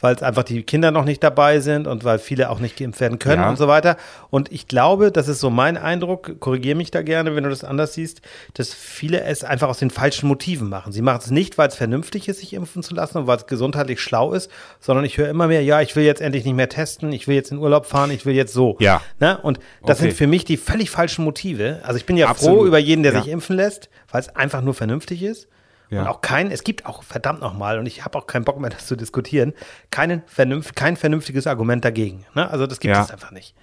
Weil 0.01 0.15
es 0.15 0.23
einfach 0.23 0.43
die 0.43 0.63
Kinder 0.63 0.91
noch 0.91 1.05
nicht 1.05 1.23
dabei 1.23 1.59
sind 1.59 1.87
und 1.87 2.03
weil 2.03 2.19
viele 2.19 2.49
auch 2.49 2.59
nicht 2.59 2.77
geimpft 2.77 2.99
werden 2.99 3.19
können 3.19 3.43
ja. 3.43 3.49
und 3.49 3.57
so 3.57 3.67
weiter. 3.67 3.97
Und 4.29 4.51
ich 4.51 4.67
glaube, 4.67 5.11
das 5.11 5.27
ist 5.27 5.39
so 5.39 5.49
mein 5.49 5.77
Eindruck, 5.77 6.39
korrigiere 6.39 6.75
mich 6.75 6.91
da 6.91 7.01
gerne, 7.01 7.35
wenn 7.35 7.43
du 7.43 7.49
das 7.49 7.63
anders 7.63 7.93
siehst, 7.93 8.21
dass 8.53 8.73
viele 8.73 9.23
es 9.23 9.43
einfach 9.43 9.69
aus 9.69 9.79
den 9.79 9.91
falschen 9.91 10.27
Motiven 10.27 10.67
machen. 10.67 10.91
Sie 10.91 11.01
machen 11.01 11.19
es 11.23 11.31
nicht, 11.31 11.57
weil 11.57 11.67
es 11.69 11.75
vernünftig 11.75 12.27
ist, 12.27 12.39
sich 12.39 12.53
impfen 12.53 12.83
zu 12.83 12.93
lassen 12.95 13.19
und 13.19 13.27
weil 13.27 13.37
es 13.37 13.47
gesundheitlich 13.47 14.01
schlau 14.01 14.33
ist, 14.33 14.49
sondern 14.79 15.05
ich 15.05 15.17
höre 15.17 15.29
immer 15.29 15.47
mehr, 15.47 15.63
ja, 15.63 15.81
ich 15.81 15.95
will 15.95 16.03
jetzt 16.03 16.21
endlich 16.21 16.43
nicht 16.43 16.55
mehr 16.55 16.69
testen, 16.69 17.11
ich 17.11 17.27
will 17.27 17.35
jetzt 17.35 17.51
in 17.51 17.59
Urlaub 17.59 17.85
fahren, 17.85 18.11
ich 18.11 18.25
will 18.25 18.35
jetzt 18.35 18.53
so. 18.53 18.75
Ja. 18.79 19.01
Ne? 19.19 19.37
Und 19.41 19.59
das 19.85 19.99
okay. 19.99 20.09
sind 20.09 20.17
für 20.17 20.27
mich 20.27 20.43
die 20.43 20.57
völlig 20.57 20.89
falschen 20.89 21.23
Motive. 21.23 21.79
Also 21.83 21.97
ich 21.97 22.05
bin 22.05 22.17
ja 22.17 22.27
Absolut. 22.27 22.57
froh 22.57 22.65
über 22.65 22.79
jeden, 22.79 23.03
der 23.03 23.13
ja. 23.13 23.21
sich 23.21 23.31
impfen 23.31 23.55
lässt, 23.55 23.89
weil 24.11 24.21
es 24.21 24.35
einfach 24.35 24.61
nur 24.61 24.73
vernünftig 24.73 25.23
ist. 25.23 25.47
Ja. 25.93 26.01
Und 26.01 26.07
auch 26.07 26.21
kein, 26.21 26.51
es 26.51 26.63
gibt 26.63 26.85
auch 26.85 27.03
verdammt 27.03 27.41
nochmal, 27.41 27.79
und 27.79 27.85
ich 27.85 28.03
habe 28.03 28.17
auch 28.17 28.27
keinen 28.27 28.45
Bock 28.45 28.59
mehr, 28.59 28.69
das 28.69 28.87
zu 28.87 28.95
diskutieren, 28.95 29.53
keinen 29.91 30.23
vernünft, 30.25 30.75
kein 30.75 30.97
vernünftiges 30.97 31.47
Argument 31.47 31.85
dagegen. 31.85 32.25
Ne? 32.33 32.49
Also 32.49 32.65
das 32.67 32.79
gibt 32.79 32.95
ja. 32.95 33.03
es 33.03 33.11
einfach 33.11 33.31
nicht. 33.31 33.53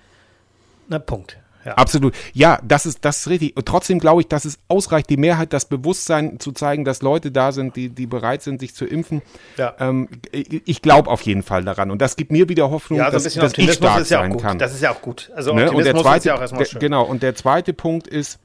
Na, 0.88 0.98
Punkt. 0.98 1.38
Ja. 1.64 1.74
Absolut. 1.74 2.14
Ja, 2.32 2.58
das 2.62 2.86
ist, 2.86 3.04
das 3.04 3.18
ist 3.18 3.28
richtig. 3.28 3.54
Und 3.54 3.66
trotzdem 3.66 3.98
glaube 3.98 4.22
ich, 4.22 4.28
dass 4.28 4.46
es 4.46 4.58
ausreicht, 4.68 5.10
die 5.10 5.18
Mehrheit, 5.18 5.52
das 5.52 5.66
Bewusstsein 5.66 6.40
zu 6.40 6.52
zeigen, 6.52 6.84
dass 6.84 7.02
Leute 7.02 7.30
da 7.30 7.52
sind, 7.52 7.76
die, 7.76 7.90
die 7.90 8.06
bereit 8.06 8.42
sind, 8.42 8.60
sich 8.60 8.74
zu 8.74 8.86
impfen. 8.86 9.20
Ja. 9.58 9.74
Ähm, 9.78 10.08
ich, 10.32 10.80
glaube 10.80 11.10
auf 11.10 11.20
jeden 11.22 11.42
Fall 11.42 11.64
daran. 11.64 11.90
Und 11.90 12.00
das 12.00 12.16
gibt 12.16 12.32
mir 12.32 12.48
wieder 12.48 12.70
Hoffnung, 12.70 13.00
ja, 13.00 13.06
also 13.06 13.18
dass, 13.18 13.34
dass 13.34 13.58
ich 13.58 13.72
stark 13.74 14.06
sein 14.06 14.38
kann. 14.38 14.58
Das 14.58 14.72
ist 14.72 14.80
ja 14.80 14.90
auch 14.90 15.02
gut. 15.02 15.30
Also 15.34 15.52
ne? 15.52 15.70
und 15.70 15.84
der 15.84 15.94
zweite, 15.94 16.18
ist 16.18 16.24
ja 16.24 16.34
auch 16.36 16.40
erstmal 16.40 16.64
schön. 16.64 16.80
Genau. 16.80 17.04
Und 17.04 17.22
der 17.22 17.34
zweite 17.34 17.74
Punkt 17.74 18.06
ist, 18.08 18.38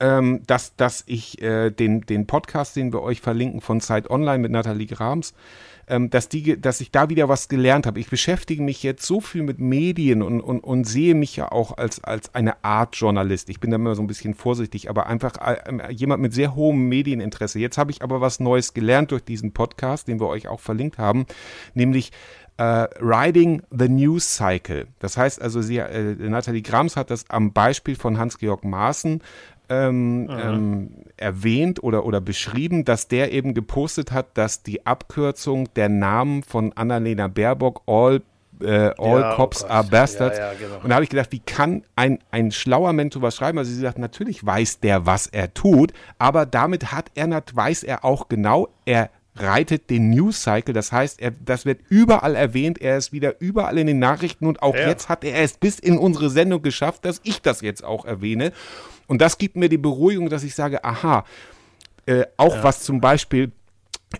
ähm, 0.00 0.42
dass, 0.46 0.76
dass 0.76 1.04
ich 1.06 1.40
äh, 1.42 1.70
den, 1.70 2.02
den 2.02 2.26
Podcast, 2.26 2.76
den 2.76 2.92
wir 2.92 3.02
euch 3.02 3.20
verlinken 3.20 3.60
von 3.60 3.80
Zeit 3.80 4.10
Online 4.10 4.38
mit 4.38 4.52
Nathalie 4.52 4.86
Grams, 4.86 5.34
ähm, 5.88 6.10
dass, 6.10 6.28
die, 6.28 6.60
dass 6.60 6.80
ich 6.80 6.90
da 6.90 7.08
wieder 7.08 7.28
was 7.28 7.48
gelernt 7.48 7.86
habe. 7.86 8.00
Ich 8.00 8.10
beschäftige 8.10 8.62
mich 8.62 8.82
jetzt 8.82 9.06
so 9.06 9.20
viel 9.20 9.42
mit 9.42 9.58
Medien 9.58 10.22
und, 10.22 10.40
und, 10.40 10.60
und 10.60 10.84
sehe 10.84 11.14
mich 11.14 11.36
ja 11.36 11.52
auch 11.52 11.76
als, 11.76 12.02
als 12.02 12.34
eine 12.34 12.64
Art 12.64 12.96
Journalist. 12.96 13.48
Ich 13.48 13.60
bin 13.60 13.70
da 13.70 13.76
immer 13.76 13.94
so 13.94 14.02
ein 14.02 14.08
bisschen 14.08 14.34
vorsichtig, 14.34 14.90
aber 14.90 15.06
einfach 15.06 15.34
äh, 15.38 15.92
jemand 15.92 16.22
mit 16.22 16.34
sehr 16.34 16.54
hohem 16.54 16.88
Medieninteresse. 16.88 17.58
Jetzt 17.58 17.78
habe 17.78 17.90
ich 17.90 18.02
aber 18.02 18.20
was 18.20 18.40
Neues 18.40 18.74
gelernt 18.74 19.12
durch 19.12 19.22
diesen 19.22 19.52
Podcast, 19.52 20.08
den 20.08 20.20
wir 20.20 20.26
euch 20.26 20.48
auch 20.48 20.60
verlinkt 20.60 20.98
haben, 20.98 21.26
nämlich 21.74 22.10
Uh, 22.58 22.86
Riding 23.02 23.60
the 23.70 23.86
News 23.86 24.36
Cycle. 24.36 24.86
Das 24.98 25.18
heißt 25.18 25.42
also, 25.42 25.60
sie, 25.60 25.76
äh, 25.76 26.14
Nathalie 26.14 26.62
Grams 26.62 26.96
hat 26.96 27.10
das 27.10 27.28
am 27.28 27.52
Beispiel 27.52 27.96
von 27.96 28.16
Hans-Georg 28.16 28.64
Maaßen 28.64 29.20
ähm, 29.68 30.28
ähm, 30.30 30.90
erwähnt 31.16 31.82
oder, 31.82 32.04
oder 32.04 32.20
beschrieben, 32.20 32.84
dass 32.84 33.08
der 33.08 33.32
eben 33.32 33.54
gepostet 33.54 34.12
hat, 34.12 34.36
dass 34.38 34.62
die 34.62 34.86
Abkürzung 34.86 35.68
der 35.74 35.88
Namen 35.88 36.42
von 36.42 36.72
Annalena 36.74 37.28
Baerbock 37.28 37.82
all 37.86 38.22
äh, 38.60 38.90
All 38.98 39.20
ja, 39.20 39.32
oh 39.32 39.36
Cops 39.36 39.64
oh 39.64 39.68
are 39.68 39.86
Bastards. 39.86 40.38
Ja, 40.38 40.52
ja, 40.52 40.58
genau. 40.58 40.82
Und 40.82 40.88
da 40.88 40.94
habe 40.94 41.04
ich 41.04 41.10
gedacht, 41.10 41.30
wie 41.30 41.40
kann 41.40 41.82
ein, 41.94 42.20
ein 42.30 42.52
schlauer 42.52 42.94
Mensch 42.94 43.14
sowas 43.14 43.36
schreiben? 43.36 43.58
Also 43.58 43.70
sie 43.70 43.80
sagt, 43.80 43.98
natürlich 43.98 44.44
weiß 44.44 44.80
der, 44.80 45.04
was 45.04 45.26
er 45.26 45.52
tut, 45.52 45.92
aber 46.18 46.46
damit 46.46 46.92
hat 46.92 47.10
er, 47.14 47.28
weiß 47.28 47.82
er 47.82 48.04
auch 48.04 48.28
genau, 48.28 48.68
er 48.86 49.10
reitet 49.38 49.90
den 49.90 50.10
News 50.10 50.42
Cycle. 50.42 50.72
Das 50.72 50.92
heißt, 50.92 51.20
er, 51.20 51.32
das 51.32 51.66
wird 51.66 51.80
überall 51.88 52.34
erwähnt. 52.34 52.80
Er 52.80 52.96
ist 52.96 53.12
wieder 53.12 53.34
überall 53.40 53.78
in 53.78 53.86
den 53.86 53.98
Nachrichten 53.98 54.46
und 54.46 54.62
auch 54.62 54.74
jetzt 54.74 55.08
hat 55.08 55.24
er 55.24 55.42
es 55.42 55.58
bis 55.58 55.78
in 55.78 55.98
unsere 55.98 56.30
Sendung 56.30 56.62
geschafft, 56.62 57.04
dass 57.04 57.20
ich 57.24 57.42
das 57.42 57.60
jetzt 57.60 57.84
auch 57.84 58.04
erwähne. 58.04 58.52
Und 59.06 59.20
das 59.20 59.38
gibt 59.38 59.56
mir 59.56 59.68
die 59.68 59.78
Beruhigung, 59.78 60.28
dass 60.28 60.42
ich 60.42 60.54
sage, 60.54 60.84
aha, 60.84 61.24
äh, 62.06 62.24
auch 62.36 62.56
ja. 62.56 62.62
was 62.62 62.82
zum 62.82 63.00
Beispiel 63.00 63.52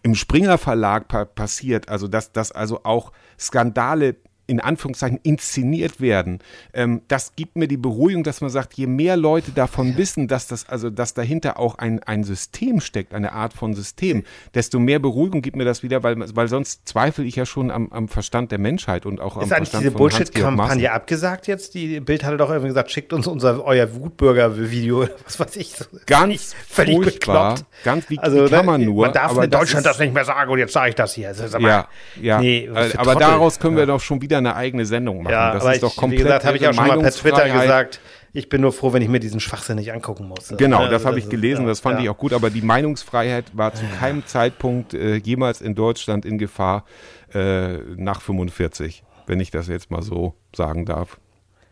im 0.03 0.15
Springer 0.15 0.59
Verlag 0.59 1.09
pa 1.09 1.25
passiert, 1.25 1.89
also 1.89 2.09
dass, 2.09 2.33
dass 2.33 2.53
also 2.53 2.85
auch 2.85 3.13
Skandale 3.39 4.17
in 4.47 4.61
Anführungszeichen 4.61 5.19
inszeniert 5.23 6.01
werden, 6.01 6.41
ähm, 6.73 7.03
das 7.09 7.35
gibt 7.37 7.57
mir 7.57 7.69
die 7.69 7.77
Beruhigung, 7.77 8.23
dass 8.23 8.41
man 8.41 8.51
sagt, 8.51 8.75
je 8.75 8.87
mehr 8.87 9.17
Leute 9.17 9.51
davon 9.53 9.97
wissen, 9.97 10.29
dass 10.29 10.47
das 10.47 10.69
also, 10.69 10.91
dass 10.91 11.15
dahinter 11.15 11.59
auch 11.59 11.79
ein, 11.79 12.03
ein 12.03 12.25
System 12.25 12.81
steckt, 12.81 13.15
eine 13.15 13.33
Art 13.33 13.53
von 13.53 13.75
System, 13.75 14.25
desto 14.55 14.79
mehr 14.79 14.99
Beruhigung 14.99 15.43
gibt 15.43 15.57
mir 15.57 15.65
das 15.65 15.83
wieder, 15.83 16.03
weil, 16.03 16.17
weil 16.35 16.49
sonst 16.49 16.87
zweifle 16.89 17.25
ich 17.25 17.37
ja 17.37 17.47
schon 17.47 17.71
am, 17.71 17.93
am 17.93 18.09
Verstand 18.09 18.53
der 18.53 18.59
Menschheit 18.59 19.07
und 19.07 19.21
auch 19.21 19.37
Ist 19.37 19.45
am 19.45 19.59
eigentlich 19.59 19.71
Verstand 19.71 19.85
diese 19.85 19.91
Bullshit-Kampagne 19.93 20.93
abgesagt 20.93 21.47
jetzt? 21.47 21.75
Die 21.75 22.01
Bild 22.01 22.25
hatte 22.25 22.37
doch 22.37 22.51
irgendwie 22.51 22.69
gesagt, 22.69 22.91
schickt 22.91 23.13
uns 23.13 23.27
unser 23.27 23.65
euer 23.65 23.95
Wutbürger-Video, 23.95 25.09
was 25.25 25.41
weiß 25.41 25.57
ich. 25.57 25.75
Ganz 26.07 26.55
völlig. 26.69 26.97
Bekloppt. 26.97 27.65
Ganz 27.85 28.09
wie, 28.09 28.19
also, 28.19 28.47
wie 28.47 28.51
kann 28.51 28.67
man 28.67 28.85
nur. 28.85 29.05
Man 29.05 29.13
darf 29.13 29.37
in 29.37 29.51
Deutschland 29.51 29.87
das, 29.87 29.97
das, 29.97 30.01
nicht 30.01 30.15
mehr 30.15 30.25
sagen 30.25 30.51
und 30.51 30.59
jetzt 30.59 30.73
sage 30.73 30.91
ich 30.91 30.95
das 30.95 31.15
hier. 31.15 31.33
Das 31.33 31.53
ja, 31.53 31.89
ja. 32.21 32.41
Nee, 32.41 32.71
aber 32.97 33.15
daraus 33.17 33.59
können 33.59 33.77
wir 33.77 33.87
doch 33.87 34.01
schon 34.01 34.21
wieder 34.23 34.36
wieder 34.43 34.51
eine 34.51 34.57
eigene 34.57 34.87
Sendung 34.87 35.23
machen. 35.23 35.33
Ja, 35.33 35.53
das 35.53 35.65
ist 35.65 35.75
ich, 35.77 35.81
doch 35.81 35.97
komplett. 35.97 36.21
Wie 36.21 36.25
gesagt, 36.25 36.45
habe 36.45 36.57
ich 36.57 36.69
auch 36.69 36.75
schon 36.75 36.87
mal 36.87 36.99
per 36.99 37.11
Twitter 37.11 37.49
gesagt. 37.49 38.01
Ich 38.33 38.51
bin 38.51 38.61
nur 38.61 38.73
froh, 38.73 38.93
wenn 38.93 39.01
ich 39.01 39.09
mir 39.09 39.19
diesen 39.19 39.41
Schwachsinn 39.41 39.77
nicht 39.77 39.93
angucken 39.93 40.29
muss. 40.29 40.53
Genau, 40.59 40.83
das, 40.83 40.91
das 40.91 41.05
habe 41.07 41.19
ich 41.19 41.31
gelesen, 41.31 41.65
ist, 41.65 41.71
das 41.71 41.81
fand 41.81 41.99
ja. 41.99 42.05
ich 42.05 42.11
auch 42.11 42.19
gut, 42.19 42.35
aber 42.35 42.51
die 42.51 42.61
Meinungsfreiheit 42.61 43.47
war 43.55 43.73
zu 43.73 43.85
keinem 43.99 44.27
Zeitpunkt 44.27 44.93
äh, 44.93 45.15
jemals 45.17 45.63
in 45.63 45.75
Deutschland 45.75 46.27
in 46.27 46.37
Gefahr 46.37 46.85
äh, 47.33 47.79
nach 47.97 48.21
45, 48.21 49.05
wenn 49.27 49.41
ich 49.41 49.51
das 49.51 49.69
jetzt 49.69 49.91
mal 49.91 50.03
so 50.03 50.35
sagen 50.55 50.85
darf. 50.85 51.19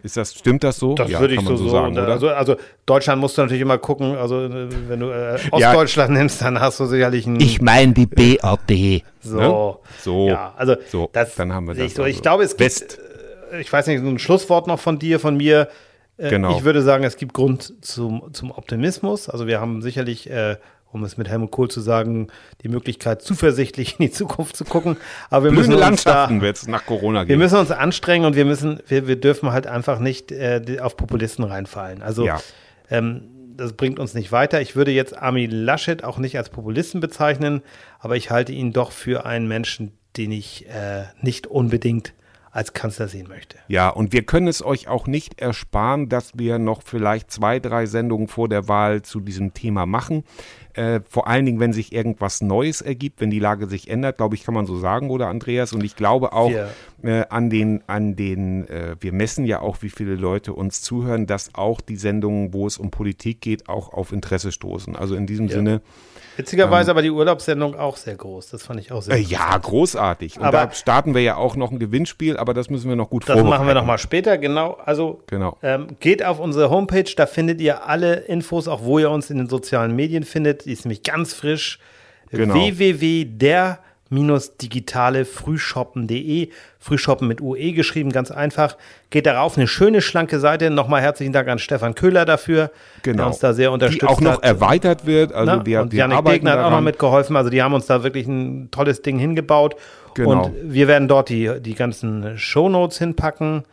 Ist 0.05 0.19
das, 0.19 0.35
stimmt 0.35 0.63
das 0.63 0.79
so? 0.79 0.95
Das 0.95 1.11
ja, 1.11 1.19
würde 1.19 1.33
ich 1.33 1.41
so, 1.41 1.57
so 1.57 1.71
sagen, 1.71 1.95
oder? 1.95 2.09
Also, 2.09 2.29
also, 2.29 2.57
Deutschland 2.85 3.23
musst 3.23 3.39
du 3.39 3.43
natürlich 3.43 3.63
immer 3.63 3.79
gucken, 3.79 4.15
also 4.17 4.51
wenn 4.51 5.01
du 5.01 5.09
äh, 5.09 5.39
Ostdeutschland 5.51 6.11
ja. 6.11 6.19
nimmst, 6.19 6.43
dann 6.43 6.61
hast 6.61 6.79
du 6.79 6.85
sicherlich 6.85 7.27
ein. 7.27 7.41
Ich 7.41 7.63
meine 7.63 7.95
die 7.95 8.05
BRD. 8.05 9.03
So. 9.23 9.39
Ne? 9.39 9.77
So. 10.03 10.29
Ja, 10.29 10.53
also 10.59 10.77
so. 10.91 11.09
Das, 11.11 11.35
dann 11.37 11.55
haben 11.55 11.69
wir 11.69 11.75
das. 11.75 11.87
Ich, 11.87 11.95
so, 11.95 12.05
ich 12.05 12.21
glaube, 12.21 12.45
es 12.45 12.59
gibt, 12.59 12.99
äh, 13.51 13.63
ich 13.63 13.73
weiß 13.73 13.87
nicht, 13.87 14.03
so 14.03 14.07
ein 14.07 14.19
Schlusswort 14.19 14.67
noch 14.67 14.79
von 14.79 14.99
dir, 14.99 15.19
von 15.19 15.39
mir. 15.39 15.69
Äh, 16.19 16.29
genau. 16.29 16.55
Ich 16.59 16.65
würde 16.65 16.83
sagen, 16.83 17.05
es 17.05 17.17
gibt 17.17 17.33
Grund 17.33 17.73
zum, 17.83 18.29
zum 18.35 18.51
Optimismus. 18.51 19.31
Also 19.31 19.47
wir 19.47 19.59
haben 19.59 19.81
sicherlich 19.81 20.29
äh, 20.29 20.57
um 20.95 21.03
es 21.03 21.17
mit 21.17 21.29
Helmut 21.29 21.51
Kohl 21.51 21.69
zu 21.69 21.81
sagen, 21.81 22.29
die 22.63 22.69
Möglichkeit, 22.69 23.21
zuversichtlich 23.21 23.97
in 23.99 24.07
die 24.07 24.13
Zukunft 24.13 24.57
zu 24.57 24.65
gucken. 24.65 24.97
Aber 25.29 25.45
wir 25.45 25.51
Blühende 25.51 25.71
müssen 25.71 25.73
uns 25.75 26.05
Landschaften 26.05 26.41
wird 26.41 26.57
es 26.57 26.69
nach 26.69 26.87
Corona 26.87 27.25
gehen. 27.25 27.31
Wir 27.31 27.37
müssen 27.37 27.59
uns 27.59 27.73
anstrengen 27.73 28.25
und 28.25 28.37
wir 28.37 28.45
müssen, 28.45 28.81
wir, 28.87 29.09
wir 29.09 29.17
dürfen 29.17 29.51
halt 29.51 29.67
einfach 29.67 29.99
nicht 29.99 30.31
äh, 30.31 30.79
auf 30.81 30.97
Populisten 30.97 31.45
reinfallen. 31.45 32.01
Also 32.01 32.25
ja. 32.25 32.41
ähm, 32.91 33.23
das 33.57 33.73
bringt 33.73 33.99
uns 33.99 34.15
nicht 34.15 34.31
weiter. 34.31 34.61
Ich 34.61 34.77
würde 34.77 34.93
jetzt 34.93 35.21
Armin 35.21 35.51
Laschet 35.51 36.05
auch 36.05 36.19
nicht 36.19 36.39
als 36.39 36.51
Populisten 36.51 37.01
bezeichnen, 37.01 37.63
aber 37.99 38.17
ich 38.17 38.31
halte 38.31 38.53
ihn 38.53 38.73
doch 38.73 38.93
für 38.93 39.27
einen 39.27 39.49
Menschen, 39.49 39.93
den 40.17 40.31
ich 40.31 40.69
äh, 40.69 41.05
nicht 41.21 41.49
unbedingt 41.49 42.15
als 42.55 42.73
Kanzler 42.73 43.09
sehen 43.09 43.27
möchte. 43.29 43.59
Ja, 43.67 43.89
und 43.89 44.13
wir 44.13 44.23
können 44.23 44.47
es 44.47 44.65
euch 44.65 44.87
auch 44.87 45.09
nicht 45.09 45.41
ersparen, 45.41 46.09
dass 46.09 46.39
wir 46.39 46.61
noch 46.61 46.83
vielleicht 46.83 47.33
zwei, 47.33 47.59
drei 47.59 47.87
Sendungen 47.87 48.29
vor 48.29 48.49
der 48.49 48.69
Wahl 48.69 49.03
zu 49.03 49.19
diesem 49.19 49.55
Thema 49.55 49.87
machen. 49.87 50.23
Äh, 50.75 51.01
vor 51.09 51.27
allen 51.27 51.47
Dingen, 51.47 51.59
wenn 51.59 51.73
sich 51.73 51.93
irgendwas 51.93 52.43
Neues 52.43 52.81
ergibt, 52.81 53.21
wenn 53.21 53.31
die 53.31 53.41
Lage 53.41 53.67
sich 53.67 53.91
ändert, 53.91 54.19
glaube 54.19 54.37
ich, 54.37 54.45
kann 54.45 54.55
man 54.55 54.67
so 54.67 54.79
sagen, 54.79 55.11
oder 55.11 55.27
Andreas? 55.27 55.73
Und 55.73 55.83
ich 55.83 55.97
glaube 55.97 56.33
auch 56.33 56.53
äh, 57.03 57.25
an 57.29 57.51
den, 57.51 57.83
an 57.89 58.15
den, 58.15 58.69
äh, 58.69 58.95
wir 59.01 59.13
messen 59.13 59.45
ja 59.47 59.61
auch, 59.61 59.83
wie 59.83 59.91
viele 59.91 60.15
Leute 60.15 60.53
uns 60.53 60.81
zuhören, 60.81 61.27
dass 61.27 61.57
auch 61.57 61.81
die 61.81 61.97
Sendungen, 61.97 62.53
wo 62.53 62.69
es 62.69 62.79
um 62.79 62.93
Politik 62.93 63.41
geht, 63.41 63.69
auch 63.69 63.93
auf 63.93 64.13
Interesse 64.13 64.53
stoßen. 64.53 64.95
Also 64.95 65.17
in 65.17 65.27
diesem 65.27 65.49
ja. 65.49 65.55
Sinne 65.55 65.81
Witzigerweise 66.37 66.91
ähm, 66.91 66.95
aber 66.95 67.03
die 67.03 67.11
Urlaubssendung 67.11 67.77
auch 67.77 67.97
sehr 67.97 68.17
groß. 68.17 68.51
Das 68.51 68.63
fand 68.63 68.81
ich 68.81 68.93
auch 68.93 69.03
sehr 69.03 69.17
äh, 69.17 69.21
Ja, 69.21 69.57
großartig. 69.57 70.39
Und 70.39 70.45
aber 70.45 70.67
da 70.67 70.73
starten 70.73 71.15
wir 71.15 71.23
ja 71.23 71.37
auch 71.37 71.57
noch 71.57 71.71
ein 71.71 71.79
Gewinnspiel, 71.79 72.37
aber 72.37 72.55
das 72.55 72.71
müssen 72.71 72.89
wir 72.89 72.97
noch 72.97 73.11
gut 73.11 73.23
das 73.23 73.35
vorbereiten. 73.35 73.51
Das 73.51 73.59
machen 73.59 73.69
wir 73.69 73.75
noch 73.75 73.87
mal 73.87 73.99
später, 73.99 74.39
genau. 74.39 74.79
Also 74.85 75.23
genau. 75.27 75.57
Ähm, 75.63 75.89
geht 76.01 76.25
auf 76.25 76.41
unsere 76.41 76.71
Homepage, 76.71 77.11
da 77.17 77.27
findet 77.27 77.61
ihr 77.61 77.87
alle 77.87 78.15
Infos, 78.15 78.69
auch 78.69 78.83
wo 78.83 78.99
ihr 78.99 79.11
uns 79.11 79.31
in 79.31 79.39
den 79.39 79.49
sozialen 79.49 79.95
Medien 79.95 80.25
findet. 80.25 80.65
Die 80.65 80.73
ist 80.73 80.85
nämlich 80.85 81.03
ganz 81.03 81.35
frisch. 81.35 81.79
Genau. 82.31 82.55
www.der 82.55 83.79
digitale 84.11 85.25
frühshoppen.de. 85.25 86.51
Frühshoppen 86.79 87.27
mit 87.27 87.41
UE 87.41 87.73
geschrieben, 87.73 88.11
ganz 88.11 88.31
einfach. 88.31 88.77
Geht 89.11 89.27
darauf, 89.27 89.57
eine 89.57 89.67
schöne, 89.67 90.03
schlanke 90.03 90.39
Seite. 90.39 90.71
Nochmal 90.71 91.03
herzlichen 91.03 91.33
Dank 91.33 91.49
an 91.49 91.59
Stefan 91.59 91.95
Köhler 91.95 92.25
dafür, 92.25 92.71
genau. 93.03 93.17
der 93.17 93.27
uns 93.29 93.39
da 93.39 93.53
sehr 93.53 93.73
unterstützt 93.73 94.03
hat. 94.03 94.11
Die 94.11 94.15
auch 94.15 94.21
noch 94.21 94.43
hat. 94.43 94.45
erweitert 94.45 95.07
wird. 95.07 95.33
Also 95.33 95.57
Na, 95.57 95.67
wir, 95.67 95.83
und 95.83 95.93
Janik 95.93 96.25
Degner 96.25 96.53
hat 96.53 96.59
auch 96.61 96.71
noch 96.71 96.81
mitgeholfen. 96.81 97.37
Also 97.37 97.51
die 97.51 97.63
haben 97.63 97.75
uns 97.75 97.87
da 97.87 98.03
wirklich 98.03 98.27
ein 98.27 98.71
tolles 98.71 99.03
Ding 99.03 99.19
hingebaut. 99.19 99.77
Genau. 100.15 100.45
Und 100.45 100.55
wir 100.63 100.89
werden 100.89 101.09
dort 101.09 101.29
die, 101.29 101.61
die 101.61 101.75
ganzen 101.75 102.39
Shownotes 102.39 102.99
hinpacken. 102.99 103.65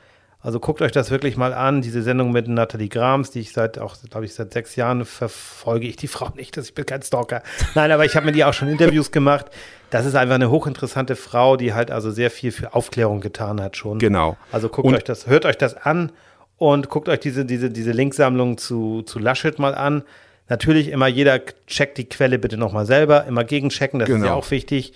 Also 0.44 0.60
guckt 0.60 0.82
euch 0.82 0.92
das 0.92 1.12
wirklich 1.12 1.38
mal 1.38 1.54
an, 1.54 1.82
diese 1.82 2.02
Sendung 2.02 2.32
mit 2.32 2.48
Nathalie 2.48 2.90
Grams, 2.90 3.30
die 3.30 3.42
ich 3.42 3.54
seit 3.54 3.78
auch, 3.78 3.96
glaube 4.10 4.26
ich, 4.26 4.34
seit 4.34 4.52
sechs 4.54 4.76
Jahren 4.76 5.06
verfolge 5.06 5.88
ich 5.88 5.98
die 5.98 6.08
Frau 6.08 6.30
nicht, 6.36 6.58
dass 6.58 6.66
ich 6.66 6.74
bin 6.74 6.86
kein 6.86 7.04
Stalker. 7.04 7.44
Nein, 7.76 7.92
aber 7.92 8.06
ich 8.06 8.16
habe 8.16 8.26
mit 8.26 8.36
ihr 8.36 8.50
auch 8.50 8.54
schon 8.54 8.68
Interviews 8.68 9.12
gemacht. 9.12 9.46
Das 9.92 10.06
ist 10.06 10.16
einfach 10.16 10.36
eine 10.36 10.50
hochinteressante 10.50 11.16
Frau, 11.16 11.58
die 11.58 11.74
halt 11.74 11.92
also 11.92 12.10
sehr 12.10 12.32
viel 12.32 12.52
für 12.52 12.74
Aufklärung 12.74 13.22
getan 13.22 13.62
hat 13.62 13.78
schon. 13.78 14.00
Genau. 14.00 14.36
Also 14.52 14.70
guckt 14.70 14.88
und 14.88 14.96
euch 14.96 15.04
das, 15.04 15.28
hört 15.28 15.46
euch 15.46 15.58
das 15.58 15.76
an 15.76 16.12
und 16.58 16.90
guckt 16.90 17.08
euch 17.08 17.20
diese, 17.20 17.46
diese, 17.46 17.70
diese 17.70 17.92
Linksammlung 17.92 18.58
zu, 18.58 19.04
zu 19.04 19.20
Laschet 19.20 19.60
mal 19.60 19.76
an. 19.76 20.04
Natürlich 20.50 20.88
immer 20.88 21.08
jeder 21.08 21.40
checkt 21.68 21.98
die 21.98 22.10
Quelle 22.10 22.40
bitte 22.40 22.58
nochmal 22.58 22.86
selber, 22.88 23.26
immer 23.26 23.44
gegenchecken, 23.44 24.00
das 24.00 24.08
genau. 24.08 24.18
ist 24.18 24.24
ja 24.24 24.30
genau. 24.30 24.40
auch 24.40 24.52
wichtig. 24.52 24.94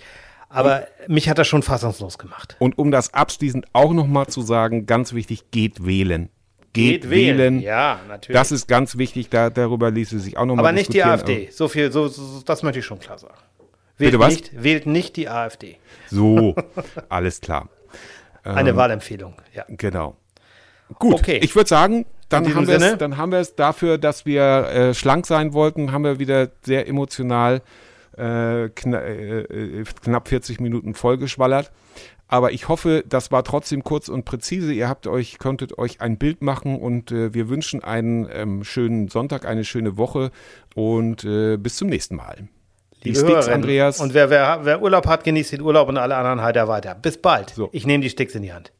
Aber 0.48 0.86
und, 1.00 1.14
mich 1.14 1.28
hat 1.28 1.38
das 1.38 1.48
schon 1.48 1.62
fassungslos 1.62 2.18
gemacht. 2.18 2.56
Und 2.58 2.78
um 2.78 2.90
das 2.90 3.12
abschließend 3.12 3.66
auch 3.72 3.92
nochmal 3.92 4.26
zu 4.26 4.42
sagen, 4.42 4.86
ganz 4.86 5.12
wichtig, 5.12 5.50
geht 5.50 5.84
wählen. 5.84 6.30
Geht, 6.72 7.02
geht 7.02 7.10
wählen. 7.10 7.38
wählen. 7.38 7.60
Ja, 7.60 8.00
natürlich. 8.08 8.38
Das 8.38 8.52
ist 8.52 8.68
ganz 8.68 8.98
wichtig, 8.98 9.30
da, 9.30 9.50
darüber 9.50 9.90
ließe 9.90 10.18
sich 10.20 10.36
auch 10.36 10.44
nochmal 10.44 10.66
Aber 10.66 10.72
nicht 10.72 10.92
die 10.92 11.02
AfD. 11.02 11.48
So 11.50 11.68
viel, 11.68 11.90
so, 11.90 12.08
so, 12.08 12.42
das 12.44 12.62
möchte 12.62 12.80
ich 12.80 12.84
schon 12.84 12.98
klar 12.98 13.18
sagen. 13.18 13.34
Wählt 13.98 14.12
Bitte 14.12 14.18
was? 14.22 14.34
Nicht, 14.34 14.62
wählt 14.62 14.86
nicht 14.86 15.16
die 15.16 15.28
AfD. 15.28 15.78
So, 16.10 16.54
alles 17.08 17.40
klar. 17.40 17.68
Eine 18.42 18.70
ähm, 18.70 18.76
Wahlempfehlung, 18.76 19.34
ja. 19.54 19.64
Genau. 19.68 20.16
Gut, 20.98 21.14
okay. 21.14 21.40
ich 21.42 21.56
würde 21.56 21.68
sagen, 21.68 22.06
dann 22.28 22.54
haben, 22.54 22.68
es, 22.68 22.98
dann 22.98 23.16
haben 23.16 23.32
wir 23.32 23.38
es 23.38 23.54
dafür, 23.56 23.98
dass 23.98 24.26
wir 24.26 24.42
äh, 24.42 24.94
schlank 24.94 25.26
sein 25.26 25.52
wollten, 25.52 25.92
haben 25.92 26.04
wir 26.04 26.18
wieder 26.18 26.50
sehr 26.62 26.86
emotional 26.86 27.62
äh, 28.16 28.68
kna 28.68 29.00
äh, 29.00 29.40
äh 29.40 29.84
knapp 30.02 30.28
40 30.28 30.60
Minuten 30.60 30.94
vollgeschwallert. 30.94 31.70
Aber 32.28 32.50
ich 32.50 32.68
hoffe, 32.68 33.04
das 33.08 33.30
war 33.30 33.44
trotzdem 33.44 33.84
kurz 33.84 34.08
und 34.08 34.24
präzise. 34.24 34.72
Ihr 34.72 34.88
habt 34.88 35.06
euch, 35.06 35.38
konntet 35.38 35.78
euch 35.78 36.00
ein 36.00 36.18
Bild 36.18 36.42
machen 36.42 36.80
und 36.80 37.12
äh, 37.12 37.32
wir 37.32 37.48
wünschen 37.48 37.84
einen 37.84 38.28
ähm, 38.32 38.64
schönen 38.64 39.08
Sonntag, 39.08 39.46
eine 39.46 39.64
schöne 39.64 39.96
Woche 39.96 40.32
und 40.74 41.24
äh, 41.24 41.56
bis 41.56 41.76
zum 41.76 41.88
nächsten 41.88 42.16
Mal. 42.16 42.48
Die 43.04 43.14
Sticks, 43.14 43.46
Andreas. 43.46 44.00
Und 44.00 44.14
wer, 44.14 44.30
wer, 44.30 44.60
wer 44.64 44.82
Urlaub 44.82 45.06
hat, 45.06 45.22
genießt 45.22 45.52
den 45.52 45.60
Urlaub 45.60 45.88
und 45.88 45.96
alle 45.96 46.16
anderen 46.16 46.42
halt 46.42 46.56
weiter. 46.56 46.96
Bis 46.96 47.18
bald. 47.18 47.50
So. 47.50 47.68
Ich 47.72 47.86
nehme 47.86 48.02
die 48.02 48.10
Sticks 48.10 48.34
in 48.34 48.42
die 48.42 48.52
Hand. 48.52 48.72